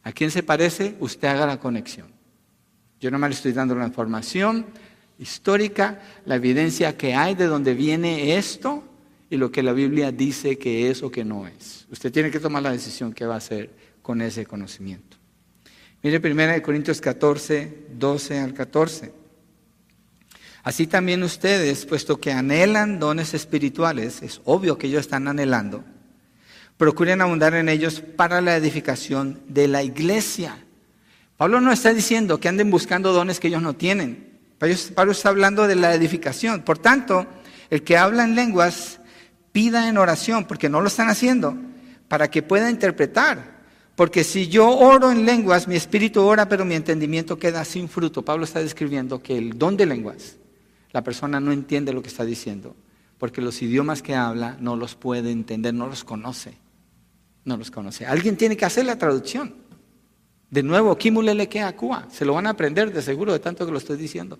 ¿A 0.01 0.11
quién 0.11 0.31
se 0.31 0.41
parece? 0.41 0.95
Usted 0.99 1.27
haga 1.27 1.45
la 1.45 1.59
conexión. 1.59 2.11
Yo 2.99 3.11
no 3.11 3.19
me 3.19 3.29
le 3.29 3.35
estoy 3.35 3.51
dando 3.51 3.75
la 3.75 3.85
información 3.85 4.65
histórica, 5.19 6.01
la 6.25 6.35
evidencia 6.35 6.97
que 6.97 7.13
hay 7.13 7.35
de 7.35 7.45
dónde 7.45 7.75
viene 7.75 8.37
esto 8.37 8.83
y 9.29 9.37
lo 9.37 9.51
que 9.51 9.63
la 9.63 9.73
Biblia 9.73 10.11
dice 10.11 10.57
que 10.57 10.89
es 10.89 11.03
o 11.03 11.11
que 11.11 11.25
no 11.25 11.47
es. 11.47 11.85
Usted 11.91 12.11
tiene 12.11 12.31
que 12.31 12.39
tomar 12.39 12.63
la 12.63 12.71
decisión 12.71 13.13
que 13.13 13.25
va 13.25 13.35
a 13.35 13.37
hacer 13.37 13.69
con 14.01 14.21
ese 14.21 14.45
conocimiento. 14.45 15.17
Mire 16.03 16.21
1 16.23 16.61
Corintios 16.61 17.01
14, 17.01 17.87
12 17.91 18.39
al 18.39 18.53
14. 18.53 19.11
Así 20.63 20.85
también 20.85 21.23
ustedes, 21.23 21.85
puesto 21.85 22.19
que 22.19 22.31
anhelan 22.31 22.99
dones 22.99 23.33
espirituales, 23.33 24.21
es 24.21 24.41
obvio 24.45 24.77
que 24.77 24.87
ellos 24.87 25.01
están 25.01 25.27
anhelando, 25.27 25.83
procuren 26.77 27.21
abundar 27.21 27.53
en 27.55 27.69
ellos 27.69 28.01
para 28.01 28.41
la 28.41 28.55
edificación 28.55 29.41
de 29.47 29.67
la 29.67 29.83
iglesia. 29.83 30.57
Pablo 31.37 31.61
no 31.61 31.71
está 31.71 31.93
diciendo 31.93 32.39
que 32.39 32.49
anden 32.49 32.69
buscando 32.69 33.13
dones 33.13 33.39
que 33.39 33.47
ellos 33.47 33.61
no 33.61 33.75
tienen. 33.75 34.39
Pablo 34.95 35.11
está 35.11 35.29
hablando 35.29 35.67
de 35.67 35.75
la 35.75 35.93
edificación. 35.93 36.63
Por 36.63 36.79
tanto, 36.79 37.27
el 37.69 37.83
que 37.83 37.97
habla 37.97 38.23
en 38.23 38.35
lenguas 38.35 38.96
pida 39.57 39.89
en 39.89 39.97
oración, 39.97 40.45
porque 40.45 40.69
no 40.69 40.81
lo 40.81 40.87
están 40.87 41.09
haciendo, 41.09 41.57
para 42.07 42.29
que 42.29 42.43
pueda 42.43 42.69
interpretar. 42.69 43.57
Porque 43.95 44.23
si 44.23 44.49
yo 44.49 44.69
oro 44.69 45.11
en 45.11 45.25
lenguas, 45.25 45.67
mi 45.67 45.75
espíritu 45.75 46.21
ora, 46.21 46.47
pero 46.47 46.63
mi 46.63 46.75
entendimiento 46.75 47.39
queda 47.39 47.65
sin 47.65 47.89
fruto. 47.89 48.23
Pablo 48.23 48.43
está 48.43 48.59
describiendo 48.59 49.19
que 49.23 49.35
el 49.35 49.57
don 49.57 49.75
de 49.75 49.87
lenguas, 49.87 50.37
la 50.91 51.03
persona 51.03 51.39
no 51.39 51.51
entiende 51.51 51.91
lo 51.91 52.03
que 52.03 52.07
está 52.07 52.23
diciendo, 52.23 52.75
porque 53.17 53.41
los 53.41 53.59
idiomas 53.63 54.03
que 54.03 54.13
habla 54.13 54.57
no 54.59 54.75
los 54.75 54.93
puede 54.93 55.31
entender, 55.31 55.73
no 55.73 55.87
los 55.87 56.03
conoce. 56.03 56.59
No 57.43 57.57
los 57.57 57.71
conoce. 57.71 58.05
Alguien 58.05 58.37
tiene 58.37 58.55
que 58.55 58.65
hacer 58.65 58.85
la 58.85 58.99
traducción. 58.99 59.55
De 60.51 60.61
nuevo, 60.61 60.95
Kimulele 60.99 61.49
que 61.49 61.61
acúa. 61.61 62.07
Se 62.11 62.25
lo 62.25 62.35
van 62.35 62.45
a 62.45 62.51
aprender 62.51 62.93
de 62.93 63.01
seguro 63.01 63.33
de 63.33 63.39
tanto 63.39 63.65
que 63.65 63.71
lo 63.71 63.79
estoy 63.79 63.97
diciendo. 63.97 64.37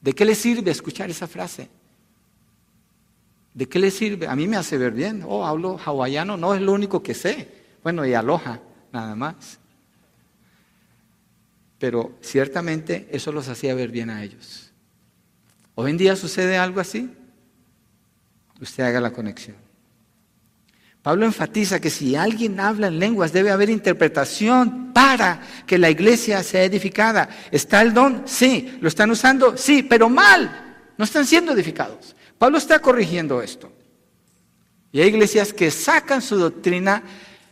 ¿De 0.00 0.12
qué 0.12 0.24
le 0.24 0.34
sirve 0.34 0.72
escuchar 0.72 1.08
esa 1.08 1.28
frase? 1.28 1.70
¿De 3.54 3.68
qué 3.68 3.78
le 3.78 3.92
sirve? 3.92 4.26
A 4.26 4.34
mí 4.34 4.48
me 4.48 4.56
hace 4.56 4.76
ver 4.76 4.92
bien. 4.92 5.24
Oh, 5.26 5.46
hablo 5.46 5.78
hawaiano, 5.82 6.36
no 6.36 6.54
es 6.54 6.60
lo 6.60 6.72
único 6.72 7.02
que 7.02 7.14
sé. 7.14 7.48
Bueno, 7.84 8.04
y 8.04 8.12
aloha, 8.12 8.60
nada 8.92 9.14
más. 9.14 9.60
Pero 11.78 12.18
ciertamente 12.20 13.08
eso 13.12 13.30
los 13.30 13.48
hacía 13.48 13.74
ver 13.74 13.90
bien 13.90 14.10
a 14.10 14.24
ellos. 14.24 14.72
Hoy 15.76 15.90
en 15.92 15.96
día 15.96 16.16
sucede 16.16 16.58
algo 16.58 16.80
así. 16.80 17.10
Usted 18.60 18.84
haga 18.84 19.00
la 19.00 19.12
conexión. 19.12 19.56
Pablo 21.02 21.26
enfatiza 21.26 21.80
que 21.80 21.90
si 21.90 22.16
alguien 22.16 22.58
habla 22.58 22.86
en 22.86 22.98
lenguas 22.98 23.32
debe 23.32 23.50
haber 23.50 23.68
interpretación 23.68 24.92
para 24.94 25.42
que 25.66 25.76
la 25.76 25.90
iglesia 25.90 26.42
sea 26.42 26.64
edificada. 26.64 27.28
¿Está 27.52 27.82
el 27.82 27.92
don? 27.92 28.22
Sí. 28.24 28.78
¿Lo 28.80 28.88
están 28.88 29.10
usando? 29.10 29.56
Sí, 29.56 29.82
pero 29.82 30.08
mal. 30.08 30.78
No 30.96 31.04
están 31.04 31.26
siendo 31.26 31.52
edificados. 31.52 32.16
Pablo 32.44 32.58
está 32.58 32.78
corrigiendo 32.78 33.40
esto. 33.40 33.72
Y 34.92 35.00
hay 35.00 35.08
iglesias 35.08 35.54
que 35.54 35.70
sacan 35.70 36.20
su 36.20 36.36
doctrina 36.36 37.02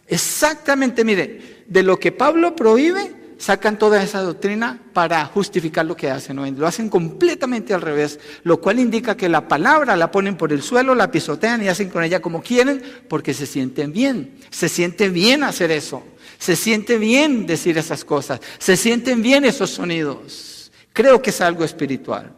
exactamente, 0.07 1.03
mire, 1.03 1.65
de 1.67 1.83
lo 1.83 1.99
que 1.99 2.13
Pablo 2.13 2.55
prohíbe, 2.55 3.11
sacan 3.39 3.79
toda 3.79 4.03
esa 4.03 4.21
doctrina 4.21 4.83
para 4.93 5.25
justificar 5.25 5.87
lo 5.87 5.97
que 5.97 6.11
hacen. 6.11 6.37
Lo 6.59 6.67
hacen 6.67 6.91
completamente 6.91 7.73
al 7.73 7.81
revés, 7.81 8.21
lo 8.43 8.61
cual 8.61 8.81
indica 8.81 9.17
que 9.17 9.31
la 9.31 9.49
palabra 9.49 9.97
la 9.97 10.11
ponen 10.11 10.37
por 10.37 10.53
el 10.53 10.61
suelo, 10.61 10.95
la 10.95 11.11
pisotean 11.11 11.63
y 11.63 11.69
hacen 11.69 11.89
con 11.89 12.05
ella 12.05 12.21
como 12.21 12.43
quieren, 12.43 12.83
porque 13.09 13.33
se 13.33 13.47
sienten 13.47 13.95
bien. 13.95 14.37
Se 14.51 14.69
siente 14.69 15.09
bien 15.09 15.43
hacer 15.43 15.71
eso. 15.71 16.03
Se 16.39 16.55
siente 16.55 16.99
bien 16.99 17.47
decir 17.47 17.79
esas 17.79 18.05
cosas. 18.05 18.41
Se 18.59 18.77
sienten 18.77 19.23
bien 19.23 19.47
esos 19.47 19.71
sonidos. 19.71 20.71
Creo 20.93 21.23
que 21.23 21.31
es 21.31 21.41
algo 21.41 21.65
espiritual. 21.65 22.35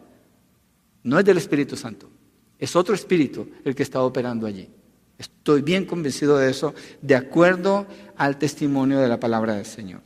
No 1.03 1.19
es 1.19 1.25
del 1.25 1.37
Espíritu 1.37 1.75
Santo. 1.75 2.14
Es 2.59 2.75
otro 2.75 2.95
espíritu 2.95 3.49
el 3.63 3.75
que 3.75 3.83
está 3.83 4.01
operando 4.01 4.47
allí. 4.47 4.69
Estoy 5.17 5.61
bien 5.61 5.85
convencido 5.85 6.37
de 6.37 6.49
eso, 6.49 6.73
de 7.01 7.15
acuerdo 7.15 7.87
al 8.17 8.37
testimonio 8.37 8.99
de 8.99 9.07
la 9.07 9.19
palabra 9.19 9.55
del 9.55 9.65
Señor. 9.65 10.01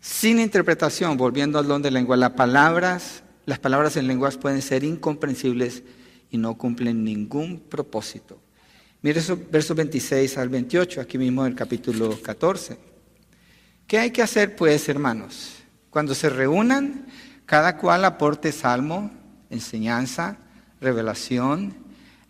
Sin 0.00 0.40
interpretación, 0.40 1.16
volviendo 1.16 1.58
al 1.58 1.66
don 1.66 1.82
de 1.82 1.90
lengua, 1.90 2.16
las 2.16 2.30
palabras, 2.30 3.22
las 3.46 3.58
palabras 3.58 3.96
en 3.96 4.06
lenguas 4.06 4.36
pueden 4.36 4.62
ser 4.62 4.84
incomprensibles 4.84 5.82
y 6.30 6.38
no 6.38 6.56
cumplen 6.56 7.04
ningún 7.04 7.60
propósito. 7.60 8.40
Mire 9.02 9.20
eso, 9.20 9.38
versos 9.50 9.76
26 9.76 10.38
al 10.38 10.48
28, 10.48 11.00
aquí 11.00 11.16
mismo 11.16 11.44
en 11.44 11.52
el 11.52 11.56
capítulo 11.56 12.20
14. 12.20 12.78
¿Qué 13.86 13.98
hay 13.98 14.10
que 14.10 14.22
hacer, 14.22 14.56
pues, 14.56 14.88
hermanos? 14.88 15.56
Cuando 15.88 16.14
se 16.14 16.28
reúnan, 16.28 17.06
cada 17.46 17.76
cual 17.76 18.04
aporte 18.04 18.52
salmo, 18.52 19.10
enseñanza, 19.50 20.38
revelación, 20.80 21.74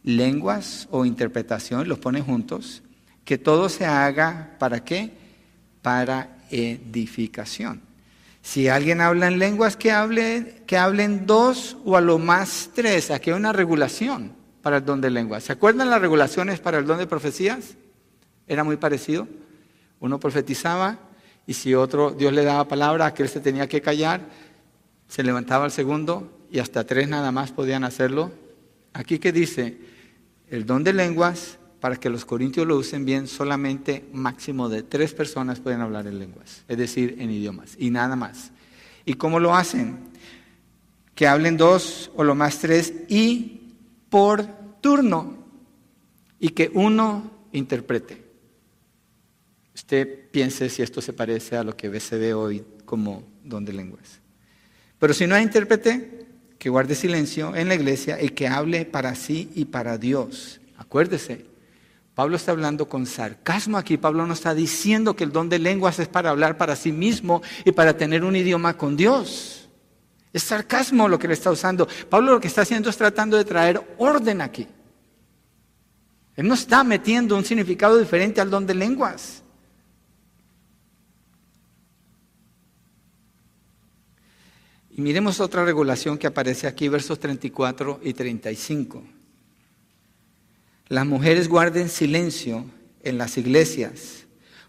lenguas 0.03 0.89
o 0.91 1.05
interpretación, 1.05 1.89
los 1.89 1.99
pone 1.99 2.21
juntos, 2.21 2.83
que 3.25 3.39
todo 3.39 3.69
se 3.69 3.87
haga 3.87 4.57
para 4.59 4.83
qué? 4.85 5.13
Para 5.83 6.39
edificación. 6.51 7.83
Si 8.43 8.69
alguien 8.69 9.01
habla 9.01 9.29
en 9.29 9.39
lenguas, 9.39 9.77
que, 9.77 9.93
hable, 9.93 10.63
que 10.67 10.79
hablen 10.79 11.27
dos 11.27 11.77
o 11.85 11.97
a 11.97 12.01
lo 12.01 12.19
más 12.19 12.71
tres. 12.75 13.11
Aquí 13.11 13.31
hay 13.31 13.37
una 13.37 13.53
regulación 13.53 14.33
para 14.63 14.79
el 14.79 14.85
don 14.85 15.01
de 15.01 15.11
lenguas. 15.11 15.45
¿Se 15.45 15.53
acuerdan 15.53 15.91
las 15.91 16.01
regulaciones 16.01 16.59
para 16.59 16.79
el 16.79 16.87
don 16.87 16.99
de 16.99 17.07
profecías? 17.07 17.77
Era 18.47 18.65
muy 18.65 18.79
parecido. 18.79 19.29
Uno 20.01 20.19
profetizaba 20.19 20.99
y 21.47 21.53
si 21.53 21.75
otro 21.75 22.13
Dios 22.13 22.33
le 22.33 22.43
daba 22.43 22.67
palabra, 22.67 23.07
aquel 23.07 23.29
se 23.29 23.41
tenía 23.41 23.69
que 23.69 23.83
callar, 23.83 24.23
se 25.07 25.23
levantaba 25.23 25.67
el 25.67 25.71
segundo 25.71 26.40
y 26.51 26.59
hasta 26.59 26.85
tres 26.85 27.09
nada 27.09 27.33
más 27.33 27.53
podían 27.53 27.85
hacerlo. 27.85 28.33
Aquí 28.93 29.19
que 29.19 29.33
dice, 29.33 29.79
el 30.49 30.67
don 30.67 30.83
de 30.83 30.93
lenguas, 30.93 31.59
para 31.81 31.97
que 31.97 32.11
los 32.11 32.25
corintios 32.25 32.67
lo 32.67 32.77
usen 32.77 33.05
bien, 33.05 33.27
solamente 33.27 34.05
máximo 34.13 34.69
de 34.69 34.83
tres 34.83 35.15
personas 35.15 35.61
pueden 35.61 35.81
hablar 35.81 36.07
en 36.07 36.19
lenguas, 36.19 36.65
es 36.69 36.77
decir, 36.77 37.17
en 37.19 37.31
idiomas, 37.31 37.77
y 37.79 37.91
nada 37.91 38.17
más. 38.17 38.51
¿Y 39.05 39.15
cómo 39.15 39.41
lo 39.41 39.55
hacen? 39.55 39.99
Que 41.15 41.27
hablen 41.27 41.57
dos 41.57 42.11
o 42.17 42.25
lo 42.25 42.35
más 42.35 42.59
tres 42.59 42.93
y 43.09 43.75
por 44.11 44.47
turno, 44.81 45.37
y 46.39 46.51
que 46.51 46.71
uno 46.75 47.31
interprete. 47.53 48.31
Usted 49.75 50.31
piense 50.31 50.69
si 50.69 50.83
esto 50.83 51.01
se 51.01 51.13
parece 51.13 51.57
a 51.57 51.65
lo 51.65 51.77
que 51.77 52.01
se 52.01 52.19
ve 52.19 52.35
hoy 52.35 52.65
como 52.85 53.23
don 53.45 53.65
de 53.65 53.73
lenguas. 53.73 54.21
Pero 54.99 55.15
si 55.15 55.27
no 55.27 55.35
hay 55.35 55.43
intérprete, 55.43 56.20
que 56.61 56.69
guarde 56.69 56.95
silencio 56.95 57.57
en 57.57 57.69
la 57.69 57.75
iglesia 57.75 58.23
y 58.23 58.29
que 58.29 58.47
hable 58.47 58.85
para 58.85 59.15
sí 59.15 59.51
y 59.55 59.65
para 59.65 59.97
Dios. 59.97 60.61
Acuérdese, 60.77 61.47
Pablo 62.15 62.37
está 62.37 62.53
hablando 62.53 62.87
con 62.87 63.07
sarcasmo 63.07 63.79
aquí. 63.79 63.97
Pablo 63.97 64.27
no 64.27 64.35
está 64.35 64.55
diciendo 64.55 65.17
que 65.17 65.25
el 65.25 65.33
don 65.33 65.49
de 65.49 65.59
lenguas 65.59 65.99
es 65.99 66.07
para 66.07 66.29
hablar 66.29 66.59
para 66.59 66.77
sí 66.77 66.93
mismo 66.93 67.41
y 67.65 67.73
para 67.73 67.97
tener 67.97 68.25
un 68.25 68.37
idioma 68.37 68.77
con 68.77 68.95
Dios. 68.95 69.71
Es 70.35 70.43
sarcasmo 70.43 71.09
lo 71.09 71.19
que 71.19 71.29
le 71.29 71.35
está 71.35 71.51
usando. 71.51 71.89
Pablo 72.11 72.33
lo 72.33 72.41
que 72.41 72.49
está 72.49 72.61
haciendo 72.61 72.91
es 72.91 72.97
tratando 72.99 73.39
de 73.39 73.47
traer 73.47 73.83
orden 73.97 74.43
aquí. 74.43 74.69
Él 76.37 76.47
no 76.47 76.53
está 76.53 76.85
metiendo 76.85 77.39
un 77.39 77.45
significado 77.47 77.97
diferente 77.97 78.39
al 78.39 78.51
don 78.51 78.67
de 78.67 78.75
lenguas. 78.75 79.40
Miremos 85.01 85.41
otra 85.41 85.65
regulación 85.65 86.19
que 86.19 86.27
aparece 86.27 86.67
aquí, 86.67 86.89
versos 86.89 87.19
34 87.19 88.01
y 88.03 88.13
35. 88.13 89.03
Las 90.89 91.07
mujeres 91.07 91.49
guarden 91.49 91.89
silencio 91.89 92.65
en 93.03 93.19
las 93.19 93.39
iglesias, 93.39 94.27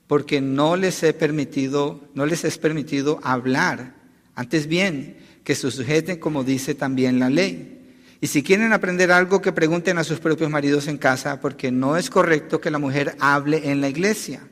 porque 0.08 0.42
no 0.42 0.76
les 0.76 1.02
he 1.04 1.14
permitido, 1.14 2.02
no 2.14 2.26
les 2.26 2.44
es 2.44 2.58
permitido 2.58 3.20
hablar. 3.24 3.96
Antes 4.36 4.68
bien, 4.68 5.18
que 5.44 5.56
se 5.56 5.70
sujeten 5.72 6.20
como 6.20 6.44
dice 6.44 6.76
también 6.76 7.20
la 7.20 7.30
ley. 7.30 7.80
Y 8.22 8.28
si 8.28 8.44
quieren 8.44 8.72
aprender 8.72 9.12
algo, 9.12 9.42
que 9.42 9.52
pregunten 9.52 9.98
a 9.98 10.04
sus 10.04 10.20
propios 10.20 10.52
maridos 10.52 10.88
en 10.88 11.00
casa, 11.00 11.40
porque 11.40 11.72
no 11.72 11.98
es 11.98 12.10
correcto 12.10 12.62
que 12.62 12.70
la 12.70 12.78
mujer 12.78 13.16
hable 13.20 13.72
en 13.72 13.82
la 13.82 13.90
iglesia. 13.90 14.48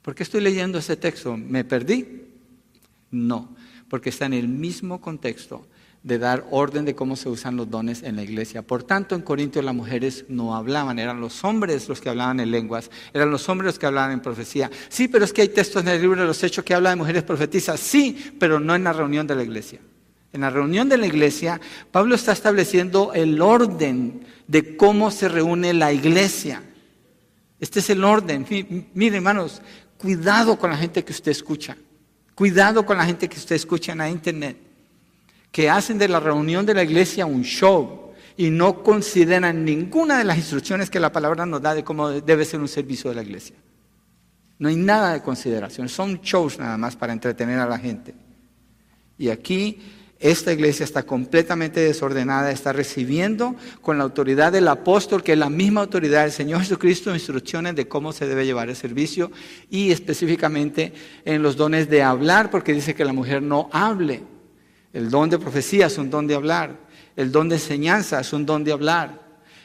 ¿Por 0.00 0.14
qué 0.14 0.22
estoy 0.22 0.40
leyendo 0.40 0.78
ese 0.78 0.96
texto? 0.96 1.36
¿Me 1.36 1.64
perdí? 1.64 2.25
No, 3.10 3.54
porque 3.88 4.10
está 4.10 4.26
en 4.26 4.34
el 4.34 4.48
mismo 4.48 5.00
contexto 5.00 5.66
de 6.06 6.20
dar 6.20 6.46
orden 6.52 6.84
de 6.84 6.94
cómo 6.94 7.16
se 7.16 7.28
usan 7.28 7.56
los 7.56 7.68
dones 7.68 8.04
en 8.04 8.14
la 8.14 8.22
iglesia. 8.22 8.62
Por 8.62 8.84
tanto, 8.84 9.16
en 9.16 9.22
Corintios 9.22 9.64
las 9.64 9.74
mujeres 9.74 10.24
no 10.28 10.54
hablaban, 10.54 11.00
eran 11.00 11.20
los 11.20 11.42
hombres 11.42 11.88
los 11.88 12.00
que 12.00 12.08
hablaban 12.08 12.38
en 12.38 12.52
lenguas, 12.52 12.92
eran 13.12 13.28
los 13.28 13.48
hombres 13.48 13.66
los 13.66 13.78
que 13.80 13.86
hablaban 13.86 14.12
en 14.12 14.20
profecía. 14.20 14.70
Sí, 14.88 15.08
pero 15.08 15.24
es 15.24 15.32
que 15.32 15.42
hay 15.42 15.48
textos 15.48 15.82
en 15.82 15.88
el 15.88 16.00
libro 16.00 16.20
de 16.20 16.28
los 16.28 16.40
Hechos 16.44 16.64
que 16.64 16.74
habla 16.74 16.90
de 16.90 16.96
mujeres 16.96 17.24
profetizas, 17.24 17.80
sí, 17.80 18.34
pero 18.38 18.60
no 18.60 18.76
en 18.76 18.84
la 18.84 18.92
reunión 18.92 19.26
de 19.26 19.34
la 19.34 19.42
iglesia. 19.42 19.80
En 20.32 20.42
la 20.42 20.50
reunión 20.50 20.88
de 20.88 20.96
la 20.96 21.08
iglesia, 21.08 21.60
Pablo 21.90 22.14
está 22.14 22.30
estableciendo 22.30 23.12
el 23.12 23.42
orden 23.42 24.26
de 24.46 24.76
cómo 24.76 25.10
se 25.10 25.28
reúne 25.28 25.74
la 25.74 25.92
iglesia. 25.92 26.62
Este 27.58 27.80
es 27.80 27.90
el 27.90 28.04
orden. 28.04 28.46
Mire, 28.94 29.16
hermanos, 29.16 29.60
cuidado 29.98 30.56
con 30.56 30.70
la 30.70 30.76
gente 30.76 31.04
que 31.04 31.12
usted 31.12 31.32
escucha. 31.32 31.76
Cuidado 32.36 32.84
con 32.84 32.98
la 32.98 33.06
gente 33.06 33.30
que 33.30 33.38
usted 33.38 33.56
escucha 33.56 33.92
en 33.92 34.12
internet, 34.12 34.58
que 35.50 35.70
hacen 35.70 35.96
de 35.96 36.06
la 36.06 36.20
reunión 36.20 36.66
de 36.66 36.74
la 36.74 36.82
iglesia 36.82 37.24
un 37.24 37.42
show 37.42 38.12
y 38.36 38.50
no 38.50 38.82
consideran 38.82 39.64
ninguna 39.64 40.18
de 40.18 40.24
las 40.24 40.36
instrucciones 40.36 40.90
que 40.90 41.00
la 41.00 41.10
palabra 41.10 41.46
nos 41.46 41.62
da 41.62 41.74
de 41.74 41.82
cómo 41.82 42.10
debe 42.10 42.44
ser 42.44 42.60
un 42.60 42.68
servicio 42.68 43.08
de 43.08 43.16
la 43.16 43.22
iglesia. 43.22 43.56
No 44.58 44.68
hay 44.68 44.76
nada 44.76 45.14
de 45.14 45.22
consideración, 45.22 45.88
son 45.88 46.20
shows 46.20 46.58
nada 46.58 46.76
más 46.76 46.94
para 46.94 47.14
entretener 47.14 47.58
a 47.58 47.66
la 47.66 47.78
gente. 47.78 48.14
Y 49.16 49.30
aquí 49.30 49.80
esta 50.18 50.50
iglesia 50.50 50.84
está 50.84 51.02
completamente 51.02 51.80
desordenada, 51.80 52.50
está 52.50 52.72
recibiendo 52.72 53.54
con 53.82 53.98
la 53.98 54.04
autoridad 54.04 54.50
del 54.50 54.66
apóstol, 54.68 55.22
que 55.22 55.32
es 55.32 55.38
la 55.38 55.50
misma 55.50 55.82
autoridad 55.82 56.22
del 56.22 56.32
Señor 56.32 56.60
Jesucristo, 56.60 57.12
instrucciones 57.12 57.76
de 57.76 57.86
cómo 57.86 58.12
se 58.12 58.26
debe 58.26 58.46
llevar 58.46 58.70
el 58.70 58.76
servicio 58.76 59.30
y 59.68 59.90
específicamente 59.90 60.94
en 61.26 61.42
los 61.42 61.56
dones 61.56 61.90
de 61.90 62.02
hablar, 62.02 62.50
porque 62.50 62.72
dice 62.72 62.94
que 62.94 63.04
la 63.04 63.12
mujer 63.12 63.42
no 63.42 63.68
hable. 63.72 64.22
El 64.94 65.10
don 65.10 65.28
de 65.28 65.38
profecía 65.38 65.86
es 65.86 65.98
un 65.98 66.08
don 66.08 66.26
de 66.26 66.34
hablar, 66.34 66.80
el 67.14 67.30
don 67.30 67.50
de 67.50 67.56
enseñanza 67.56 68.18
es 68.18 68.32
un 68.32 68.46
don 68.46 68.64
de 68.64 68.72
hablar, 68.72 69.20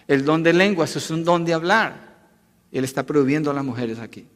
el 0.05 0.25
don 0.25 0.43
de 0.43 0.51
lenguas 0.51 0.97
es 0.97 1.09
un 1.11 1.23
don 1.23 1.45
de 1.45 1.53
hablar. 1.53 2.11
Él 2.73 2.83
está 2.83 3.05
prohibiendo 3.05 3.51
a 3.51 3.53
las 3.53 3.63
mujeres 3.63 3.99
aquí. 3.99 4.27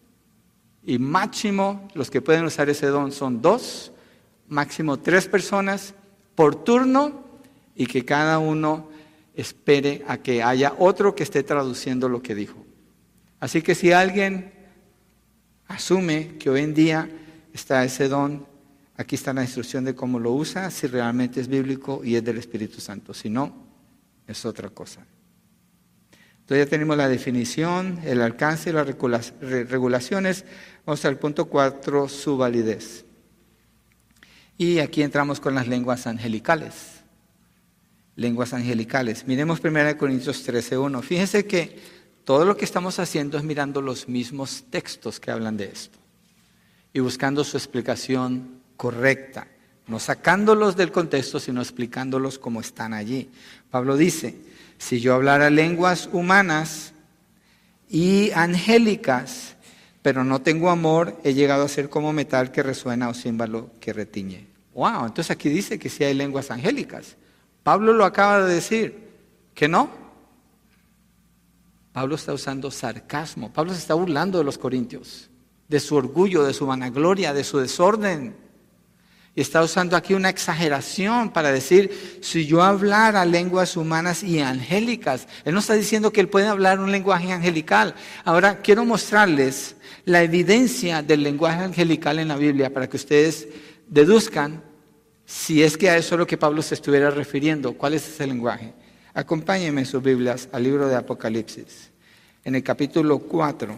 Y 0.83 0.97
máximo 0.97 1.89
los 1.93 2.09
que 2.09 2.21
pueden 2.21 2.45
usar 2.45 2.69
ese 2.69 2.87
don 2.87 3.11
son 3.11 3.41
dos, 3.41 3.91
máximo 4.47 4.97
tres 4.99 5.27
personas 5.27 5.93
por 6.35 6.63
turno 6.63 7.23
y 7.75 7.87
que 7.87 8.05
cada 8.05 8.39
uno 8.39 8.89
espere 9.33 10.03
a 10.07 10.17
que 10.17 10.43
haya 10.43 10.73
otro 10.77 11.15
que 11.15 11.23
esté 11.23 11.43
traduciendo 11.43 12.07
lo 12.07 12.21
que 12.21 12.35
dijo. 12.35 12.65
Así 13.39 13.61
que 13.61 13.75
si 13.75 13.91
alguien 13.91 14.53
asume 15.67 16.37
que 16.37 16.49
hoy 16.49 16.61
en 16.61 16.73
día 16.73 17.09
está 17.53 17.83
ese 17.83 18.07
don, 18.07 18.45
aquí 18.97 19.15
está 19.15 19.33
la 19.33 19.43
instrucción 19.43 19.83
de 19.83 19.95
cómo 19.95 20.19
lo 20.19 20.31
usa, 20.31 20.71
si 20.71 20.87
realmente 20.87 21.41
es 21.41 21.47
bíblico 21.47 22.01
y 22.03 22.15
es 22.15 22.23
del 22.23 22.37
Espíritu 22.37 22.79
Santo. 22.79 23.13
Si 23.13 23.29
no, 23.29 23.53
es 24.27 24.45
otra 24.45 24.69
cosa. 24.69 25.05
Entonces 26.39 26.65
ya 26.65 26.69
tenemos 26.69 26.95
la 26.95 27.09
definición, 27.09 27.99
el 28.03 28.21
alcance 28.21 28.69
y 28.69 28.73
las 28.73 28.85
regulaciones. 29.41 30.45
Vamos 30.85 31.03
al 31.03 31.17
punto 31.17 31.45
4, 31.45 32.07
su 32.07 32.37
validez. 32.37 33.04
Y 34.57 34.79
aquí 34.79 35.01
entramos 35.01 35.39
con 35.39 35.55
las 35.55 35.67
lenguas 35.67 36.07
angelicales. 36.07 37.03
Lenguas 38.15 38.53
angelicales. 38.53 39.27
Miremos 39.27 39.59
1 39.63 39.97
Corintios 39.97 40.47
13.1. 40.47 41.01
Fíjense 41.01 41.45
que 41.45 41.79
todo 42.23 42.45
lo 42.45 42.55
que 42.55 42.65
estamos 42.65 42.99
haciendo 42.99 43.37
es 43.37 43.43
mirando 43.43 43.81
los 43.81 44.07
mismos 44.07 44.63
textos 44.69 45.19
que 45.19 45.31
hablan 45.31 45.57
de 45.57 45.65
esto 45.65 45.99
y 46.95 47.01
buscando 47.01 47.43
su 47.43 47.57
explicación 47.57 48.61
correcta, 48.77 49.47
no 49.85 49.99
sacándolos 49.99 50.77
del 50.77 50.93
contexto, 50.93 51.41
sino 51.41 51.61
explicándolos 51.61 52.39
como 52.39 52.61
están 52.61 52.93
allí. 52.93 53.29
Pablo 53.69 53.97
dice, 53.97 54.37
si 54.77 55.01
yo 55.01 55.13
hablara 55.13 55.49
lenguas 55.49 56.09
humanas 56.13 56.93
y 57.89 58.31
angélicas, 58.31 59.54
pero 60.05 60.23
no 60.23 60.39
tengo 60.39 60.69
amor, 60.69 61.19
he 61.23 61.33
llegado 61.33 61.63
a 61.63 61.67
ser 61.67 61.89
como 61.89 62.13
metal 62.13 62.51
que 62.51 62.61
resuena 62.61 63.09
o 63.09 63.15
címbalo 63.15 63.71
que 63.79 63.91
retiñe. 63.91 64.45
Wow, 64.75 65.07
entonces 65.07 65.31
aquí 65.31 65.49
dice 65.49 65.79
que 65.79 65.89
sí 65.89 66.03
hay 66.03 66.13
lenguas 66.13 66.51
angélicas. 66.51 67.17
Pablo 67.63 67.91
lo 67.91 68.05
acaba 68.05 68.45
de 68.45 68.53
decir, 68.53 69.09
¿que 69.55 69.67
no? 69.67 69.89
Pablo 71.91 72.13
está 72.13 72.33
usando 72.33 72.69
sarcasmo. 72.69 73.51
Pablo 73.51 73.73
se 73.73 73.79
está 73.79 73.95
burlando 73.95 74.37
de 74.37 74.43
los 74.43 74.59
corintios, 74.59 75.31
de 75.67 75.79
su 75.79 75.95
orgullo, 75.95 76.43
de 76.43 76.53
su 76.53 76.67
vanagloria, 76.67 77.33
de 77.33 77.43
su 77.43 77.57
desorden. 77.57 78.35
Y 79.37 79.41
está 79.41 79.61
usando 79.61 79.97
aquí 79.97 80.13
una 80.13 80.29
exageración 80.29 81.29
para 81.29 81.51
decir, 81.51 82.19
si 82.21 82.45
yo 82.45 82.63
hablara 82.63 83.25
lenguas 83.25 83.75
humanas 83.75 84.23
y 84.23 84.39
angélicas, 84.39 85.27
él 85.43 85.53
no 85.53 85.59
está 85.59 85.73
diciendo 85.73 86.13
que 86.13 86.21
él 86.21 86.29
puede 86.29 86.47
hablar 86.47 86.79
un 86.79 86.89
lenguaje 86.89 87.33
angelical. 87.33 87.95
Ahora 88.23 88.61
quiero 88.61 88.85
mostrarles 88.85 89.75
la 90.05 90.23
evidencia 90.23 91.03
del 91.03 91.21
lenguaje 91.21 91.65
angelical 91.65 92.19
en 92.19 92.29
la 92.29 92.37
Biblia 92.37 92.73
para 92.73 92.87
que 92.87 92.95
ustedes 92.95 93.49
deduzcan 93.89 94.63
si 95.25 95.63
es 95.63 95.77
que 95.77 95.89
a 95.89 95.97
eso 95.97 96.15
es 96.15 96.19
lo 96.19 96.27
que 96.27 96.37
Pablo 96.37 96.61
se 96.61 96.75
estuviera 96.75 97.09
refiriendo. 97.09 97.73
¿Cuál 97.73 97.95
es 97.95 98.07
ese 98.07 98.25
lenguaje? 98.25 98.73
Acompáñenme 99.13 99.81
en 99.81 99.87
sus 99.87 100.01
Biblias 100.01 100.47
al 100.53 100.63
libro 100.63 100.87
de 100.87 100.95
Apocalipsis, 100.95 101.91
en 102.45 102.55
el 102.55 102.63
capítulo 102.63 103.19
4 103.19 103.75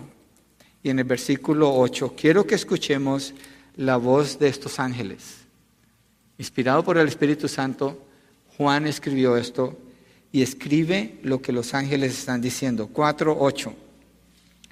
y 0.83 0.91
en 0.91 0.99
el 0.99 1.05
versículo 1.05 1.73
8. 1.73 2.13
Quiero 2.15 2.45
que 2.45 2.55
escuchemos 2.55 3.33
la 3.75 3.97
voz 3.97 4.37
de 4.37 4.49
estos 4.49 4.79
ángeles. 4.79 5.46
Inspirado 6.37 6.83
por 6.83 6.97
el 6.97 7.07
Espíritu 7.07 7.47
Santo, 7.47 8.05
Juan 8.57 8.87
escribió 8.87 9.37
esto 9.37 9.77
y 10.31 10.41
escribe 10.41 11.19
lo 11.23 11.41
que 11.41 11.51
los 11.51 11.73
ángeles 11.73 12.17
están 12.17 12.41
diciendo. 12.41 12.87
4, 12.87 13.37
8. 13.39 13.73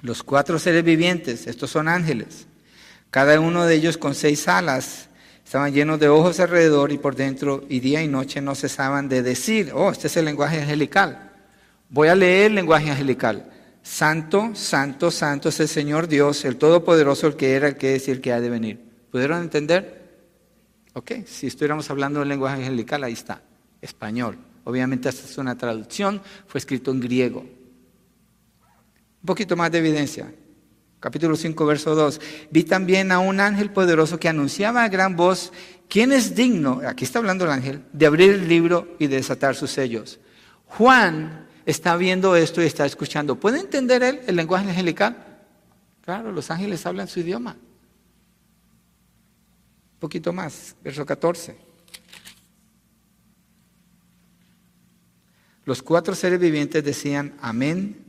Los 0.02 0.22
cuatro 0.22 0.58
seres 0.58 0.84
vivientes, 0.84 1.46
estos 1.46 1.70
son 1.70 1.88
ángeles, 1.88 2.46
cada 3.10 3.40
uno 3.40 3.64
de 3.64 3.74
ellos 3.74 3.96
con 3.96 4.14
seis 4.14 4.46
alas, 4.46 5.08
estaban 5.44 5.72
llenos 5.72 5.98
de 5.98 6.08
ojos 6.08 6.38
alrededor 6.38 6.92
y 6.92 6.98
por 6.98 7.16
dentro, 7.16 7.64
y 7.68 7.80
día 7.80 8.02
y 8.02 8.08
noche 8.08 8.40
no 8.40 8.54
cesaban 8.54 9.08
de 9.08 9.22
decir, 9.22 9.72
oh, 9.74 9.90
este 9.90 10.08
es 10.08 10.16
el 10.16 10.26
lenguaje 10.26 10.60
angelical. 10.60 11.32
Voy 11.88 12.08
a 12.08 12.14
leer 12.14 12.46
el 12.46 12.56
lenguaje 12.56 12.90
angelical. 12.90 13.50
Santo, 13.82 14.50
santo, 14.54 15.10
santo 15.10 15.48
es 15.48 15.60
el 15.60 15.68
Señor 15.68 16.08
Dios, 16.08 16.44
el 16.44 16.56
Todopoderoso, 16.56 17.28
el 17.28 17.36
que 17.36 17.54
era, 17.54 17.68
el 17.68 17.76
que 17.76 17.94
es 17.94 18.08
y 18.08 18.10
el 18.10 18.20
que 18.20 18.32
ha 18.32 18.40
de 18.40 18.50
venir. 18.50 18.80
¿Pudieron 19.10 19.40
entender? 19.40 19.95
Ok, 20.96 21.12
si 21.26 21.48
estuviéramos 21.48 21.90
hablando 21.90 22.20
del 22.20 22.30
lenguaje 22.30 22.56
angelical, 22.56 23.04
ahí 23.04 23.12
está, 23.12 23.42
español. 23.82 24.38
Obviamente 24.64 25.10
esta 25.10 25.28
es 25.28 25.36
una 25.36 25.54
traducción, 25.58 26.22
fue 26.46 26.58
escrito 26.58 26.90
en 26.90 27.00
griego. 27.00 27.40
Un 27.40 29.26
poquito 29.26 29.56
más 29.56 29.70
de 29.70 29.76
evidencia. 29.76 30.32
Capítulo 30.98 31.36
5, 31.36 31.66
verso 31.66 31.94
2. 31.94 32.18
Vi 32.50 32.64
también 32.64 33.12
a 33.12 33.18
un 33.18 33.40
ángel 33.40 33.72
poderoso 33.72 34.18
que 34.18 34.30
anunciaba 34.30 34.84
a 34.84 34.88
gran 34.88 35.16
voz, 35.16 35.52
¿quién 35.86 36.12
es 36.12 36.34
digno? 36.34 36.80
Aquí 36.86 37.04
está 37.04 37.18
hablando 37.18 37.44
el 37.44 37.50
ángel, 37.50 37.84
de 37.92 38.06
abrir 38.06 38.30
el 38.30 38.48
libro 38.48 38.96
y 38.98 39.06
de 39.08 39.16
desatar 39.16 39.54
sus 39.54 39.72
sellos. 39.72 40.18
Juan 40.64 41.46
está 41.66 41.94
viendo 41.98 42.36
esto 42.36 42.62
y 42.62 42.64
está 42.64 42.86
escuchando. 42.86 43.38
¿Puede 43.38 43.60
entender 43.60 44.02
él 44.02 44.20
el 44.26 44.34
lenguaje 44.34 44.70
angelical? 44.70 45.42
Claro, 46.00 46.32
los 46.32 46.50
ángeles 46.50 46.86
hablan 46.86 47.06
su 47.06 47.20
idioma. 47.20 47.54
Un 49.96 50.00
poquito 50.00 50.30
más, 50.30 50.76
verso 50.84 51.06
14. 51.06 51.56
Los 55.64 55.82
cuatro 55.82 56.14
seres 56.14 56.38
vivientes 56.38 56.84
decían 56.84 57.34
amén 57.40 58.04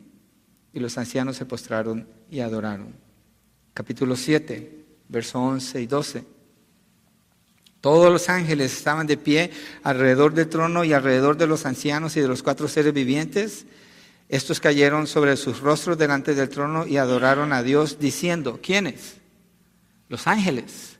y 0.73 0.81
los 0.81 0.97
ancianos 0.97 1.37
se 1.37 1.45
postraron 1.45 2.05
y 2.29 2.41
adoraron. 2.41 2.93
Capítulo 3.73 4.17
7, 4.17 4.83
verso 5.07 5.39
11 5.39 5.81
y 5.81 5.87
12. 5.87 6.25
Todos 7.79 8.11
los 8.11 8.27
ángeles 8.27 8.75
estaban 8.75 9.07
de 9.07 9.15
pie 9.15 9.51
alrededor 9.81 10.33
del 10.33 10.49
trono 10.49 10.83
y 10.83 10.91
alrededor 10.91 11.37
de 11.37 11.47
los 11.47 11.65
ancianos 11.65 12.17
y 12.17 12.19
de 12.19 12.27
los 12.27 12.43
cuatro 12.43 12.67
seres 12.67 12.93
vivientes. 12.93 13.65
Estos 14.27 14.59
cayeron 14.59 15.07
sobre 15.07 15.37
sus 15.37 15.61
rostros 15.61 15.97
delante 15.97 16.35
del 16.35 16.49
trono 16.49 16.85
y 16.85 16.97
adoraron 16.97 17.53
a 17.53 17.63
Dios 17.63 17.97
diciendo, 17.97 18.59
¿quiénes? 18.61 19.15
Los 20.09 20.27
ángeles 20.27 20.96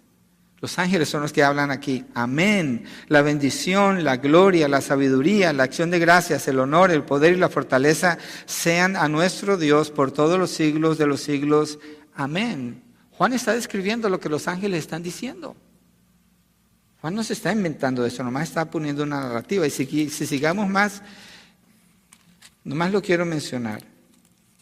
Los 0.60 0.80
ángeles 0.80 1.10
son 1.10 1.22
los 1.22 1.34
que 1.34 1.43
hablan 1.43 1.70
aquí. 1.70 2.05
Amén. 2.16 2.86
La 3.08 3.22
bendición, 3.22 4.03
la 4.03 4.18
gloria, 4.18 4.68
la 4.68 4.82
sabiduría, 4.82 5.53
la 5.53 5.64
acción 5.64 5.91
de 5.91 5.99
gracias, 5.99 6.47
el 6.47 6.60
honor, 6.60 6.89
el 6.89 7.03
poder 7.03 7.34
y 7.34 7.38
la 7.38 7.49
fortaleza 7.49 8.18
sean 8.47 8.95
a 8.95 9.08
nuestro 9.08 9.58
Dios 9.58 9.91
por 9.91 10.12
todos 10.12 10.39
los 10.39 10.49
siglos 10.49 10.97
de 10.97 11.05
los 11.05 11.22
siglos. 11.22 11.78
Amén. 12.16 12.82
Juan 13.12 13.34
está 13.34 13.53
describiendo 13.53 14.10
lo 14.10 14.20
que 14.20 14.30
los 14.30 14.47
ángeles 14.47 14.80
están 14.80 15.03
diciendo. 15.03 15.55
Juan 17.01 17.14
no 17.14 17.24
se 17.24 17.34
está 17.34 17.51
inventando 17.51 18.03
eso, 18.03 18.24
nomás 18.24 18.49
está 18.49 18.70
poniendo 18.70 19.03
una 19.03 19.22
narrativa. 19.22 19.68
Y 19.68 19.70
si, 19.70 20.10
si 20.10 20.26
sigamos 20.26 20.68
más, 20.68 21.03
nomás 22.64 22.91
lo 22.91 23.03
quiero 23.03 23.26
mencionar, 23.26 23.84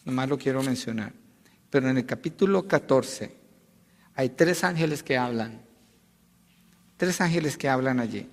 nomás 0.04 0.28
lo 0.28 0.36
quiero 0.36 0.62
mencionar. 0.62 1.14
Pero 1.70 1.88
en 1.88 1.96
el 1.96 2.04
capítulo 2.04 2.68
14 2.68 3.34
hay 4.14 4.28
tres 4.28 4.62
ángeles 4.62 5.02
que 5.02 5.16
hablan. 5.16 5.65
Tres 6.96 7.20
ángeles 7.20 7.56
que 7.56 7.68
hablan 7.68 8.00
allí. 8.00 8.28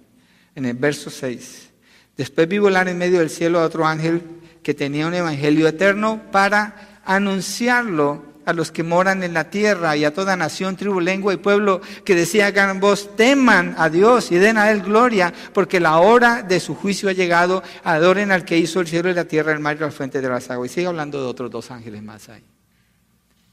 En 0.55 0.66
el 0.66 0.76
verso 0.76 1.09
6. 1.09 1.70
Después 2.16 2.47
vi 2.47 2.59
volar 2.59 2.88
en 2.88 2.97
medio 2.97 3.20
del 3.20 3.30
cielo 3.30 3.59
a 3.59 3.66
otro 3.66 3.86
ángel 3.86 4.22
que 4.61 4.74
tenía 4.74 5.07
un 5.07 5.14
evangelio 5.14 5.68
eterno 5.68 6.22
para 6.32 7.01
anunciarlo 7.05 8.34
a 8.45 8.53
los 8.53 8.72
que 8.72 8.84
moran 8.84 9.24
en 9.24 9.34
la 9.34 9.49
tierra 9.49 9.95
y 9.95 10.05
a 10.05 10.14
toda 10.14 10.36
nación, 10.36 10.76
tribu, 10.76 10.99
lengua 10.99 11.34
y 11.34 11.38
pueblo, 11.38 11.82
que 12.03 12.16
decía 12.16 12.51
gran 12.51 12.80
voz, 12.80 13.16
teman 13.16 13.76
a 13.78 13.89
Dios 13.89 14.32
y 14.32 14.36
den 14.36 14.57
a 14.57 14.70
Él 14.70 14.82
gloria, 14.82 15.34
porque 15.53 15.80
la 15.80 15.97
hora 15.99 16.43
de 16.43 16.59
su 16.59 16.76
juicio 16.76 17.09
ha 17.09 17.14
llegado, 17.14 17.64
adoren 17.84 18.32
al 18.32 18.45
que 18.45 18.57
hizo 18.57 18.82
el 18.82 18.88
cielo 18.88 19.09
y 19.09 19.14
la 19.14 19.26
tierra, 19.26 19.53
el 19.53 19.59
mar 19.59 19.78
y 19.78 19.80
la 19.80 19.91
fuente 19.91 20.22
de 20.22 20.30
las 20.30 20.49
aguas. 20.49 20.72
Y 20.72 20.74
sigue 20.74 20.88
hablando 20.88 21.22
de 21.22 21.28
otros 21.28 21.49
dos 21.51 21.72
ángeles 21.72 22.03
más 22.03 22.30
ahí. 22.30 22.43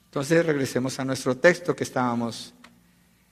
Entonces 0.06 0.44
regresemos 0.44 0.98
a 0.98 1.04
nuestro 1.04 1.36
texto 1.36 1.74
que 1.76 1.84
estábamos 1.84 2.52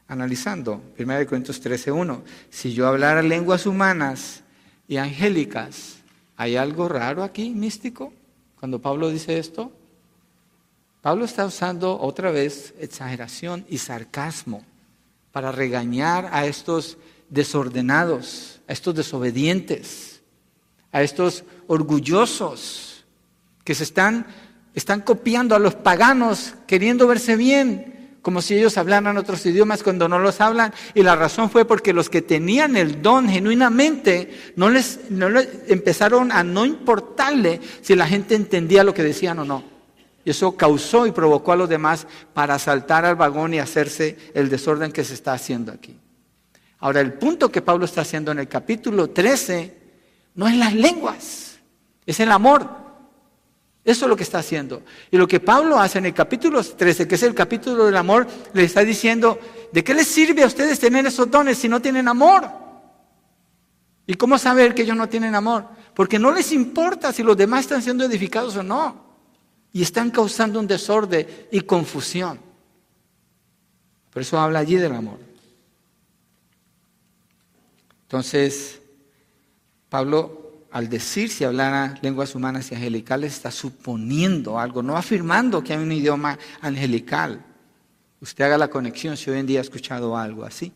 analizando, 0.08 0.82
1 0.98 1.26
Corintios 1.26 1.62
13.1. 1.62 2.22
Si 2.50 2.72
yo 2.72 2.88
hablara 2.88 3.22
lenguas 3.22 3.66
humanas 3.66 4.42
y 4.88 4.96
angélicas, 4.96 5.98
¿hay 6.36 6.56
algo 6.56 6.88
raro 6.88 7.22
aquí, 7.22 7.50
místico, 7.50 8.12
cuando 8.58 8.80
Pablo 8.80 9.10
dice 9.10 9.38
esto? 9.38 9.70
Pablo 11.02 11.26
está 11.26 11.44
usando 11.46 12.00
otra 12.00 12.30
vez 12.30 12.74
exageración 12.80 13.64
y 13.68 13.78
sarcasmo 13.78 14.64
para 15.30 15.52
regañar 15.52 16.30
a 16.32 16.46
estos 16.46 16.96
desordenados, 17.28 18.60
a 18.66 18.72
estos 18.72 18.94
desobedientes, 18.94 20.22
a 20.90 21.02
estos 21.02 21.44
orgullosos 21.66 23.04
que 23.62 23.74
se 23.74 23.84
están, 23.84 24.26
están 24.74 25.02
copiando 25.02 25.54
a 25.54 25.58
los 25.58 25.74
paganos 25.74 26.54
queriendo 26.66 27.06
verse 27.06 27.36
bien, 27.36 27.97
como 28.22 28.42
si 28.42 28.54
ellos 28.54 28.76
hablaran 28.76 29.16
otros 29.16 29.44
idiomas 29.46 29.82
cuando 29.82 30.08
no 30.08 30.18
los 30.18 30.40
hablan. 30.40 30.72
Y 30.94 31.02
la 31.02 31.16
razón 31.16 31.50
fue 31.50 31.64
porque 31.64 31.92
los 31.92 32.10
que 32.10 32.22
tenían 32.22 32.76
el 32.76 33.00
don 33.00 33.28
genuinamente 33.28 34.52
no 34.56 34.70
les, 34.70 35.00
empezaron 35.68 36.32
a 36.32 36.42
no 36.42 36.64
importarle 36.64 37.60
si 37.80 37.94
la 37.94 38.06
gente 38.06 38.34
entendía 38.34 38.84
lo 38.84 38.94
que 38.94 39.02
decían 39.02 39.38
o 39.38 39.44
no. 39.44 39.64
Y 40.24 40.30
eso 40.30 40.56
causó 40.56 41.06
y 41.06 41.12
provocó 41.12 41.52
a 41.52 41.56
los 41.56 41.68
demás 41.68 42.06
para 42.34 42.58
saltar 42.58 43.04
al 43.04 43.16
vagón 43.16 43.54
y 43.54 43.60
hacerse 43.60 44.18
el 44.34 44.48
desorden 44.48 44.92
que 44.92 45.04
se 45.04 45.14
está 45.14 45.32
haciendo 45.32 45.72
aquí. 45.72 45.98
Ahora, 46.80 47.00
el 47.00 47.14
punto 47.14 47.50
que 47.50 47.62
Pablo 47.62 47.84
está 47.84 48.02
haciendo 48.02 48.30
en 48.30 48.38
el 48.38 48.48
capítulo 48.48 49.10
13 49.10 49.76
no 50.34 50.46
es 50.46 50.56
las 50.56 50.74
lenguas, 50.74 51.58
es 52.06 52.20
el 52.20 52.30
amor. 52.30 52.87
Eso 53.84 54.04
es 54.04 54.08
lo 54.08 54.16
que 54.16 54.22
está 54.22 54.38
haciendo. 54.38 54.82
Y 55.10 55.16
lo 55.16 55.26
que 55.26 55.40
Pablo 55.40 55.78
hace 55.78 55.98
en 55.98 56.06
el 56.06 56.14
capítulo 56.14 56.62
13, 56.62 57.08
que 57.08 57.14
es 57.14 57.22
el 57.22 57.34
capítulo 57.34 57.86
del 57.86 57.96
amor, 57.96 58.26
le 58.52 58.64
está 58.64 58.84
diciendo, 58.84 59.38
¿de 59.72 59.82
qué 59.82 59.94
les 59.94 60.06
sirve 60.06 60.42
a 60.42 60.46
ustedes 60.46 60.78
tener 60.78 61.06
esos 61.06 61.30
dones 61.30 61.58
si 61.58 61.68
no 61.68 61.80
tienen 61.80 62.06
amor? 62.08 62.48
¿Y 64.06 64.14
cómo 64.14 64.38
saber 64.38 64.74
que 64.74 64.82
ellos 64.82 64.96
no 64.96 65.08
tienen 65.08 65.34
amor? 65.34 65.66
Porque 65.94 66.18
no 66.18 66.32
les 66.32 66.52
importa 66.52 67.12
si 67.12 67.22
los 67.22 67.36
demás 67.36 67.60
están 67.60 67.82
siendo 67.82 68.04
edificados 68.04 68.56
o 68.56 68.62
no. 68.62 69.08
Y 69.72 69.82
están 69.82 70.10
causando 70.10 70.60
un 70.60 70.66
desorden 70.66 71.26
y 71.50 71.60
confusión. 71.60 72.40
Por 74.10 74.22
eso 74.22 74.38
habla 74.38 74.60
allí 74.60 74.76
del 74.76 74.94
amor. 74.94 75.18
Entonces, 78.02 78.80
Pablo 79.88 80.37
al 80.70 80.88
decir 80.88 81.30
si 81.30 81.44
hablara 81.44 81.94
lenguas 82.02 82.34
humanas 82.34 82.70
y 82.70 82.74
angelicales, 82.74 83.34
está 83.34 83.50
suponiendo 83.50 84.58
algo, 84.58 84.82
no 84.82 84.96
afirmando 84.96 85.62
que 85.62 85.72
hay 85.72 85.78
un 85.78 85.92
idioma 85.92 86.38
angelical. 86.60 87.44
Usted 88.20 88.44
haga 88.44 88.58
la 88.58 88.68
conexión 88.68 89.16
si 89.16 89.30
hoy 89.30 89.38
en 89.38 89.46
día 89.46 89.60
ha 89.60 89.62
escuchado 89.62 90.16
algo 90.16 90.44
así. 90.44 90.72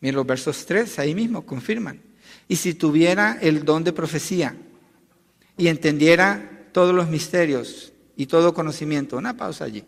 Miren 0.00 0.16
los 0.16 0.26
versos 0.26 0.64
3, 0.66 0.98
ahí 0.98 1.14
mismo 1.14 1.44
confirman. 1.44 2.00
Y 2.48 2.56
si 2.56 2.74
tuviera 2.74 3.38
el 3.40 3.64
don 3.64 3.84
de 3.84 3.92
profecía 3.92 4.56
y 5.56 5.68
entendiera 5.68 6.68
todos 6.72 6.94
los 6.94 7.08
misterios 7.08 7.92
y 8.16 8.26
todo 8.26 8.54
conocimiento, 8.54 9.16
una 9.16 9.36
pausa 9.36 9.64
allí. 9.64 9.84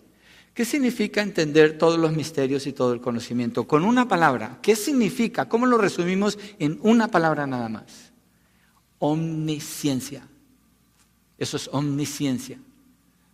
¿Qué 0.55 0.67
significa 0.67 1.23
entender 1.23 1.79
todos 1.79 1.99
los 1.99 2.13
misterios 2.13 2.67
y 2.67 2.73
todo 2.73 2.93
el 2.93 3.01
conocimiento? 3.01 3.67
Con 3.67 3.85
una 3.85 4.07
palabra. 4.07 4.59
¿Qué 4.61 4.77
significa? 4.77 5.49
¿Cómo 5.49 5.65
lo 5.65 5.79
resumimos 5.79 6.39
en 6.59 6.79
una 6.83 7.09
palabra 7.09 7.47
nada 7.47 7.71
más? 7.71 8.12
Omnisciencia. 9.05 10.23
Eso 11.37 11.57
es 11.57 11.69
omnisciencia. 11.73 12.57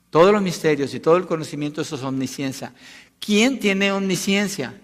Todos 0.08 0.32
los 0.32 0.40
misterios 0.40 0.94
y 0.94 1.00
todo 1.00 1.18
el 1.18 1.26
conocimiento, 1.26 1.82
eso 1.82 1.96
es 1.96 2.02
omnisciencia. 2.02 2.72
¿Quién 3.20 3.60
tiene 3.60 3.92
omnisciencia? 3.92 4.74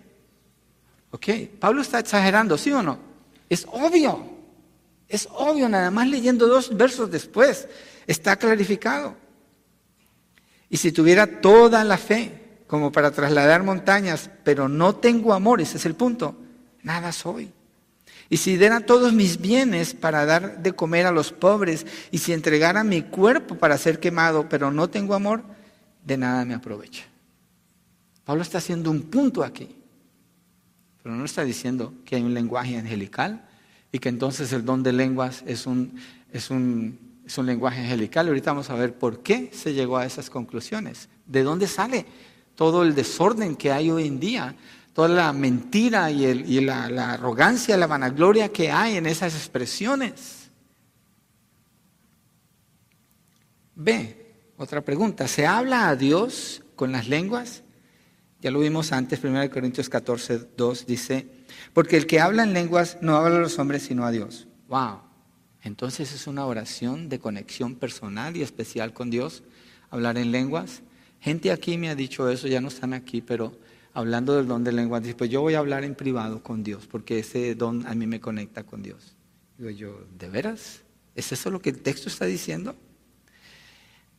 Ok, 1.11 1.27
Pablo 1.59 1.81
está 1.81 2.01
exagerando, 2.01 2.59
¿sí 2.59 2.71
o 2.71 2.83
no? 2.83 2.99
Es 3.49 3.67
obvio, 3.71 4.29
es 5.09 5.27
obvio, 5.33 5.71
nada 5.71 5.91
más 5.91 6.07
leyendo 6.07 6.47
dos 6.47 6.77
versos 6.77 7.11
después, 7.11 7.67
está 8.07 8.37
clarificado. 8.37 9.17
Y 10.69 10.77
si 10.77 10.93
tuviera 10.93 11.41
toda 11.41 11.83
la 11.83 11.97
fe 11.97 12.59
como 12.67 12.93
para 12.93 13.11
trasladar 13.11 13.63
montañas, 13.63 14.29
pero 14.43 14.69
no 14.69 14.97
tengo 14.97 15.33
amor, 15.33 15.63
ese 15.63 15.79
es 15.79 15.87
el 15.87 15.95
punto, 15.95 16.37
nada 16.83 17.11
soy. 17.11 17.54
Y 18.35 18.37
si 18.37 18.57
diera 18.57 18.81
todos 18.81 19.13
mis 19.13 19.41
bienes 19.41 19.95
para 19.95 20.27
dar 20.27 20.61
de 20.61 20.73
comer 20.73 21.07
a 21.07 21.13
los 21.13 21.31
pobres, 21.31 21.87
y 22.11 22.19
si 22.19 22.33
entregara 22.33 22.83
mi 22.83 23.03
cuerpo 23.03 23.55
para 23.55 23.79
ser 23.79 24.01
quemado, 24.01 24.49
pero 24.49 24.73
no 24.73 24.91
tengo 24.91 25.15
amor, 25.15 25.45
de 26.05 26.19
nada 26.19 26.45
me 26.45 26.55
aprovecha. 26.55 27.05
Pablo 28.25 28.43
está 28.43 28.59
haciendo 28.59 28.91
un 28.91 29.03
punto 29.03 29.45
aquí, 29.45 29.69
pero 31.01 31.15
no 31.15 31.25
está 31.25 31.45
diciendo 31.45 31.95
que 32.05 32.17
hay 32.17 32.23
un 32.23 32.35
lenguaje 32.35 32.77
angelical 32.77 33.49
y 33.93 34.01
que 34.01 34.09
entonces 34.09 34.53
el 34.53 34.65
don 34.65 34.83
de 34.83 34.93
lenguas 34.93 35.45
es 35.47 35.65
un, 35.65 35.95
es 36.33 36.51
un, 36.51 36.99
es 37.25 37.39
un 37.39 37.47
lenguaje 37.47 37.83
angelical. 37.83 38.27
Ahorita 38.27 38.51
vamos 38.51 38.69
a 38.69 38.75
ver 38.75 38.95
por 38.95 39.23
qué 39.23 39.53
se 39.53 39.75
llegó 39.75 39.97
a 39.97 40.07
esas 40.07 40.29
conclusiones, 40.29 41.09
de 41.25 41.45
dónde 41.45 41.69
sale 41.69 42.05
todo 42.57 42.83
el 42.83 42.97
desorden 42.97 43.55
que 43.55 43.71
hay 43.71 43.93
hoy 43.93 44.09
en 44.09 44.19
día 44.19 44.57
toda 44.95 45.09
la 45.09 45.33
mentira 45.33 46.11
y, 46.11 46.61
la, 46.61 46.89
la 46.89 47.13
arrogancia, 47.13 47.77
la 47.77 47.89
vanagloria 47.89 48.49
que 48.49 48.71
hay 48.71 48.97
en 48.97 49.07
esas 49.07 49.35
expresiones. 49.35 50.51
B, 53.75 54.53
otra 54.57 54.83
pregunta, 54.83 55.27
¿se 55.27 55.47
habla 55.47 55.89
a 55.89 55.97
Dios 55.97 56.63
con 56.77 56.93
las 56.93 57.09
lenguas? 57.09 57.65
Ya 58.41 58.53
lo 58.53 58.61
vimos 58.61 58.93
antes, 58.93 59.23
1 59.23 59.51
Corintios 59.51 59.89
14, 59.89 60.51
2 60.57 60.87
dice, 60.87 61.27
porque 61.73 61.97
el 61.97 62.07
que 62.07 62.21
habla 62.21 62.45
en 62.45 62.53
lenguas 62.53 62.99
no 63.01 63.17
habla 63.17 63.39
a 63.39 63.41
los 63.41 63.59
hombres 63.59 63.83
sino 63.83 64.05
a 64.05 64.13
Dios. 64.13 64.47
Wow, 64.69 65.01
entonces 65.63 66.13
es 66.13 66.29
una 66.29 66.47
oración 66.47 67.09
de 67.09 67.19
conexión 67.19 67.75
personal 67.75 68.37
y 68.37 68.43
especial 68.43 68.93
con 68.93 69.11
Dios, 69.11 69.43
hablar 69.91 70.19
en 70.19 70.31
lenguas. 70.31 70.83
Gente 71.21 71.51
aquí 71.51 71.79
me 71.79 71.89
ha 71.89 71.97
dicho 71.97 72.29
eso, 72.29 72.47
ya 72.47 72.61
no 72.61 72.69
están 72.69 72.93
aquí, 72.93 73.23
pero 73.23 73.59
hablando 73.95 74.37
del 74.37 74.47
don 74.47 74.65
de 74.65 74.73
lenguas, 74.73 75.03
dice, 75.03 75.15
pues 75.15 75.31
yo 75.31 75.41
voy 75.41 75.55
a 75.55 75.61
hablar 75.61 75.85
en 75.85 75.95
privado 75.95 76.43
con 76.43 76.63
Dios, 76.63 76.87
porque 76.87 77.21
ese 77.21 77.55
don 77.55 77.87
a 77.87 77.95
mí 77.95 78.07
me 78.07 78.21
conecta 78.21 78.65
con 78.65 78.83
Dios. 78.83 79.17
Digo 79.57 79.71
yo, 79.71 80.07
¿de 80.19 80.29
veras? 80.29 80.83
¿Es 81.15 81.33
eso 81.33 81.51
lo 81.51 81.61
que 81.61 81.71
el 81.71 81.81
texto 81.81 82.09
está 82.09 82.27
diciendo? 82.27 82.75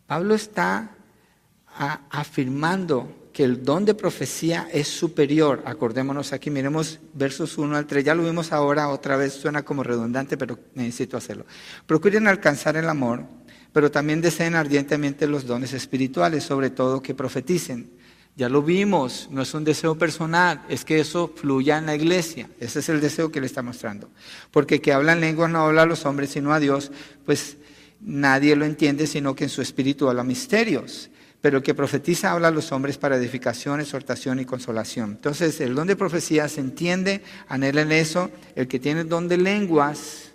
Pablo 0.07 0.33
está 0.33 0.95
afirmando 2.09 3.29
que 3.33 3.43
el 3.43 3.63
don 3.63 3.83
de 3.83 3.93
profecía 3.93 4.69
es 4.71 4.87
superior. 4.87 5.61
Acordémonos 5.65 6.31
aquí, 6.31 6.49
miremos 6.49 6.99
versos 7.13 7.57
1 7.57 7.75
al 7.75 7.85
3. 7.85 8.05
Ya 8.05 8.15
lo 8.15 8.23
vimos 8.23 8.53
ahora, 8.53 8.87
otra 8.87 9.17
vez 9.17 9.33
suena 9.33 9.63
como 9.63 9.83
redundante, 9.83 10.37
pero 10.37 10.57
necesito 10.73 11.17
hacerlo. 11.17 11.45
Procuren 11.85 12.27
alcanzar 12.27 12.77
el 12.77 12.87
amor, 12.87 13.25
pero 13.73 13.91
también 13.91 14.21
deseen 14.21 14.55
ardientemente 14.55 15.27
los 15.27 15.45
dones 15.45 15.73
espirituales, 15.73 16.45
sobre 16.45 16.69
todo 16.69 17.01
que 17.01 17.13
profeticen. 17.13 17.91
Ya 18.37 18.49
lo 18.49 18.61
vimos, 18.61 19.29
no 19.31 19.41
es 19.41 19.53
un 19.53 19.63
deseo 19.63 19.97
personal, 19.97 20.65
es 20.67 20.83
que 20.83 20.99
eso 20.99 21.31
fluya 21.33 21.77
en 21.77 21.85
la 21.85 21.95
iglesia. 21.95 22.49
Ese 22.59 22.79
es 22.79 22.89
el 22.89 22.99
deseo 22.99 23.31
que 23.31 23.39
le 23.39 23.45
está 23.45 23.61
mostrando. 23.61 24.09
Porque 24.51 24.81
que 24.81 24.91
hablan 24.91 25.21
lenguas 25.21 25.49
no 25.49 25.59
habla 25.59 25.83
a 25.83 25.85
los 25.85 26.05
hombres, 26.05 26.31
sino 26.31 26.51
a 26.51 26.59
Dios, 26.59 26.91
pues 27.25 27.55
nadie 28.01 28.57
lo 28.57 28.65
entiende, 28.65 29.07
sino 29.07 29.35
que 29.35 29.45
en 29.45 29.49
su 29.49 29.61
espíritu 29.61 30.09
habla 30.09 30.23
misterios. 30.23 31.09
pero 31.45 31.57
el 31.57 31.63
que 31.63 31.75
profetiza 31.75 32.31
habla 32.31 32.47
a 32.47 32.51
los 32.51 32.71
hombres 32.71 32.97
para 32.97 33.17
edificación, 33.17 33.79
exhortación 33.79 34.39
y 34.39 34.45
consolación. 34.45 35.11
Entonces, 35.11 35.61
el 35.61 35.75
don 35.75 35.87
de 35.87 35.95
profecía 35.95 36.49
se 36.49 36.59
entiende, 36.59 37.21
anhela 37.47 37.83
en 37.83 37.91
eso. 37.91 38.31
El 38.55 38.67
que 38.67 38.79
tiene 38.79 39.01
el 39.01 39.09
don 39.09 39.27
de 39.27 39.37
lenguas, 39.37 40.31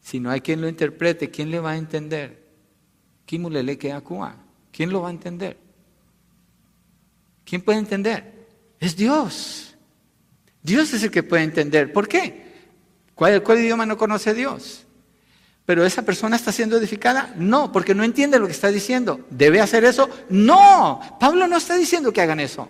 si 0.00 0.20
no 0.20 0.30
hay 0.30 0.42
quien 0.42 0.60
lo 0.60 0.68
interprete, 0.68 1.32
¿quién 1.32 1.50
le 1.50 1.58
va 1.58 1.72
a 1.72 1.76
entender? 1.76 2.40
¿Quién 3.26 3.42
lo 4.92 5.02
va 5.02 5.08
a 5.08 5.10
entender? 5.10 5.56
¿Quién 7.50 7.62
puede 7.62 7.80
entender? 7.80 8.46
Es 8.78 8.94
Dios. 8.94 9.74
Dios 10.62 10.94
es 10.94 11.02
el 11.02 11.10
que 11.10 11.24
puede 11.24 11.42
entender. 11.42 11.92
¿Por 11.92 12.06
qué? 12.06 12.44
¿Cuál, 13.16 13.42
idioma 13.58 13.84
no 13.84 13.98
conoce 13.98 14.34
Dios? 14.34 14.86
pero 15.66 15.84
esa 15.84 16.02
persona 16.02 16.34
está 16.34 16.50
siendo 16.50 16.76
edificada? 16.76 17.32
No, 17.36 17.70
porque 17.70 17.94
no 17.94 18.02
entiende 18.02 18.38
lo 18.40 18.46
que 18.46 18.52
está 18.52 18.68
diciendo. 18.68 19.24
¿Debe 19.30 19.60
hacer 19.60 19.84
eso? 19.84 20.08
No, 20.28 21.00
Pablo 21.20 21.46
no 21.46 21.56
está 21.56 21.76
diciendo 21.76 22.12
que 22.12 22.20
hagan 22.20 22.40
eso. 22.40 22.68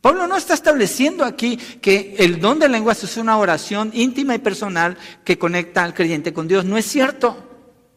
Pablo 0.00 0.26
no 0.28 0.36
está 0.36 0.54
estableciendo 0.54 1.24
aquí 1.24 1.56
que 1.56 2.14
el 2.18 2.40
don 2.40 2.60
de 2.60 2.68
lenguas 2.68 3.02
es 3.02 3.16
una 3.16 3.36
oración 3.36 3.90
íntima 3.94 4.34
y 4.34 4.38
personal 4.38 4.96
que 5.24 5.38
conecta 5.38 5.82
al 5.82 5.94
creyente 5.94 6.32
con 6.32 6.46
Dios. 6.46 6.64
No 6.64 6.76
es 6.78 6.84
cierto. 6.84 7.36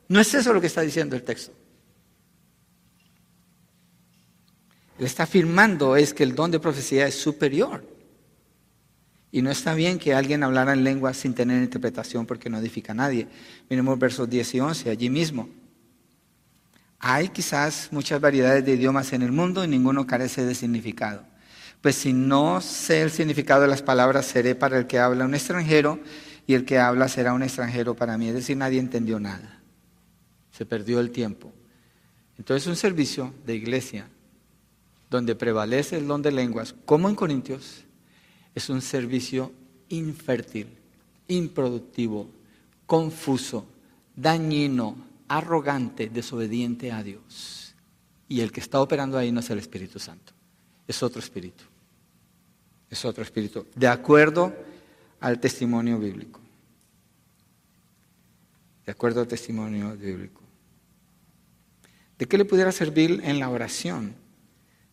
No 0.08 0.20
es 0.20 0.34
eso 0.34 0.54
lo 0.54 0.62
que 0.62 0.68
está 0.68 0.82
diciendo 0.82 1.16
el 1.16 1.24
texto. 1.24 1.54
Él 5.00 5.06
está 5.06 5.24
afirmando 5.24 5.96
es 5.96 6.14
que 6.14 6.24
el 6.24 6.34
don 6.34 6.52
de 6.52 6.60
profecía 6.60 7.08
es 7.08 7.16
superior. 7.16 7.84
Y 9.32 9.42
no 9.42 9.52
está 9.52 9.74
bien 9.74 10.00
que 10.00 10.14
alguien 10.14 10.44
hablara 10.44 10.74
en 10.74 10.84
lengua 10.84 11.14
sin 11.14 11.34
tener 11.34 11.62
interpretación 11.62 12.26
porque 12.26 12.50
no 12.50 12.58
edifica 12.58 12.94
a 12.94 12.96
nadie. 12.96 13.28
Miremos 13.70 14.00
versos 14.00 14.30
10 14.30 14.56
y 14.56 14.60
11, 14.60 14.90
allí 14.90 15.10
mismo. 15.10 15.50
Hay 17.00 17.30
quizás 17.30 17.90
muchas 17.92 18.20
variedades 18.20 18.66
de 18.66 18.74
idiomas 18.74 19.14
en 19.14 19.22
el 19.22 19.32
mundo 19.32 19.64
y 19.64 19.68
ninguno 19.68 20.08
carece 20.08 20.46
de 20.46 20.56
significado. 20.56 21.24
Pues 21.82 21.96
si 21.96 22.14
no 22.14 22.60
sé 22.62 23.02
el 23.04 23.12
significado 23.12 23.62
de 23.62 23.68
las 23.68 23.84
palabras, 23.84 24.26
seré 24.26 24.56
para 24.56 24.80
el 24.80 24.88
que 24.88 24.98
habla 24.98 25.26
un 25.26 25.36
extranjero 25.36 26.00
y 26.48 26.56
el 26.56 26.66
que 26.66 26.80
habla 26.80 27.08
será 27.08 27.34
un 27.34 27.44
extranjero 27.44 27.96
para 27.96 28.18
mí. 28.18 28.30
Es 28.30 28.34
decir, 28.34 28.58
nadie 28.58 28.80
entendió 28.80 29.20
nada. 29.20 29.62
Se 30.52 30.66
perdió 30.66 31.00
el 31.00 31.12
tiempo. 31.12 31.54
Entonces 32.40 32.66
un 32.66 32.76
servicio 32.76 33.36
de 33.46 33.56
iglesia 33.56 34.08
donde 35.10 35.36
prevalece 35.36 35.98
el 35.98 36.08
don 36.08 36.22
de 36.22 36.32
lenguas, 36.32 36.76
como 36.86 37.10
en 37.10 37.16
Corintios, 37.16 37.84
es 38.54 38.70
un 38.70 38.82
servicio 38.82 39.52
infértil, 39.90 40.68
improductivo, 41.28 42.30
confuso, 42.86 43.66
dañino, 44.16 44.98
arrogante, 45.28 46.10
desobediente 46.10 46.92
a 46.92 47.04
Dios. 47.04 47.76
Y 48.28 48.42
el 48.42 48.52
que 48.52 48.60
está 48.60 48.82
operando 48.82 49.18
ahí 49.18 49.32
no 49.32 49.40
es 49.40 49.50
el 49.50 49.60
Espíritu 49.60 50.00
Santo, 50.00 50.34
es 50.88 51.02
otro 51.04 51.20
espíritu. 51.20 51.64
Es 52.90 53.04
otro 53.04 53.22
espíritu, 53.22 53.66
de 53.76 53.88
acuerdo 53.88 54.54
al 55.20 55.40
testimonio 55.40 56.00
bíblico. 56.00 56.40
De 58.86 58.92
acuerdo 58.94 59.20
al 59.20 59.28
testimonio 59.28 59.96
bíblico. 59.98 60.42
¿De 62.18 62.26
qué 62.26 62.38
le 62.38 62.46
pudiera 62.46 62.72
servir 62.72 63.20
en 63.24 63.40
la 63.40 63.50
oración 63.50 64.16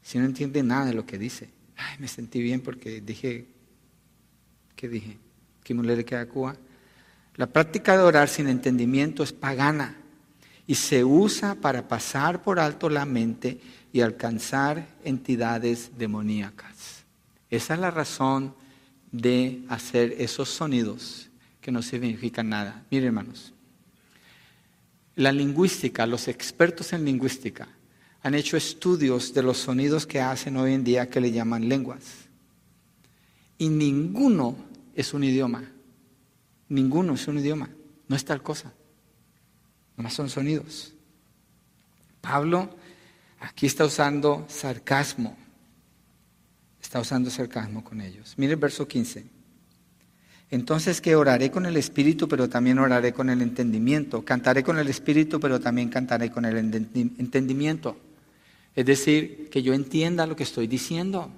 si 0.05 0.18
no 0.18 0.24
entiende 0.26 0.62
nada 0.62 0.84
de 0.84 0.94
lo 0.94 1.05
que 1.05 1.18
dice? 1.18 1.50
Ay, 1.76 1.96
me 1.98 2.07
sentí 2.07 2.40
bien 2.40 2.61
porque 2.61 3.00
dije 3.00 3.48
¿Qué 4.76 4.88
dije? 4.88 5.18
La 7.36 7.46
práctica 7.46 7.96
de 7.96 8.02
orar 8.02 8.28
sin 8.28 8.48
entendimiento 8.48 9.22
es 9.22 9.32
pagana 9.32 9.96
y 10.66 10.74
se 10.74 11.05
usa 11.05 11.55
para 11.55 11.88
pasar 11.88 12.42
por 12.42 12.61
alto 12.61 12.90
la 12.90 13.07
mente 13.07 13.61
y 13.92 14.02
alcanzar 14.02 14.86
entidades 15.05 15.92
demoníacas. 15.96 17.05
Esa 17.50 17.74
es 17.74 17.80
la 17.80 17.90
razón 17.90 18.55
de 19.11 19.62
hacer 19.68 20.16
esos 20.18 20.50
sonidos 20.50 21.30
que 21.61 21.72
no 21.72 21.80
significan 21.80 22.48
nada. 22.48 22.84
Miren, 22.90 23.07
hermanos, 23.07 23.55
la 25.16 25.32
lingüística, 25.32 26.07
los 26.07 26.28
expertos 26.28 26.92
en 26.92 27.05
lingüística 27.05 27.68
han 28.25 28.35
hecho 28.35 28.57
estudios 28.57 29.35
de 29.35 29.43
los 29.43 29.59
sonidos 29.59 30.07
que 30.07 30.18
hacen 30.18 30.57
hoy 30.57 30.72
en 30.72 30.83
día 30.83 31.11
que 31.11 31.20
le 31.20 31.31
llaman 31.31 31.68
lenguas. 31.68 32.01
Y 33.59 33.68
ninguno 33.68 34.57
es 34.95 35.12
un 35.12 35.25
idioma. 35.25 35.62
Ninguno 36.70 37.12
es 37.12 37.29
un 37.29 37.39
idioma. 37.39 37.68
No 38.09 38.16
es 38.16 38.25
tal 38.25 38.43
cosa. 38.43 38.72
Nomás 39.99 40.14
son 40.14 40.31
sonidos. 40.31 40.95
Pablo 42.22 42.75
aquí 43.41 43.66
está 43.66 43.85
usando 43.85 44.47
sarcasmo. 44.49 45.37
Está 46.81 47.01
usando 47.01 47.29
sarcasmo 47.29 47.85
con 47.85 48.01
ellos. 48.01 48.33
Mire 48.39 48.55
el 48.55 48.59
verso 48.59 48.89
15. 48.89 49.27
Entonces 50.51 51.03
que 51.03 51.14
oraré 51.14 51.51
con 51.51 51.66
el 51.66 51.77
espíritu, 51.77 52.27
pero 52.27 52.49
también 52.49 52.79
oraré 52.79 53.12
con 53.12 53.29
el 53.29 53.43
entendimiento. 53.43 54.25
Cantaré 54.25 54.62
con 54.62 54.79
el 54.79 54.89
espíritu, 54.89 55.39
pero 55.39 55.61
también 55.61 55.91
cantaré 55.91 56.31
con 56.31 56.47
el 56.47 56.57
entendimiento. 56.57 57.99
Es 58.75 58.87
decir, 58.87 59.49
que 59.51 59.62
yo 59.62 59.75
entienda 59.75 60.27
lo 60.27 60.37
que 60.37 60.43
estoy 60.43 60.66
diciendo 60.66 61.31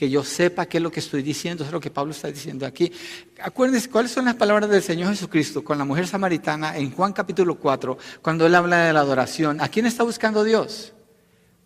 que 0.00 0.08
yo 0.08 0.24
sepa 0.24 0.64
qué 0.64 0.78
es 0.78 0.82
lo 0.82 0.90
que 0.90 1.00
estoy 1.00 1.20
diciendo, 1.20 1.62
es 1.62 1.70
lo 1.70 1.78
que 1.78 1.90
Pablo 1.90 2.12
está 2.12 2.28
diciendo 2.28 2.64
aquí. 2.64 2.90
Acuérdense 3.38 3.90
cuáles 3.90 4.10
son 4.10 4.24
las 4.24 4.34
palabras 4.34 4.70
del 4.70 4.82
Señor 4.82 5.10
Jesucristo 5.10 5.62
con 5.62 5.76
la 5.76 5.84
mujer 5.84 6.06
samaritana 6.06 6.74
en 6.78 6.90
Juan 6.90 7.12
capítulo 7.12 7.56
4, 7.56 7.98
cuando 8.22 8.46
él 8.46 8.54
habla 8.54 8.86
de 8.86 8.94
la 8.94 9.00
adoración. 9.00 9.60
¿A 9.60 9.68
quién 9.68 9.84
está 9.84 10.02
buscando 10.02 10.42
Dios? 10.42 10.94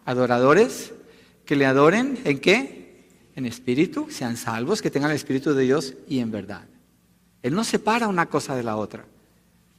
Adoradores 0.05 0.93
que 1.45 1.55
le 1.55 1.65
adoren 1.65 2.19
en 2.25 2.41
qué? 2.41 3.07
En 3.37 3.47
espíritu, 3.47 4.09
sean 4.11 4.37
salvos, 4.37 4.83
que 4.83 4.91
tengan 4.91 5.13
el 5.13 5.17
espíritu 5.17 5.55
de 5.55 5.63
Dios 5.63 5.95
y 6.09 6.19
en 6.19 6.33
verdad. 6.33 6.65
Él 7.41 7.55
no 7.55 7.63
separa 7.63 8.09
una 8.09 8.27
cosa 8.27 8.57
de 8.57 8.65
la 8.65 8.75
otra. 8.75 9.05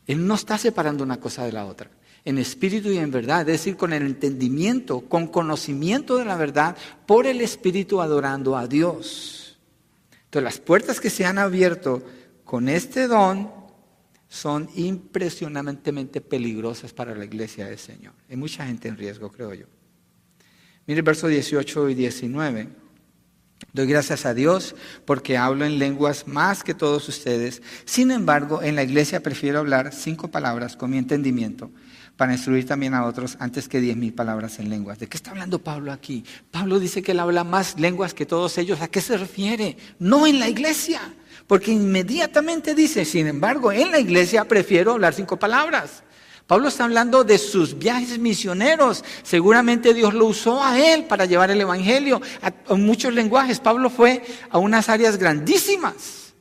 Él 0.07 0.25
no 0.25 0.35
está 0.35 0.57
separando 0.57 1.03
una 1.03 1.19
cosa 1.19 1.43
de 1.43 1.51
la 1.51 1.65
otra 1.65 1.91
en 2.25 2.39
espíritu 2.39 2.89
y 2.89 2.97
en 2.97 3.11
verdad, 3.11 3.41
es 3.41 3.47
decir, 3.47 3.77
con 3.77 3.93
el 3.93 4.03
entendimiento, 4.03 5.01
con 5.01 5.27
conocimiento 5.27 6.17
de 6.17 6.25
la 6.25 6.35
verdad, 6.35 6.75
por 7.05 7.27
el 7.27 7.39
espíritu 7.39 8.01
adorando 8.01 8.57
a 8.57 8.67
Dios. 8.67 9.59
Entonces 10.25 10.43
las 10.43 10.59
puertas 10.59 10.99
que 10.99 11.11
se 11.11 11.23
han 11.23 11.37
abierto 11.37 12.03
con 12.43 12.67
este 12.67 13.07
don 13.07 13.51
son 14.27 14.67
impresionantemente 14.75 16.19
peligrosas 16.19 16.93
para 16.93 17.15
la 17.15 17.25
iglesia 17.25 17.67
del 17.67 17.77
Señor. 17.77 18.13
Hay 18.27 18.35
mucha 18.35 18.65
gente 18.65 18.87
en 18.87 18.97
riesgo, 18.97 19.31
creo 19.31 19.53
yo. 19.53 19.67
Mire 20.87 20.99
el 20.99 21.05
verso 21.05 21.27
18 21.27 21.89
y 21.89 21.93
19. 21.93 22.84
Doy 23.71 23.87
gracias 23.87 24.25
a 24.25 24.33
Dios 24.33 24.75
porque 25.05 25.37
hablo 25.37 25.65
en 25.65 25.79
lenguas 25.79 26.27
más 26.27 26.63
que 26.63 26.73
todos 26.73 27.07
ustedes. 27.07 27.61
Sin 27.85 28.11
embargo, 28.11 28.61
en 28.61 28.75
la 28.75 28.83
iglesia 28.83 29.21
prefiero 29.21 29.59
hablar 29.59 29.93
cinco 29.93 30.29
palabras 30.29 30.75
con 30.75 30.91
mi 30.91 30.97
entendimiento 30.97 31.71
para 32.17 32.33
instruir 32.33 32.65
también 32.65 32.93
a 32.93 33.05
otros 33.05 33.37
antes 33.39 33.67
que 33.67 33.81
diez 33.81 33.97
mil 33.97 34.13
palabras 34.13 34.59
en 34.59 34.69
lenguas. 34.69 34.99
¿De 34.99 35.07
qué 35.07 35.17
está 35.17 35.31
hablando 35.31 35.59
Pablo 35.59 35.91
aquí? 35.91 36.23
Pablo 36.51 36.79
dice 36.79 37.01
que 37.01 37.11
él 37.11 37.19
habla 37.19 37.43
más 37.43 37.79
lenguas 37.79 38.13
que 38.13 38.25
todos 38.25 38.57
ellos. 38.57 38.81
¿A 38.81 38.87
qué 38.87 39.01
se 39.01 39.17
refiere? 39.17 39.77
No 39.99 40.25
en 40.25 40.39
la 40.39 40.47
iglesia, 40.47 41.01
porque 41.47 41.71
inmediatamente 41.71 42.75
dice, 42.75 43.03
sin 43.05 43.27
embargo, 43.27 43.71
en 43.71 43.91
la 43.91 43.99
iglesia 43.99 44.45
prefiero 44.45 44.93
hablar 44.93 45.13
cinco 45.13 45.37
palabras. 45.37 46.03
Pablo 46.47 46.67
está 46.67 46.83
hablando 46.83 47.23
de 47.23 47.39
sus 47.39 47.77
viajes 47.77 48.19
misioneros. 48.19 49.03
Seguramente 49.23 49.93
Dios 49.95 50.13
lo 50.13 50.25
usó 50.25 50.63
a 50.63 50.79
él 50.79 51.05
para 51.05 51.25
llevar 51.25 51.49
el 51.49 51.59
Evangelio 51.59 52.21
a, 52.41 52.75
muchos 52.75 53.13
lenguajes. 53.13 53.59
Pablo 53.59 53.89
fue 53.89 54.21
a 54.51 54.59
unas 54.59 54.87
áreas 54.89 55.17
grandísimas. 55.17 56.33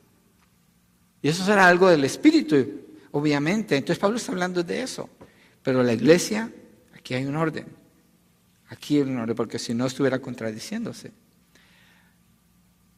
Y 1.23 1.29
eso 1.29 1.43
será 1.43 1.67
algo 1.67 1.89
del 1.89 2.03
Espíritu, 2.03 2.67
obviamente. 3.11 3.77
Entonces 3.77 3.97
Pablo 3.97 4.17
está 4.17 4.31
hablando 4.31 4.61
de 4.61 4.83
eso. 4.83 5.09
Pero 5.63 5.81
la 5.81 5.93
iglesia, 5.93 6.51
aquí 6.95 7.15
hay 7.15 7.25
un 7.25 7.35
orden. 7.35 7.65
Aquí 8.69 8.97
hay 8.97 9.03
un 9.03 9.17
orden, 9.17 9.35
porque 9.35 9.57
si 9.57 9.73
no 9.73 9.87
estuviera 9.87 10.19
contradiciéndose. 10.19 11.11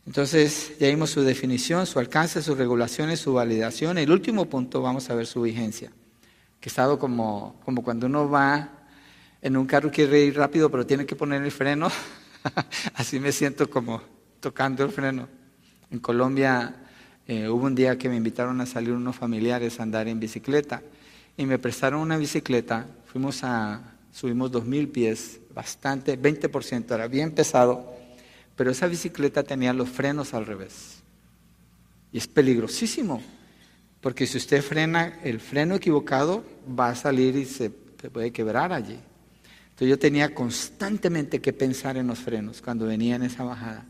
Entonces, 0.05 0.74
ya 0.80 0.88
vimos 0.88 1.10
su 1.10 1.22
definición, 1.22 1.86
su 1.86 1.99
alcance, 1.99 2.41
sus 2.41 2.58
regulaciones, 2.58 3.20
su 3.20 3.34
validación. 3.34 3.97
El 3.97 4.12
último 4.12 4.45
punto, 4.45 4.82
vamos 4.82 5.10
a 5.10 5.16
ver 5.16 5.26
su 5.26 5.41
vigencia. 5.41 5.91
Que 6.60 6.70
ha 6.70 6.72
estado 6.72 6.97
como, 6.99 7.60
como 7.64 7.84
cuando 7.84 8.08
uno 8.08 8.30
va 8.30 8.78
en 9.41 9.55
un 9.55 9.66
carro 9.66 9.91
quiere 9.91 10.24
ir 10.24 10.36
rápido, 10.36 10.70
pero 10.70 10.86
tiene 10.86 11.05
que 11.05 11.16
poner 11.16 11.43
el 11.43 11.51
freno. 11.51 11.89
Así 12.95 13.20
me 13.20 13.32
siento 13.32 13.70
como 13.70 14.01
tocando 14.39 14.84
el 14.84 14.91
freno. 14.91 15.28
En 15.91 15.99
Colombia 15.99 16.76
eh, 17.28 17.47
hubo 17.47 17.66
un 17.66 17.76
día 17.76 17.97
que 17.97 18.10
me 18.10 18.16
invitaron 18.16 18.60
a 18.62 18.66
salir 18.66 18.91
unos 18.91 19.16
familiares 19.16 19.80
a 19.80 19.84
andar 19.84 20.08
en 20.08 20.20
bicicleta 20.20 20.82
y 21.38 21.45
me 21.45 21.60
prestaron 21.60 22.01
una 22.01 22.18
bicicleta. 22.18 22.88
Fuimos 23.05 23.43
a, 23.43 23.82
subimos 24.12 24.51
dos 24.51 24.66
mil 24.66 24.89
pies, 24.89 25.39
bastante, 25.53 26.20
20%, 26.20 26.91
era 26.93 27.08
bien 27.08 27.32
pesado, 27.32 27.95
pero 28.55 28.72
esa 28.72 28.88
bicicleta 28.88 29.43
tenía 29.43 29.72
los 29.74 29.89
frenos 29.89 30.34
al 30.34 30.45
revés. 30.45 31.03
Y 32.12 32.18
es 32.18 32.28
peligrosísimo, 32.28 33.22
porque 34.02 34.28
si 34.28 34.38
usted 34.38 34.62
frena 34.62 35.20
el 35.24 35.39
freno 35.39 35.76
equivocado, 35.76 36.43
va 36.68 36.89
a 36.89 36.95
salir 36.95 37.36
y 37.36 37.45
se 37.45 37.70
puede 37.70 38.32
quebrar 38.32 38.72
allí. 38.72 39.00
Entonces 39.78 39.89
yo 39.89 40.00
tenía 40.00 40.34
constantemente 40.34 41.39
que 41.39 41.54
pensar 41.54 41.98
en 41.98 42.08
los 42.08 42.18
frenos 42.18 42.64
cuando 42.64 42.88
venía 42.88 43.16
en 43.16 43.22
esa 43.22 43.43
bajada. 43.43 43.86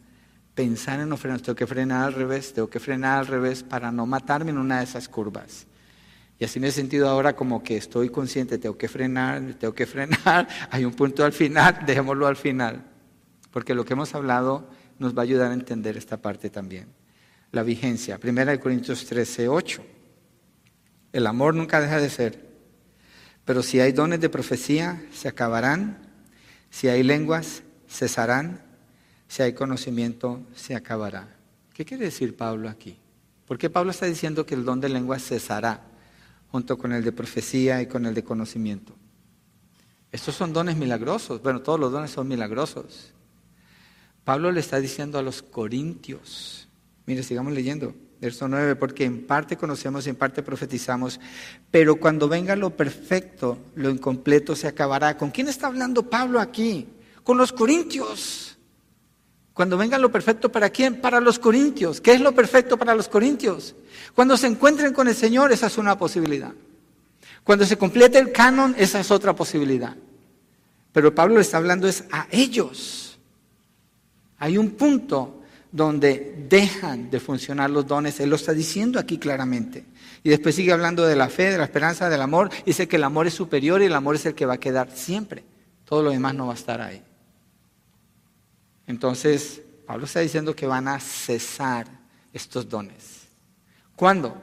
Pensar 0.54 1.00
en 1.00 1.10
los 1.10 1.18
frenos, 1.18 1.44
tengo 1.44 1.56
que 1.56 1.66
frenar 1.66 2.08
al 2.08 2.14
revés, 2.14 2.54
tengo 2.54 2.70
que 2.70 2.80
frenar 2.80 3.20
al 3.20 3.28
revés 3.28 3.64
para 3.64 3.90
no 3.90 4.06
matarme 4.06 4.52
en 4.52 4.58
una 4.58 4.80
de 4.80 4.84
esas 4.84 5.08
curvas. 5.08 5.66
Y 6.40 6.44
así 6.44 6.60
me 6.60 6.68
he 6.68 6.72
sentido 6.72 7.08
ahora 7.08 7.38
como 7.38 7.64
que 7.64 7.78
estoy 7.78 8.10
consciente, 8.10 8.58
tengo 8.58 8.78
que 8.78 8.90
frenar, 8.90 9.42
tengo 9.60 9.74
que 9.74 9.86
frenar, 9.86 10.48
hay 10.72 10.84
un 10.84 10.94
punto 10.94 11.24
al 11.24 11.32
final, 11.32 11.80
dejémoslo 11.86 12.28
al 12.28 12.36
final. 12.36 12.84
Porque 13.52 13.74
lo 13.74 13.86
que 13.86 13.94
hemos 13.94 14.14
hablado 14.14 14.70
nos 15.00 15.16
va 15.16 15.22
a 15.22 15.24
ayudar 15.24 15.52
a 15.52 15.54
entender 15.54 15.96
esta 15.96 16.18
parte 16.18 16.50
también. 16.50 16.88
La 17.54 17.64
vigencia, 17.64 18.20
1 18.22 18.60
Corintios 18.60 19.06
13, 19.06 19.48
8. 19.48 19.97
El 21.14 21.28
amor 21.28 21.56
nunca 21.56 21.82
deja 21.82 22.00
de 22.00 22.10
ser, 22.10 22.48
pero 23.46 23.64
si 23.64 23.80
hay 23.80 23.92
dones 23.92 24.20
de 24.20 24.30
profecía, 24.30 25.02
se 25.14 25.28
acabarán, 25.28 25.98
si 26.70 26.88
hay 26.90 27.04
lenguas, 27.04 27.64
cesarán, 27.90 28.62
si 29.28 29.44
hay 29.44 29.54
conocimiento, 29.54 30.42
se 30.56 30.76
acabará. 30.76 31.36
¿Qué 31.74 31.86
quiere 31.86 32.06
decir 32.06 32.36
Pablo 32.36 32.70
aquí? 32.70 32.98
¿Por 33.46 33.58
qué 33.58 33.70
Pablo 33.70 33.92
está 33.92 34.06
diciendo 34.06 34.46
que 34.46 34.56
el 34.56 34.66
don 34.66 34.82
de 34.82 34.90
lenguas 34.90 35.24
cesará? 35.24 35.82
junto 36.52 36.78
con 36.78 36.92
el 36.94 37.04
de 37.04 37.12
profecía 37.12 37.82
y 37.82 37.88
con 37.88 38.06
el 38.06 38.14
de 38.14 38.24
conocimiento. 38.24 38.94
Estos 40.12 40.36
son 40.36 40.54
dones 40.54 40.78
milagrosos. 40.78 41.42
Bueno, 41.42 41.62
todos 41.62 41.80
los 41.80 41.92
dones 41.92 42.12
son 42.12 42.28
milagrosos. 42.28 43.12
Pablo 44.24 44.52
le 44.52 44.60
está 44.60 44.80
diciendo 44.80 45.20
a 45.20 45.22
los 45.22 45.42
corintios, 45.42 46.68
mire, 47.06 47.24
sigamos 47.24 47.54
leyendo, 47.54 47.94
verso 48.20 48.48
9, 48.48 48.76
porque 48.76 49.06
en 49.06 49.26
parte 49.26 49.58
conocemos 49.58 50.06
y 50.06 50.10
en 50.10 50.16
parte 50.16 50.42
profetizamos, 50.42 51.20
pero 51.72 51.98
cuando 51.98 52.28
venga 52.28 52.56
lo 52.56 52.72
perfecto, 52.72 53.58
lo 53.76 53.90
incompleto 53.90 54.56
se 54.56 54.68
acabará. 54.68 55.18
¿Con 55.18 55.32
quién 55.32 55.48
está 55.48 55.68
hablando 55.68 56.10
Pablo 56.10 56.40
aquí? 56.40 56.88
Con 57.24 57.38
los 57.38 57.52
corintios. 57.52 58.58
Cuando 59.54 59.78
venga 59.78 59.98
lo 59.98 60.12
perfecto, 60.12 60.52
¿para 60.52 60.70
quién? 60.70 61.02
Para 61.02 61.20
los 61.20 61.40
corintios. 61.40 62.00
¿Qué 62.00 62.14
es 62.14 62.22
lo 62.22 62.34
perfecto 62.34 62.78
para 62.78 62.94
los 62.94 63.08
corintios? 63.08 63.76
Cuando 64.14 64.38
se 64.38 64.48
encuentren 64.48 64.94
con 64.94 65.08
el 65.08 65.16
Señor, 65.16 65.52
esa 65.52 65.68
es 65.68 65.78
una 65.78 65.98
posibilidad. 65.98 66.54
Cuando 67.44 67.66
se 67.66 67.78
complete 67.78 68.20
el 68.20 68.32
canon, 68.32 68.76
esa 68.78 69.00
es 69.00 69.10
otra 69.10 69.36
posibilidad. 69.36 69.96
Pero 70.92 71.14
Pablo 71.14 71.36
le 71.36 71.42
está 71.42 71.58
hablando 71.58 71.88
es 71.88 72.04
a 72.12 72.28
ellos. 72.30 73.20
Hay 74.38 74.58
un 74.58 74.72
punto 74.72 75.37
donde 75.72 76.46
dejan 76.50 77.10
de 77.10 77.20
funcionar 77.20 77.70
los 77.70 77.86
dones. 77.88 78.20
Él 78.20 78.30
lo 78.30 78.36
está 78.36 78.54
diciendo 78.54 79.00
aquí 79.00 79.18
claramente. 79.18 79.86
Y 80.24 80.30
después 80.30 80.56
sigue 80.56 80.74
hablando 80.74 81.06
de 81.06 81.16
la 81.16 81.30
fe, 81.30 81.52
de 81.52 81.58
la 81.58 81.66
esperanza, 81.66 82.10
del 82.10 82.22
amor. 82.22 82.50
Dice 82.66 82.88
que 82.88 82.96
el 82.96 83.04
amor 83.04 83.28
es 83.28 83.34
superior 83.34 83.82
y 83.82 83.86
el 83.86 83.96
amor 83.96 84.16
es 84.16 84.26
el 84.26 84.36
que 84.36 84.46
va 84.46 84.54
a 84.54 84.60
quedar 84.60 84.92
siempre. 84.92 85.44
Todo 85.86 86.04
lo 86.04 86.12
demás 86.12 86.36
no 86.36 86.48
va 86.48 86.54
a 86.54 86.56
estar 86.56 86.82
ahí. 86.82 87.02
Entonces, 88.88 89.62
Pablo 89.86 90.06
está 90.06 90.22
diciendo 90.22 90.56
que 90.56 90.68
van 90.68 90.88
a 90.88 91.00
cesar 91.00 91.88
estos 92.34 92.68
dones. 92.68 93.28
¿Cuándo? 93.96 94.36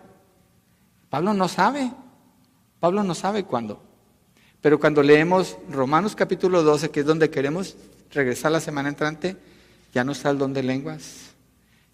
Pablo 1.10 1.34
no 1.34 1.48
sabe. 1.48 1.92
Pablo 2.80 3.02
no 3.02 3.14
sabe 3.14 3.44
cuándo. 3.44 3.82
Pero 4.60 4.80
cuando 4.80 5.02
leemos 5.02 5.58
Romanos 5.70 6.16
capítulo 6.16 6.62
12, 6.62 6.90
que 6.90 7.00
es 7.00 7.06
donde 7.06 7.30
queremos 7.30 7.76
regresar 8.10 8.52
la 8.52 8.60
semana 8.60 8.88
entrante, 8.88 9.36
ya 9.94 10.02
no 10.02 10.12
está 10.12 10.30
el 10.30 10.38
don 10.38 10.52
de 10.52 10.62
lenguas, 10.62 11.30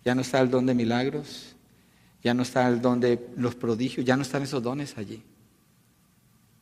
ya 0.05 0.15
no 0.15 0.23
está 0.23 0.41
el 0.41 0.51
don 0.51 0.65
de 0.65 0.75
milagros, 0.75 1.55
ya 2.23 2.33
no 2.33 2.43
está 2.43 2.67
el 2.67 2.81
don 2.81 2.99
de 2.99 3.29
los 3.37 3.55
prodigios, 3.55 4.07
ya 4.07 4.17
no 4.17 4.23
están 4.23 4.43
esos 4.43 4.63
dones 4.63 4.97
allí. 4.97 5.23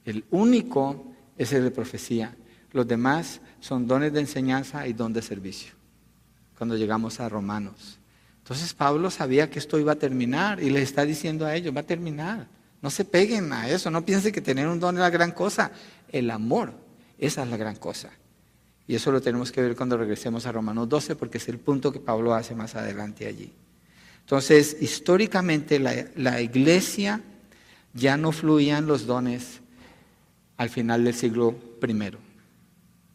El 0.05 0.25
único 0.31 1.15
es 1.37 1.53
el 1.53 1.63
de 1.63 1.71
profecía. 1.71 2.37
Los 2.73 2.87
demás 2.89 3.41
son 3.61 3.87
dones 3.87 4.13
de 4.13 4.21
enseñanza 4.21 4.87
y 4.87 4.93
don 4.93 5.13
de 5.13 5.23
servicio 5.23 5.73
cuando 6.57 6.77
llegamos 6.77 7.21
a 7.21 7.29
Romanos. 7.29 7.99
Entonces 8.39 8.75
Pablo 8.75 9.11
sabía 9.11 9.49
que 9.49 9.61
esto 9.61 9.79
iba 9.79 9.93
a 9.93 9.97
terminar 9.97 10.61
y 10.61 10.71
le 10.71 10.83
está 10.83 11.05
diciendo 11.05 11.47
a 11.47 11.55
ellos, 11.55 11.75
va 11.75 11.81
a 11.81 11.87
terminar. 11.87 12.49
No 12.83 12.91
se 12.91 13.05
peguen 13.05 13.53
a 13.53 13.69
eso, 13.69 13.91
no 13.91 14.05
piensen 14.05 14.33
que 14.33 14.41
tener 14.41 14.67
un 14.67 14.81
don 14.81 14.97
es 14.97 15.01
la 15.01 15.11
gran 15.11 15.31
cosa. 15.31 15.71
El 16.11 16.31
amor, 16.31 16.73
esa 17.17 17.45
es 17.45 17.49
la 17.49 17.57
gran 17.57 17.77
cosa. 17.77 18.11
Y 18.89 18.95
eso 18.95 19.13
lo 19.13 19.21
tenemos 19.21 19.53
que 19.53 19.61
ver 19.61 19.77
cuando 19.77 19.99
regresemos 19.99 20.47
a 20.47 20.53
Romanos 20.53 20.89
12, 20.89 21.15
porque 21.15 21.37
es 21.37 21.49
el 21.49 21.59
punto 21.59 21.93
que 21.93 22.01
Pablo 22.01 22.35
hace 22.35 22.55
más 22.55 22.75
adelante 22.75 23.27
allí. 23.27 23.53
Entonces, 24.21 24.79
históricamente 24.81 25.79
la, 25.79 26.07
la 26.17 26.41
iglesia 26.41 27.21
ya 27.93 28.17
no 28.17 28.33
fluían 28.33 28.87
los 28.87 29.07
dones 29.07 29.61
al 30.57 30.71
final 30.71 31.05
del 31.05 31.15
siglo 31.15 31.55
I. 31.87 32.13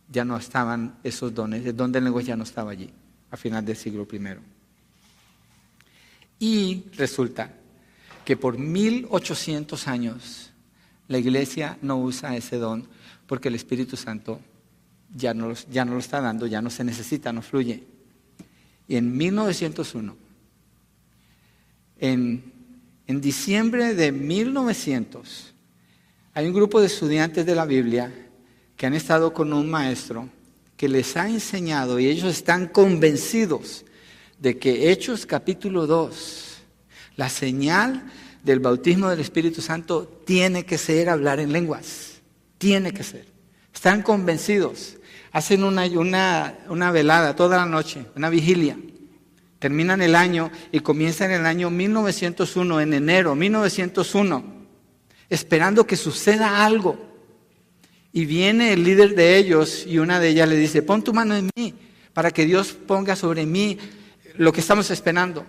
Ya 0.09 0.23
no 0.23 0.37
estaban 0.37 0.99
esos 1.03 1.33
dones, 1.33 1.65
el 1.65 1.75
don 1.75 1.91
del 1.91 2.03
lenguaje 2.03 2.27
ya 2.27 2.35
no 2.35 2.43
estaba 2.43 2.71
allí 2.71 2.91
a 3.31 3.35
final 3.35 3.65
del 3.65 3.75
siglo 3.75 4.07
I. 4.11 4.19
Y 6.37 6.83
resulta 6.95 7.51
que 8.23 8.37
por 8.37 8.59
1800 8.59 9.87
años 9.87 10.51
la 11.07 11.17
iglesia 11.17 11.79
no 11.81 11.97
usa 11.97 12.35
ese 12.35 12.57
don 12.57 12.87
porque 13.25 13.47
el 13.47 13.55
Espíritu 13.55 13.97
Santo 13.97 14.39
ya 15.15 15.33
no, 15.33 15.53
ya 15.71 15.85
no 15.85 15.93
lo 15.93 15.99
está 15.99 16.21
dando, 16.21 16.47
ya 16.47 16.61
no 16.61 16.69
se 16.69 16.83
necesita, 16.83 17.31
no 17.31 17.41
fluye. 17.41 17.83
Y 18.87 18.95
en 18.95 19.15
1901, 19.15 20.15
en, 21.99 22.43
en 23.07 23.21
diciembre 23.21 23.93
de 23.93 24.11
1900, 24.11 25.53
hay 26.33 26.47
un 26.47 26.53
grupo 26.53 26.81
de 26.81 26.87
estudiantes 26.87 27.45
de 27.45 27.55
la 27.55 27.65
Biblia 27.65 28.11
que 28.75 28.85
han 28.85 28.93
estado 28.93 29.33
con 29.33 29.53
un 29.53 29.69
maestro 29.69 30.29
que 30.75 30.89
les 30.89 31.15
ha 31.15 31.29
enseñado 31.29 31.99
y 31.99 32.07
ellos 32.07 32.35
están 32.35 32.67
convencidos 32.67 33.85
de 34.39 34.57
que 34.57 34.91
Hechos 34.91 35.25
capítulo 35.25 35.87
2, 35.87 36.57
la 37.15 37.29
señal 37.29 38.11
del 38.43 38.59
bautismo 38.59 39.09
del 39.09 39.21
Espíritu 39.21 39.61
Santo 39.61 40.05
tiene 40.25 40.65
que 40.65 40.77
ser 40.77 41.07
hablar 41.07 41.39
en 41.39 41.53
lenguas, 41.53 42.21
tiene 42.57 42.91
que 42.91 43.03
ser. 43.03 43.32
Están 43.73 44.01
convencidos, 44.01 44.97
hacen 45.31 45.63
una, 45.63 45.85
una, 45.85 46.57
una 46.69 46.91
velada 46.91 47.35
toda 47.35 47.57
la 47.57 47.65
noche, 47.65 48.05
una 48.15 48.29
vigilia. 48.29 48.77
Terminan 49.59 50.01
el 50.01 50.15
año 50.15 50.51
y 50.71 50.81
comienzan 50.81 51.31
el 51.31 51.45
año 51.45 51.69
1901, 51.69 52.81
en 52.81 52.93
enero 52.93 53.35
1901, 53.35 54.43
esperando 55.29 55.87
que 55.87 55.95
suceda 55.95 56.65
algo 56.65 57.13
y 58.11 58.25
viene 58.25 58.73
el 58.73 58.83
líder 58.83 59.15
de 59.15 59.37
ellos 59.37 59.85
y 59.87 59.97
una 59.97 60.19
de 60.19 60.29
ellas 60.29 60.47
le 60.47 60.55
dice, 60.55 60.83
pon 60.83 61.03
tu 61.03 61.13
mano 61.13 61.35
en 61.35 61.49
mí 61.55 61.73
para 62.13 62.29
que 62.29 62.45
Dios 62.45 62.73
ponga 62.73 63.15
sobre 63.15 63.45
mí 63.45 63.77
lo 64.35 64.53
que 64.53 64.61
estamos 64.61 64.91
esperando. 64.91 65.45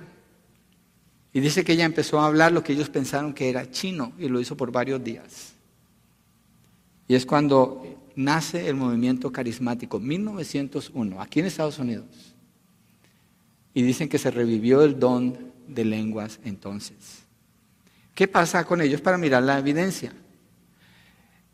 Y 1.33 1.41
dice 1.41 1.63
que 1.63 1.73
ella 1.73 1.85
empezó 1.85 2.21
a 2.21 2.27
hablar 2.27 2.53
lo 2.53 2.63
que 2.63 2.73
ellos 2.73 2.89
pensaron 2.89 3.35
que 3.35 3.51
era 3.51 3.71
chino 3.71 4.13
y 4.19 4.29
lo 4.29 4.41
hizo 4.41 4.57
por 4.57 4.73
varios 4.73 5.05
días. 5.05 5.53
Y 7.07 7.15
es 7.15 7.27
cuando 7.27 8.04
nace 8.17 8.69
el 8.69 8.77
movimiento 8.77 9.33
carismático, 9.33 10.01
1901, 10.01 11.21
aquí 11.21 11.41
en 11.41 11.47
Estados 11.47 11.79
Unidos. 11.79 12.07
Y 13.73 13.83
dicen 13.83 14.09
que 14.09 14.19
se 14.19 14.31
revivió 14.31 14.83
el 14.83 14.99
don 14.99 15.53
de 15.67 15.85
lenguas 15.85 16.41
entonces. 16.45 17.25
¿Qué 18.15 18.29
pasa 18.29 18.65
con 18.65 18.81
ellos 18.81 19.01
para 19.01 19.19
mirar 19.19 19.43
la 19.43 19.59
evidencia? 19.59 20.13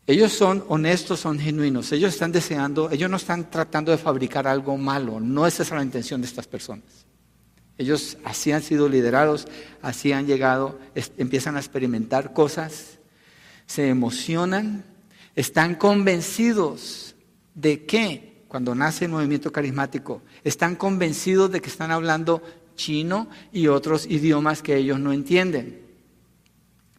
Ellos 0.05 0.31
son 0.31 0.63
honestos, 0.67 1.19
son 1.19 1.39
genuinos. 1.39 1.91
Ellos 1.91 2.13
están 2.13 2.31
deseando, 2.31 2.91
ellos 2.91 3.09
no 3.09 3.17
están 3.17 3.49
tratando 3.49 3.91
de 3.91 3.97
fabricar 3.97 4.47
algo 4.47 4.77
malo. 4.77 5.19
No 5.19 5.47
esa 5.47 5.63
es 5.63 5.71
la 5.71 5.83
intención 5.83 6.21
de 6.21 6.27
estas 6.27 6.47
personas. 6.47 7.05
Ellos 7.77 8.17
así 8.23 8.51
han 8.51 8.61
sido 8.61 8.87
liderados, 8.87 9.47
así 9.81 10.11
han 10.11 10.27
llegado, 10.27 10.77
empiezan 11.17 11.55
a 11.55 11.59
experimentar 11.59 12.33
cosas, 12.33 12.99
se 13.65 13.87
emocionan, 13.87 14.83
están 15.35 15.75
convencidos 15.75 17.15
de 17.53 17.85
que 17.85 18.31
cuando 18.47 18.75
nace 18.75 19.05
el 19.05 19.11
movimiento 19.11 19.51
carismático, 19.51 20.21
están 20.43 20.75
convencidos 20.75 21.51
de 21.51 21.61
que 21.61 21.69
están 21.69 21.89
hablando 21.89 22.41
chino 22.75 23.29
y 23.53 23.67
otros 23.67 24.05
idiomas 24.05 24.61
que 24.61 24.75
ellos 24.75 24.99
no 24.99 25.13
entienden. 25.13 25.81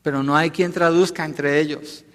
Pero 0.03 0.23
no 0.23 0.35
hay 0.35 0.51
quien 0.51 0.73
traduzca 0.73 1.25
entre 1.25 1.61
ellos. 1.61 2.07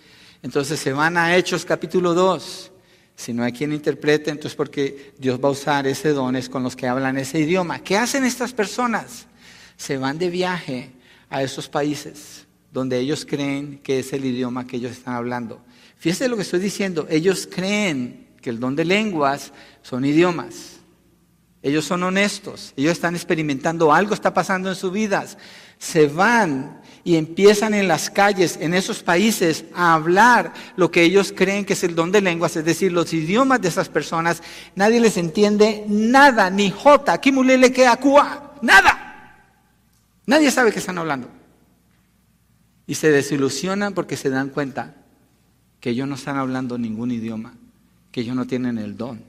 Entonces 0.41 0.79
se 0.79 0.91
van 0.91 1.17
a 1.17 1.35
Hechos 1.35 1.65
capítulo 1.65 2.13
2. 2.13 2.71
Si 3.15 3.33
no 3.33 3.43
hay 3.43 3.51
quien 3.51 3.73
interprete, 3.73 4.31
entonces 4.31 4.55
porque 4.55 5.13
Dios 5.19 5.39
va 5.39 5.49
a 5.49 5.51
usar 5.51 5.85
ese 5.85 6.13
dones 6.13 6.49
con 6.49 6.63
los 6.63 6.75
que 6.75 6.87
hablan 6.87 7.17
ese 7.17 7.39
idioma. 7.39 7.83
¿Qué 7.83 7.95
hacen 7.97 8.25
estas 8.25 8.53
personas? 8.53 9.27
Se 9.75 9.97
van 9.97 10.17
de 10.17 10.29
viaje 10.29 10.91
a 11.29 11.43
esos 11.43 11.69
países 11.69 12.47
donde 12.71 12.99
ellos 12.99 13.25
creen 13.25 13.79
que 13.79 13.99
es 13.99 14.13
el 14.13 14.25
idioma 14.25 14.65
que 14.67 14.77
ellos 14.77 14.91
están 14.91 15.13
hablando. 15.13 15.61
Fíjense 15.97 16.27
lo 16.27 16.35
que 16.35 16.43
estoy 16.43 16.59
diciendo. 16.59 17.07
Ellos 17.09 17.47
creen 17.51 18.27
que 18.41 18.49
el 18.49 18.59
don 18.59 18.75
de 18.75 18.85
lenguas 18.85 19.51
son 19.81 20.05
idiomas. 20.05 20.73
ellos 21.63 21.85
son 21.85 22.03
honestos, 22.03 22.71
ellos 22.77 22.93
están 22.93 23.15
experimentando 23.15 23.91
algo, 23.91 24.13
está 24.13 24.33
pasando 24.33 24.69
en 24.69 24.75
sus 24.75 24.91
vidas. 24.91 25.37
Se 25.79 26.07
van 26.07 26.81
y 27.03 27.15
empiezan 27.15 27.73
en 27.73 27.87
las 27.87 28.09
calles, 28.09 28.57
en 28.61 28.73
esos 28.73 29.03
países, 29.03 29.65
a 29.73 29.93
hablar 29.93 30.53
lo 30.77 30.91
que 30.91 31.03
ellos 31.03 31.33
creen 31.35 31.65
que 31.65 31.73
es 31.73 31.83
el 31.83 31.93
don 31.93 32.11
de 32.11 32.21
lenguas, 32.21 32.55
es 32.55 32.63
decir, 32.63 32.91
los 32.93 33.11
idiomas 33.11 33.59
de 33.59 33.67
esas 33.67 33.89
personas. 33.89 34.41
Nadie 34.75 35.01
les 35.01 35.17
entiende 35.17 35.83
nada, 35.87 36.49
ni 36.49 36.71
J, 36.71 37.11
aquí 37.11 37.31
le 37.31 37.71
queda 37.73 37.97
Cuba, 37.97 38.55
nada. 38.61 39.41
Nadie 40.25 40.51
sabe 40.51 40.71
qué 40.71 40.79
están 40.79 40.99
hablando. 40.99 41.29
Y 42.85 42.95
se 42.95 43.11
desilusionan 43.11 43.93
porque 43.93 44.15
se 44.15 44.29
dan 44.29 44.49
cuenta 44.49 44.95
que 45.87 45.91
ellos 45.91 46.05
no 46.05 46.15
están 46.15 46.35
hablando 46.35 46.77
ningún 46.77 47.11
idioma, 47.11 47.53
que 48.11 48.19
ellos 48.19 48.35
no 48.35 48.45
tienen 48.45 48.77
el 48.77 48.97
don. 48.97 49.21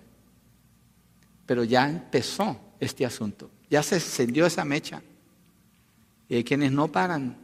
Pero 1.47 1.63
ya 1.63 1.89
empezó 1.89 2.61
este 2.81 3.07
asunto, 3.07 3.49
ya 3.71 3.81
se 3.81 3.95
encendió 3.95 4.45
esa 4.45 4.65
mecha. 4.65 5.01
Y 6.29 6.35
hay 6.35 6.43
quienes 6.43 6.73
no 6.73 6.91
paran 6.91 7.37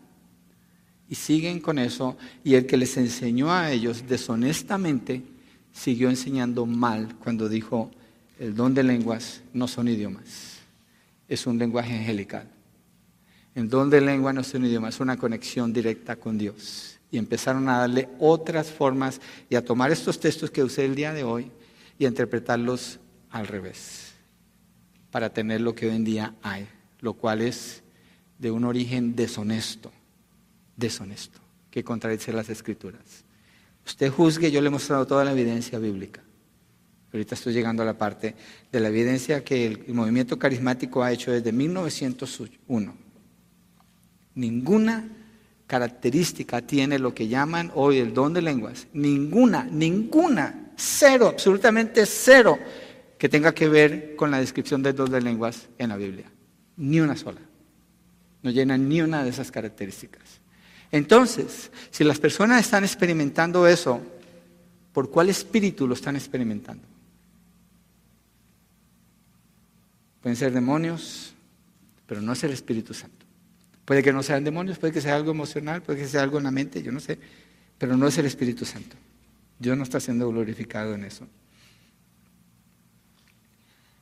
y 1.09 1.15
siguen 1.15 1.61
con 1.61 1.79
eso, 1.79 2.17
y 2.43 2.57
el 2.57 2.67
que 2.67 2.77
les 2.77 2.97
enseñó 2.97 3.53
a 3.53 3.71
ellos 3.71 4.03
deshonestamente 4.09 5.23
siguió 5.73 6.11
enseñando 6.11 6.67
mal 6.67 7.15
cuando 7.15 7.49
dijo, 7.49 7.93
el 8.41 8.57
don 8.57 8.75
de 8.75 8.83
lenguas 8.83 9.43
no 9.53 9.69
son 9.69 9.87
idiomas, 9.87 10.59
es 11.29 11.47
un 11.47 11.57
lenguaje 11.57 11.97
angelical. 11.97 12.49
El 13.55 13.69
don 13.69 13.91
de 13.91 14.01
lengua 14.01 14.33
no 14.33 14.41
es 14.41 14.53
un 14.55 14.65
idioma, 14.65 14.89
es 14.89 14.99
una 14.99 15.17
conexión 15.17 15.73
directa 15.73 16.17
con 16.17 16.37
Dios. 16.37 16.99
Y 17.15 17.19
empezaron 17.19 17.69
a 17.69 17.79
darle 17.79 18.09
otras 18.19 18.73
formas 18.73 19.21
y 19.49 19.55
a 19.55 19.65
tomar 19.65 19.93
estos 19.93 20.19
textos 20.19 20.51
que 20.51 20.65
usé 20.65 20.85
el 20.85 20.97
día 20.97 21.12
de 21.12 21.23
hoy 21.23 21.49
y 21.97 22.07
a 22.07 22.09
interpretarlos 22.09 22.99
al 23.31 23.47
revés, 23.47 24.15
para 25.12 25.33
tener 25.33 25.61
lo 25.61 25.77
que 25.77 25.87
hoy 25.87 25.95
en 25.95 26.03
día 26.03 26.35
hay, 26.43 26.67
lo 26.99 27.12
cual 27.12 27.41
es 27.41 27.85
de 28.41 28.51
un 28.51 28.65
origen 28.65 29.15
deshonesto, 29.15 29.93
deshonesto, 30.77 31.39
que 31.71 31.85
contradice 31.85 32.33
las 32.33 32.49
escrituras. 32.49 33.25
Usted 33.87 34.11
juzgue, 34.11 34.51
yo 34.51 34.61
le 34.61 34.67
he 34.67 34.71
mostrado 34.71 35.07
toda 35.07 35.25
la 35.25 35.31
evidencia 35.31 35.79
bíblica. 35.79 36.21
Ahorita 37.12 37.37
estoy 37.37 37.53
llegando 37.53 37.85
a 37.85 37.87
la 37.87 37.97
parte 37.97 38.35
de 38.73 38.81
la 38.81 38.89
evidencia 38.89 39.45
que 39.45 39.67
el 39.67 39.95
movimiento 39.95 40.37
carismático 40.37 41.05
ha 41.05 41.12
hecho 41.12 41.31
desde 41.31 41.53
1901 41.53 43.05
Ninguna 44.35 45.09
característica 45.67 46.62
tiene 46.62 46.99
lo 46.99 47.15
que 47.15 47.29
llaman 47.29 47.71
hoy 47.75 47.99
el 47.99 48.12
don 48.12 48.33
de 48.33 48.43
lenguas. 48.43 48.87
Ninguna, 48.93 49.65
ninguna, 49.65 50.73
cero, 50.77 51.29
absolutamente 51.29 52.07
cero, 52.07 52.59
que 53.19 53.29
tenga 53.29 53.55
que 53.55 53.69
ver 53.69 54.17
con 54.17 54.31
la 54.31 54.41
descripción 54.41 54.83
del 54.83 54.95
don 54.95 55.11
de 55.11 55.21
lenguas 55.21 55.69
en 55.79 55.89
la 55.91 55.97
Biblia. 55.97 56.31
Ni 56.77 57.01
una 57.01 57.17
sola. 57.17 57.41
No 58.43 58.51
llena 58.51 58.77
ni 58.77 59.01
una 59.01 59.25
de 59.25 59.31
esas 59.31 59.51
características. 59.51 60.41
Entonces, 60.91 61.71
si 61.91 62.05
las 62.05 62.19
personas 62.19 62.61
están 62.61 62.85
experimentando 62.85 63.67
eso, 63.67 64.01
¿por 64.93 65.11
cuál 65.11 65.31
espíritu 65.31 65.87
lo 65.87 65.95
están 65.95 66.15
experimentando? 66.15 66.87
Pueden 70.23 70.37
ser 70.37 70.53
demonios, 70.53 71.35
pero 72.07 72.23
no 72.23 72.33
es 72.33 72.43
el 72.45 72.53
Espíritu 72.53 72.95
Santo. 72.95 73.24
Puede 73.85 74.03
que 74.03 74.12
no 74.12 74.22
sean 74.22 74.45
demonios, 74.45 74.78
puede 74.78 74.93
que 74.93 75.01
sea 75.01 75.16
algo 75.16 75.30
emocional, 75.30 75.82
puede 75.82 76.01
que 76.01 76.09
sea 76.09 76.22
algo 76.22 76.39
en 76.39 76.45
la 76.45 76.51
mente, 76.51 76.82
yo 76.82 76.91
no 76.91 77.01
sé, 77.01 77.18
pero 77.78 77.97
no 77.97 78.07
es 78.07 78.16
el 78.18 78.26
Espíritu 78.26 78.64
Santo. 78.64 78.97
Dios 79.59 79.76
no 79.76 79.82
está 79.82 80.01
siendo 80.01 80.28
glorificado 80.28 80.95
en 80.95 81.05
eso. 81.05 81.26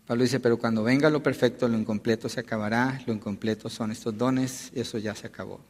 Pablo 0.06 0.24
dice, 0.24 0.40
pero 0.40 0.58
cuando 0.58 0.82
venga 0.82 1.10
lo 1.10 1.22
perfecto, 1.22 1.68
lo 1.68 1.78
incompleto 1.78 2.28
se 2.28 2.40
acabará, 2.40 3.00
lo 3.06 3.12
incompleto 3.12 3.68
son 3.68 3.92
estos 3.92 4.16
dones, 4.16 4.70
eso 4.74 4.98
ya 4.98 5.14
se 5.14 5.26
acabó. 5.26 5.60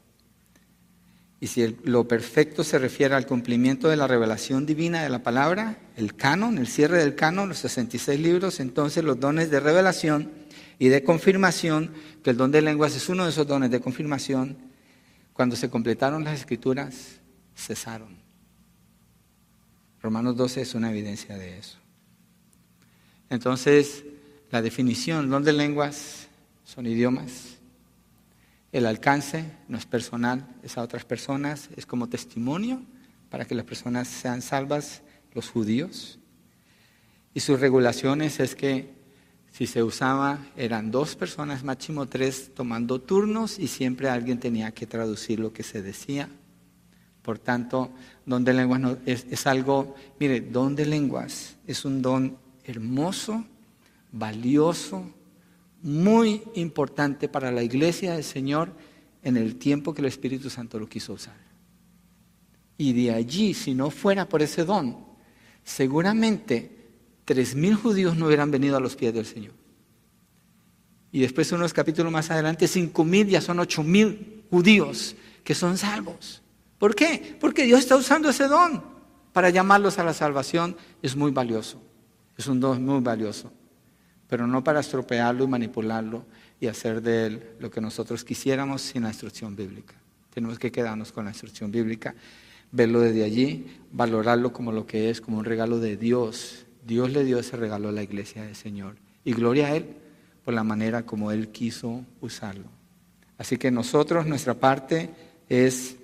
Y 1.39 1.49
si 1.49 1.77
lo 1.85 2.07
perfecto 2.07 2.63
se 2.63 2.79
refiere 2.79 3.15
al 3.15 3.27
cumplimiento 3.27 3.89
de 3.89 3.97
la 3.97 4.07
revelación 4.07 4.65
divina 4.65 5.03
de 5.03 5.09
la 5.09 5.25
palabra, 5.25 5.77
el 5.97 6.15
canon, 6.15 6.57
el 6.57 6.69
cierre 6.69 6.99
del 6.99 7.17
canon, 7.17 7.49
los 7.49 7.59
66 7.59 8.21
libros, 8.21 8.61
entonces 8.61 9.03
los 9.03 9.19
dones 9.19 9.51
de 9.51 9.59
revelación 9.59 10.31
y 10.79 10.89
de 10.89 11.03
confirmación, 11.03 11.93
que 12.23 12.31
el 12.31 12.37
don 12.37 12.51
de 12.51 12.63
lenguas 12.63 12.95
es 12.97 13.09
uno 13.09 13.25
de 13.25 13.31
esos 13.31 13.47
dones 13.47 13.71
de 13.71 13.81
confirmación, 13.81 14.57
cuando 15.33 15.57
se 15.57 15.71
completaron 15.71 16.25
las 16.25 16.39
escrituras, 16.41 17.21
cesaron. 17.57 18.17
Romanos 20.03 20.37
12 20.37 20.63
es 20.63 20.75
una 20.75 20.91
evidencia 20.91 21.37
de 21.37 21.59
eso. 21.59 21.79
Entonces, 23.31 24.05
la 24.51 24.61
definición, 24.61 25.31
don 25.31 25.45
de 25.45 25.53
lenguas 25.53 26.29
son 26.65 26.87
idiomas. 26.87 27.59
El 28.73 28.87
alcance 28.87 29.45
no 29.69 29.79
es 29.79 29.87
personal, 29.87 30.47
es 30.63 30.77
a 30.77 30.83
otras 30.83 31.05
personas, 31.05 31.69
es 31.77 31.87
como 31.87 32.09
testimonio 32.09 32.83
para 33.31 33.45
que 33.45 33.55
las 33.55 33.65
personas 33.65 34.09
sean 34.09 34.43
salvas, 34.43 35.03
los 35.35 35.49
judíos. 35.49 36.19
Y 37.35 37.41
sus 37.41 37.61
regulaciones 37.61 38.41
es 38.41 38.55
que 38.55 39.02
si 39.53 39.67
se 39.67 39.83
usaba, 39.83 40.47
eran 40.57 40.91
dos 40.91 41.15
personas, 41.15 41.63
máximo 41.63 42.07
tres, 42.07 42.53
tomando 42.55 43.03
turnos 43.03 43.59
y 43.59 43.69
siempre 43.69 44.09
alguien 44.09 44.41
tenía 44.41 44.73
que 44.73 44.87
traducir 44.87 45.39
lo 45.39 45.53
que 45.53 45.63
se 45.63 45.83
decía. 45.83 46.31
Por 47.21 47.39
tanto, 47.39 47.91
don 48.25 48.45
de 48.45 48.55
lenguas 48.55 48.97
es, 49.05 49.27
es 49.31 49.47
algo, 49.47 49.95
mire, 50.19 50.41
don 50.41 50.75
de 50.75 50.87
lenguas 50.87 51.57
es 51.67 51.85
un 51.85 52.01
don 52.01 52.39
hermoso, 52.65 53.45
valioso, 54.11 55.13
muy 55.83 56.43
importante 56.55 57.29
para 57.29 57.53
la 57.53 57.63
iglesia 57.63 58.15
del 58.15 58.25
Señor 58.25 58.73
en 59.23 59.37
el 59.37 59.57
tiempo 59.57 59.93
que 59.93 60.01
el 60.01 60.07
Espíritu 60.07 60.49
Santo 60.49 60.79
lo 60.79 60.89
quiso 60.89 61.13
usar. 61.13 61.37
Y 62.79 62.95
de 62.95 63.13
allí, 63.13 63.53
si 63.53 63.75
no 63.75 63.91
fuera 63.91 64.29
por 64.29 64.41
ese 64.41 64.65
don, 64.65 64.97
seguramente 65.63 66.82
tres 67.25 67.55
mil 67.55 67.75
judíos 67.75 68.17
no 68.17 68.27
hubieran 68.27 68.51
venido 68.51 68.77
a 68.77 68.81
los 68.81 68.97
pies 68.97 69.15
del 69.15 69.27
Señor. 69.27 69.53
Y 71.11 71.21
después 71.21 71.53
unos 71.53 71.73
capítulos 71.73 72.11
más 72.11 72.31
adelante, 72.31 72.67
cinco 72.67 73.05
mil 73.05 73.29
ya 73.29 73.41
son 73.41 73.59
ocho 73.61 73.83
mil 73.83 74.45
judíos 74.51 75.15
que 75.45 75.55
son 75.55 75.77
salvos. 75.77 76.43
¿Por 76.79 76.95
qué? 76.95 77.37
Porque 77.41 77.65
Dios 77.65 77.81
está 77.81 77.97
usando 77.97 78.31
ese 78.31 78.49
don 78.49 78.83
para 79.33 79.51
llamarlos 79.51 79.99
a 79.99 80.05
la 80.05 80.15
salvación. 80.15 80.77
Es 81.03 81.15
muy 81.15 81.31
valioso. 81.31 81.81
Es 82.37 82.47
un 82.47 82.61
don 82.61 82.85
muy 82.85 83.01
valioso. 83.01 83.53
Pero 84.27 84.47
no 84.47 84.65
para 84.65 84.81
estropearlo 84.81 85.45
y 85.45 85.49
manipularlo 85.49 86.25
y 86.59 86.67
hacer 86.67 87.03
de 87.03 87.27
él 87.27 87.43
lo 87.61 87.71
que 87.71 87.81
nosotros 87.81 88.25
quisiéramos 88.25 88.83
sin 88.83 89.03
la 89.03 89.11
instrucción 89.11 89.55
bíblica. 89.55 89.95
Tenemos 90.33 90.59
que 90.59 90.73
quedarnos 90.73 91.13
con 91.13 91.25
la 91.25 91.31
instrucción 91.31 91.71
bíblica, 91.71 92.15
verlo 92.71 93.01
desde 93.01 93.23
allí, 93.23 93.67
valorarlo 93.93 94.53
como 94.53 94.73
lo 94.73 94.87
que 94.87 95.11
es, 95.11 95.21
como 95.21 95.39
un 95.39 95.45
regalo 95.45 95.79
de 95.79 95.97
Dios 95.97 96.65
Dios 96.85 97.11
le 97.11 97.25
dio 97.25 97.39
ese 97.39 97.57
regalo 97.57 97.89
a 97.89 97.93
la 97.93 98.03
iglesia 98.03 98.45
del 98.45 98.57
Señor. 98.57 98.97
Y 99.25 99.33
gloria 99.33 99.69
a 99.69 99.77
Él 99.77 99.97
por 100.45 100.55
la 100.55 100.65
manera 100.65 101.05
como 101.05 101.31
Él 101.31 101.49
quiso 101.49 102.05
usarlo. 102.21 102.67
Así 103.39 103.57
que 103.57 103.71
nosotros, 103.71 104.27
nuestra 104.27 104.55
parte 104.55 105.11
es 105.49 105.97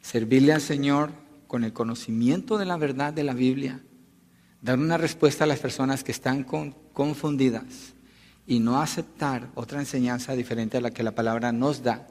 servirle 0.00 0.52
al 0.52 0.60
Señor 0.60 1.10
con 1.46 1.64
el 1.64 1.72
conocimiento 1.72 2.58
de 2.58 2.66
la 2.66 2.76
verdad 2.76 3.12
de 3.12 3.24
la 3.24 3.34
Biblia, 3.34 3.80
dar 4.60 4.78
una 4.78 4.96
respuesta 4.96 5.44
a 5.44 5.46
las 5.46 5.60
personas 5.60 6.02
que 6.02 6.12
están 6.12 6.44
confundidas 6.44 7.94
y 8.46 8.58
no 8.58 8.80
aceptar 8.80 9.48
otra 9.54 9.80
enseñanza 9.80 10.34
diferente 10.34 10.78
a 10.78 10.80
la 10.80 10.90
que 10.90 11.02
la 11.02 11.14
palabra 11.14 11.52
nos 11.52 11.82
da 11.82 12.06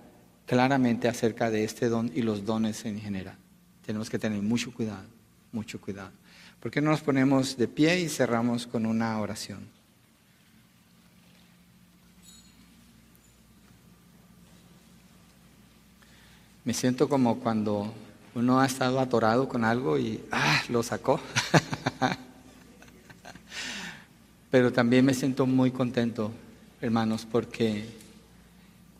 claramente 0.45 1.07
acerca 1.07 1.49
de 1.49 1.63
este 1.63 1.89
don 1.89 2.11
y 2.13 2.21
los 2.21 2.45
dones 2.45 2.85
en 2.85 2.99
general. 2.99 3.37
Tenemos 3.85 4.09
que 4.09 4.19
tener 4.19 4.41
mucho 4.41 4.73
cuidado, 4.73 5.07
mucho 5.51 5.79
cuidado. 5.79 6.11
¿Por 6.61 6.69
qué 6.69 6.79
no 6.79 6.91
nos 6.91 7.01
ponemos 7.01 7.57
de 7.57 7.67
pie 7.67 7.99
y 8.01 8.07
cerramos 8.07 8.67
con 8.67 8.85
una 8.85 9.19
oración? 9.19 9.67
Me 16.63 16.75
siento 16.75 17.09
como 17.09 17.39
cuando 17.39 17.91
uno 18.35 18.59
ha 18.59 18.67
estado 18.67 18.99
atorado 18.99 19.49
con 19.49 19.65
algo 19.65 19.97
y 19.97 20.23
¡ah! 20.31 20.61
lo 20.69 20.83
sacó. 20.83 21.19
Pero 24.51 24.71
también 24.71 25.03
me 25.03 25.15
siento 25.15 25.47
muy 25.47 25.71
contento, 25.71 26.31
hermanos, 26.79 27.25
porque 27.29 27.89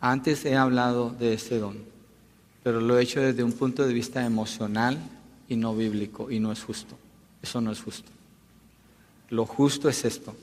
antes 0.00 0.44
he 0.44 0.56
hablado 0.56 1.10
de 1.10 1.34
este 1.34 1.58
don, 1.58 1.76
pero 2.64 2.80
lo 2.80 2.98
he 2.98 3.02
hecho 3.02 3.20
desde 3.20 3.44
un 3.44 3.52
punto 3.52 3.86
de 3.86 3.92
vista 3.92 4.24
emocional 4.24 4.98
y 5.48 5.56
no 5.56 5.76
bíblico, 5.76 6.30
y 6.30 6.40
no 6.40 6.50
es 6.50 6.64
justo. 6.64 6.96
Eso 7.42 7.60
no 7.60 7.72
es 7.72 7.80
justo. 7.80 8.10
Lo 9.30 9.46
justo 9.46 9.88
es 9.88 10.04
esto, 10.04 10.36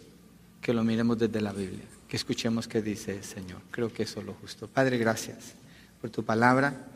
que 0.61 0.73
lo 0.73 0.83
miremos 0.83 1.17
desde 1.17 1.41
la 1.41 1.53
Biblia, 1.53 1.85
que 2.07 2.17
escuchemos 2.17 2.67
qué 2.67 2.81
dice 2.81 3.17
el 3.17 3.23
Señor. 3.23 3.61
Creo 3.71 3.93
que 3.93 4.03
eso 4.03 4.19
es 4.19 4.25
lo 4.25 4.33
justo. 4.33 4.67
Padre, 4.67 4.97
gracias 4.97 5.53
por 6.01 6.09
tu 6.09 6.23
palabra, 6.23 6.87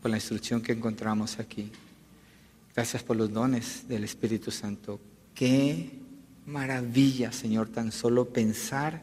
por 0.00 0.10
la 0.10 0.16
instrucción 0.16 0.62
que 0.62 0.72
encontramos 0.72 1.38
aquí. 1.38 1.70
Gracias 2.74 3.02
por 3.02 3.16
los 3.16 3.32
dones 3.32 3.88
del 3.88 4.04
Espíritu 4.04 4.50
Santo. 4.50 5.00
Qué 5.34 5.90
maravilla, 6.46 7.32
Señor, 7.32 7.68
tan 7.68 7.92
solo 7.92 8.28
pensar 8.28 9.02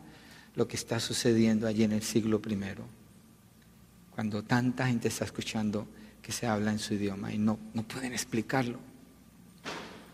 lo 0.56 0.68
que 0.68 0.76
está 0.76 1.00
sucediendo 1.00 1.68
allí 1.68 1.84
en 1.84 1.92
el 1.92 2.02
siglo 2.02 2.42
primero, 2.42 2.84
cuando 4.16 4.44
tanta 4.44 4.88
gente 4.88 5.08
está 5.08 5.26
escuchando 5.26 5.88
que 6.22 6.32
se 6.32 6.48
habla 6.48 6.72
en 6.72 6.80
su 6.80 6.96
idioma 6.96 7.32
y 7.32 7.38
no, 7.38 7.60
no 7.74 7.84
pueden 7.84 8.14
explicarlo. 8.14 8.80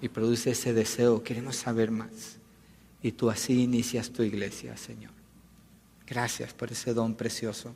Y 0.03 0.09
produce 0.09 0.51
ese 0.51 0.73
deseo, 0.73 1.23
queremos 1.23 1.55
saber 1.55 1.89
más. 1.89 2.35
Y 3.01 3.13
tú 3.13 3.29
así 3.29 3.63
inicias 3.63 4.09
tu 4.09 4.21
iglesia, 4.21 4.75
Señor. 4.75 5.13
Gracias 6.05 6.53
por 6.53 6.73
ese 6.73 6.93
don 6.93 7.15
precioso 7.15 7.73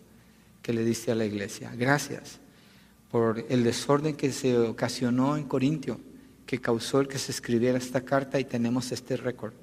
que 0.62 0.74
le 0.74 0.84
diste 0.84 1.10
a 1.10 1.16
la 1.16 1.24
iglesia. 1.24 1.72
Gracias 1.74 2.40
por 3.10 3.46
el 3.48 3.64
desorden 3.64 4.18
que 4.18 4.34
se 4.34 4.58
ocasionó 4.58 5.38
en 5.38 5.46
Corintio, 5.46 6.02
que 6.46 6.60
causó 6.60 7.00
el 7.00 7.08
que 7.08 7.18
se 7.18 7.32
escribiera 7.32 7.78
esta 7.78 8.02
carta 8.02 8.38
y 8.42 8.44
tenemos 8.44 8.92
este 8.92 9.16
récord 9.16 9.54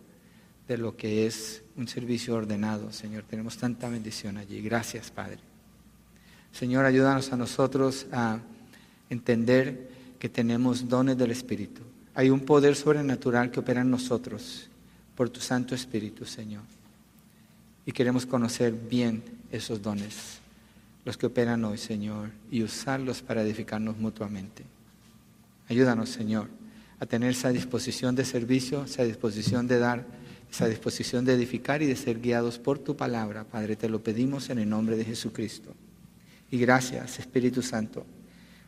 de 0.66 0.78
lo 0.78 0.96
que 0.96 1.26
es 1.26 1.62
un 1.76 1.86
servicio 1.86 2.34
ordenado, 2.34 2.90
Señor. 2.92 3.24
Tenemos 3.24 3.58
tanta 3.58 3.90
bendición 3.90 4.38
allí. 4.38 4.62
Gracias, 4.62 5.10
Padre. 5.10 5.40
Señor, 6.50 6.86
ayúdanos 6.86 7.30
a 7.30 7.36
nosotros 7.36 8.06
a 8.10 8.38
entender 9.10 9.90
que 10.18 10.30
tenemos 10.30 10.88
dones 10.88 11.18
del 11.18 11.30
Espíritu. 11.30 11.82
Hay 12.14 12.30
un 12.30 12.40
poder 12.40 12.76
sobrenatural 12.76 13.50
que 13.50 13.60
opera 13.60 13.80
en 13.80 13.90
nosotros 13.90 14.68
por 15.16 15.30
tu 15.30 15.40
Santo 15.40 15.74
Espíritu, 15.74 16.24
Señor. 16.24 16.62
Y 17.86 17.92
queremos 17.92 18.24
conocer 18.24 18.72
bien 18.72 19.22
esos 19.50 19.82
dones, 19.82 20.38
los 21.04 21.16
que 21.16 21.26
operan 21.26 21.64
hoy, 21.64 21.78
Señor, 21.78 22.30
y 22.50 22.62
usarlos 22.62 23.20
para 23.20 23.42
edificarnos 23.42 23.98
mutuamente. 23.98 24.64
Ayúdanos, 25.68 26.08
Señor, 26.08 26.48
a 27.00 27.06
tener 27.06 27.30
esa 27.30 27.50
disposición 27.50 28.14
de 28.14 28.24
servicio, 28.24 28.84
esa 28.84 29.04
disposición 29.04 29.66
de 29.66 29.78
dar 29.78 30.24
esa 30.54 30.68
disposición 30.68 31.24
de 31.24 31.34
edificar 31.34 31.82
y 31.82 31.86
de 31.86 31.96
ser 31.96 32.20
guiados 32.20 32.60
por 32.60 32.78
tu 32.78 32.96
palabra. 32.96 33.42
Padre, 33.42 33.74
te 33.74 33.88
lo 33.88 34.04
pedimos 34.04 34.50
en 34.50 34.60
el 34.60 34.68
nombre 34.68 34.96
de 34.96 35.04
Jesucristo. 35.04 35.74
Y 36.48 36.58
gracias, 36.58 37.18
Espíritu 37.18 37.60
Santo, 37.60 38.06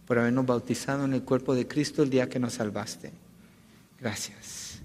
por 0.05 0.19
habernos 0.19 0.45
bautizado 0.45 1.05
en 1.05 1.13
el 1.13 1.23
cuerpo 1.23 1.55
de 1.55 1.69
Cristo 1.69 2.03
el 2.03 2.11
día 2.11 2.29
que 2.29 2.41
nos 2.41 2.55
salvaste. 2.55 3.13
Gracias, 4.01 4.81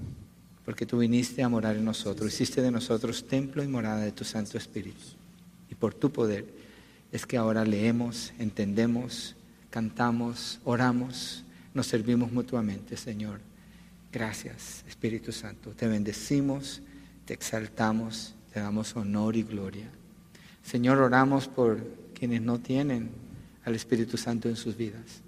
porque 0.65 0.85
tú 0.85 0.99
viniste 0.99 1.43
a 1.43 1.49
morar 1.49 1.75
en 1.75 1.85
nosotros, 1.85 2.33
hiciste 2.33 2.61
de 2.61 2.71
nosotros 2.71 3.27
templo 3.27 3.63
y 3.63 3.67
morada 3.67 4.01
de 4.01 4.11
tu 4.11 4.23
Santo 4.23 4.57
Espíritu. 4.57 5.01
Y 5.69 5.75
por 5.75 5.93
tu 5.93 6.11
poder 6.11 6.45
es 7.11 7.25
que 7.25 7.37
ahora 7.37 7.65
leemos, 7.65 8.33
entendemos, 8.39 9.35
cantamos, 9.69 10.59
oramos, 10.63 11.43
nos 11.73 11.87
servimos 11.87 12.31
mutuamente, 12.31 12.95
Señor. 12.97 13.39
Gracias, 14.11 14.83
Espíritu 14.87 15.31
Santo. 15.31 15.71
Te 15.71 15.87
bendecimos 15.87 16.81
te 17.25 17.33
exaltamos, 17.33 18.35
te 18.53 18.59
damos 18.59 18.95
honor 18.95 19.35
y 19.35 19.43
gloria. 19.43 19.89
Señor, 20.63 20.97
oramos 20.97 21.47
por 21.47 21.81
quienes 22.13 22.41
no 22.41 22.59
tienen 22.59 23.09
al 23.63 23.75
Espíritu 23.75 24.17
Santo 24.17 24.49
en 24.49 24.55
sus 24.55 24.75
vidas. 24.75 25.21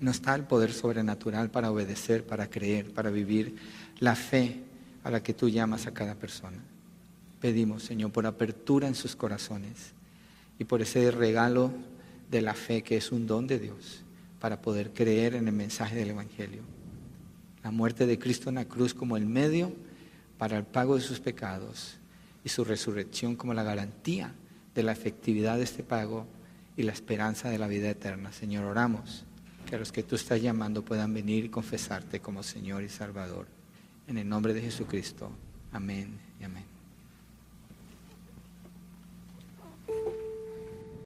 No 0.00 0.10
está 0.10 0.34
el 0.34 0.44
poder 0.44 0.72
sobrenatural 0.72 1.50
para 1.50 1.70
obedecer, 1.70 2.26
para 2.26 2.48
creer, 2.48 2.92
para 2.92 3.10
vivir 3.10 3.56
la 3.98 4.16
fe 4.16 4.62
a 5.04 5.10
la 5.10 5.22
que 5.22 5.34
tú 5.34 5.48
llamas 5.48 5.86
a 5.86 5.94
cada 5.94 6.14
persona. 6.14 6.58
Pedimos, 7.40 7.84
Señor, 7.84 8.12
por 8.12 8.26
apertura 8.26 8.88
en 8.88 8.94
sus 8.94 9.16
corazones 9.16 9.92
y 10.58 10.64
por 10.64 10.82
ese 10.82 11.10
regalo 11.10 11.72
de 12.30 12.42
la 12.42 12.54
fe 12.54 12.82
que 12.82 12.96
es 12.96 13.12
un 13.12 13.26
don 13.26 13.46
de 13.46 13.58
Dios 13.58 14.02
para 14.40 14.60
poder 14.60 14.92
creer 14.92 15.34
en 15.34 15.48
el 15.48 15.54
mensaje 15.54 15.96
del 15.96 16.10
Evangelio. 16.10 16.62
La 17.62 17.70
muerte 17.70 18.06
de 18.06 18.18
Cristo 18.18 18.48
en 18.48 18.54
la 18.56 18.64
cruz 18.64 18.94
como 18.94 19.16
el 19.16 19.26
medio 19.26 19.72
para 20.38 20.56
el 20.56 20.64
pago 20.64 20.96
de 20.96 21.02
sus 21.02 21.20
pecados 21.20 21.98
y 22.44 22.48
su 22.48 22.64
resurrección 22.64 23.36
como 23.36 23.52
la 23.52 23.62
garantía 23.62 24.32
de 24.74 24.82
la 24.82 24.92
efectividad 24.92 25.58
de 25.58 25.64
este 25.64 25.82
pago 25.82 26.26
y 26.76 26.82
la 26.82 26.92
esperanza 26.92 27.50
de 27.50 27.58
la 27.58 27.68
vida 27.68 27.90
eterna. 27.90 28.32
Señor, 28.32 28.64
oramos 28.64 29.24
que 29.70 29.78
los 29.78 29.92
que 29.92 30.02
tú 30.02 30.16
estás 30.16 30.42
llamando 30.42 30.84
puedan 30.84 31.14
venir 31.14 31.44
y 31.44 31.48
confesarte 31.48 32.20
como 32.20 32.42
Señor 32.42 32.82
y 32.82 32.88
Salvador. 32.88 33.46
En 34.08 34.18
el 34.18 34.28
nombre 34.28 34.52
de 34.52 34.60
Jesucristo. 34.62 35.30
Amén 35.72 36.18
y 36.40 36.44
amén. 36.44 36.69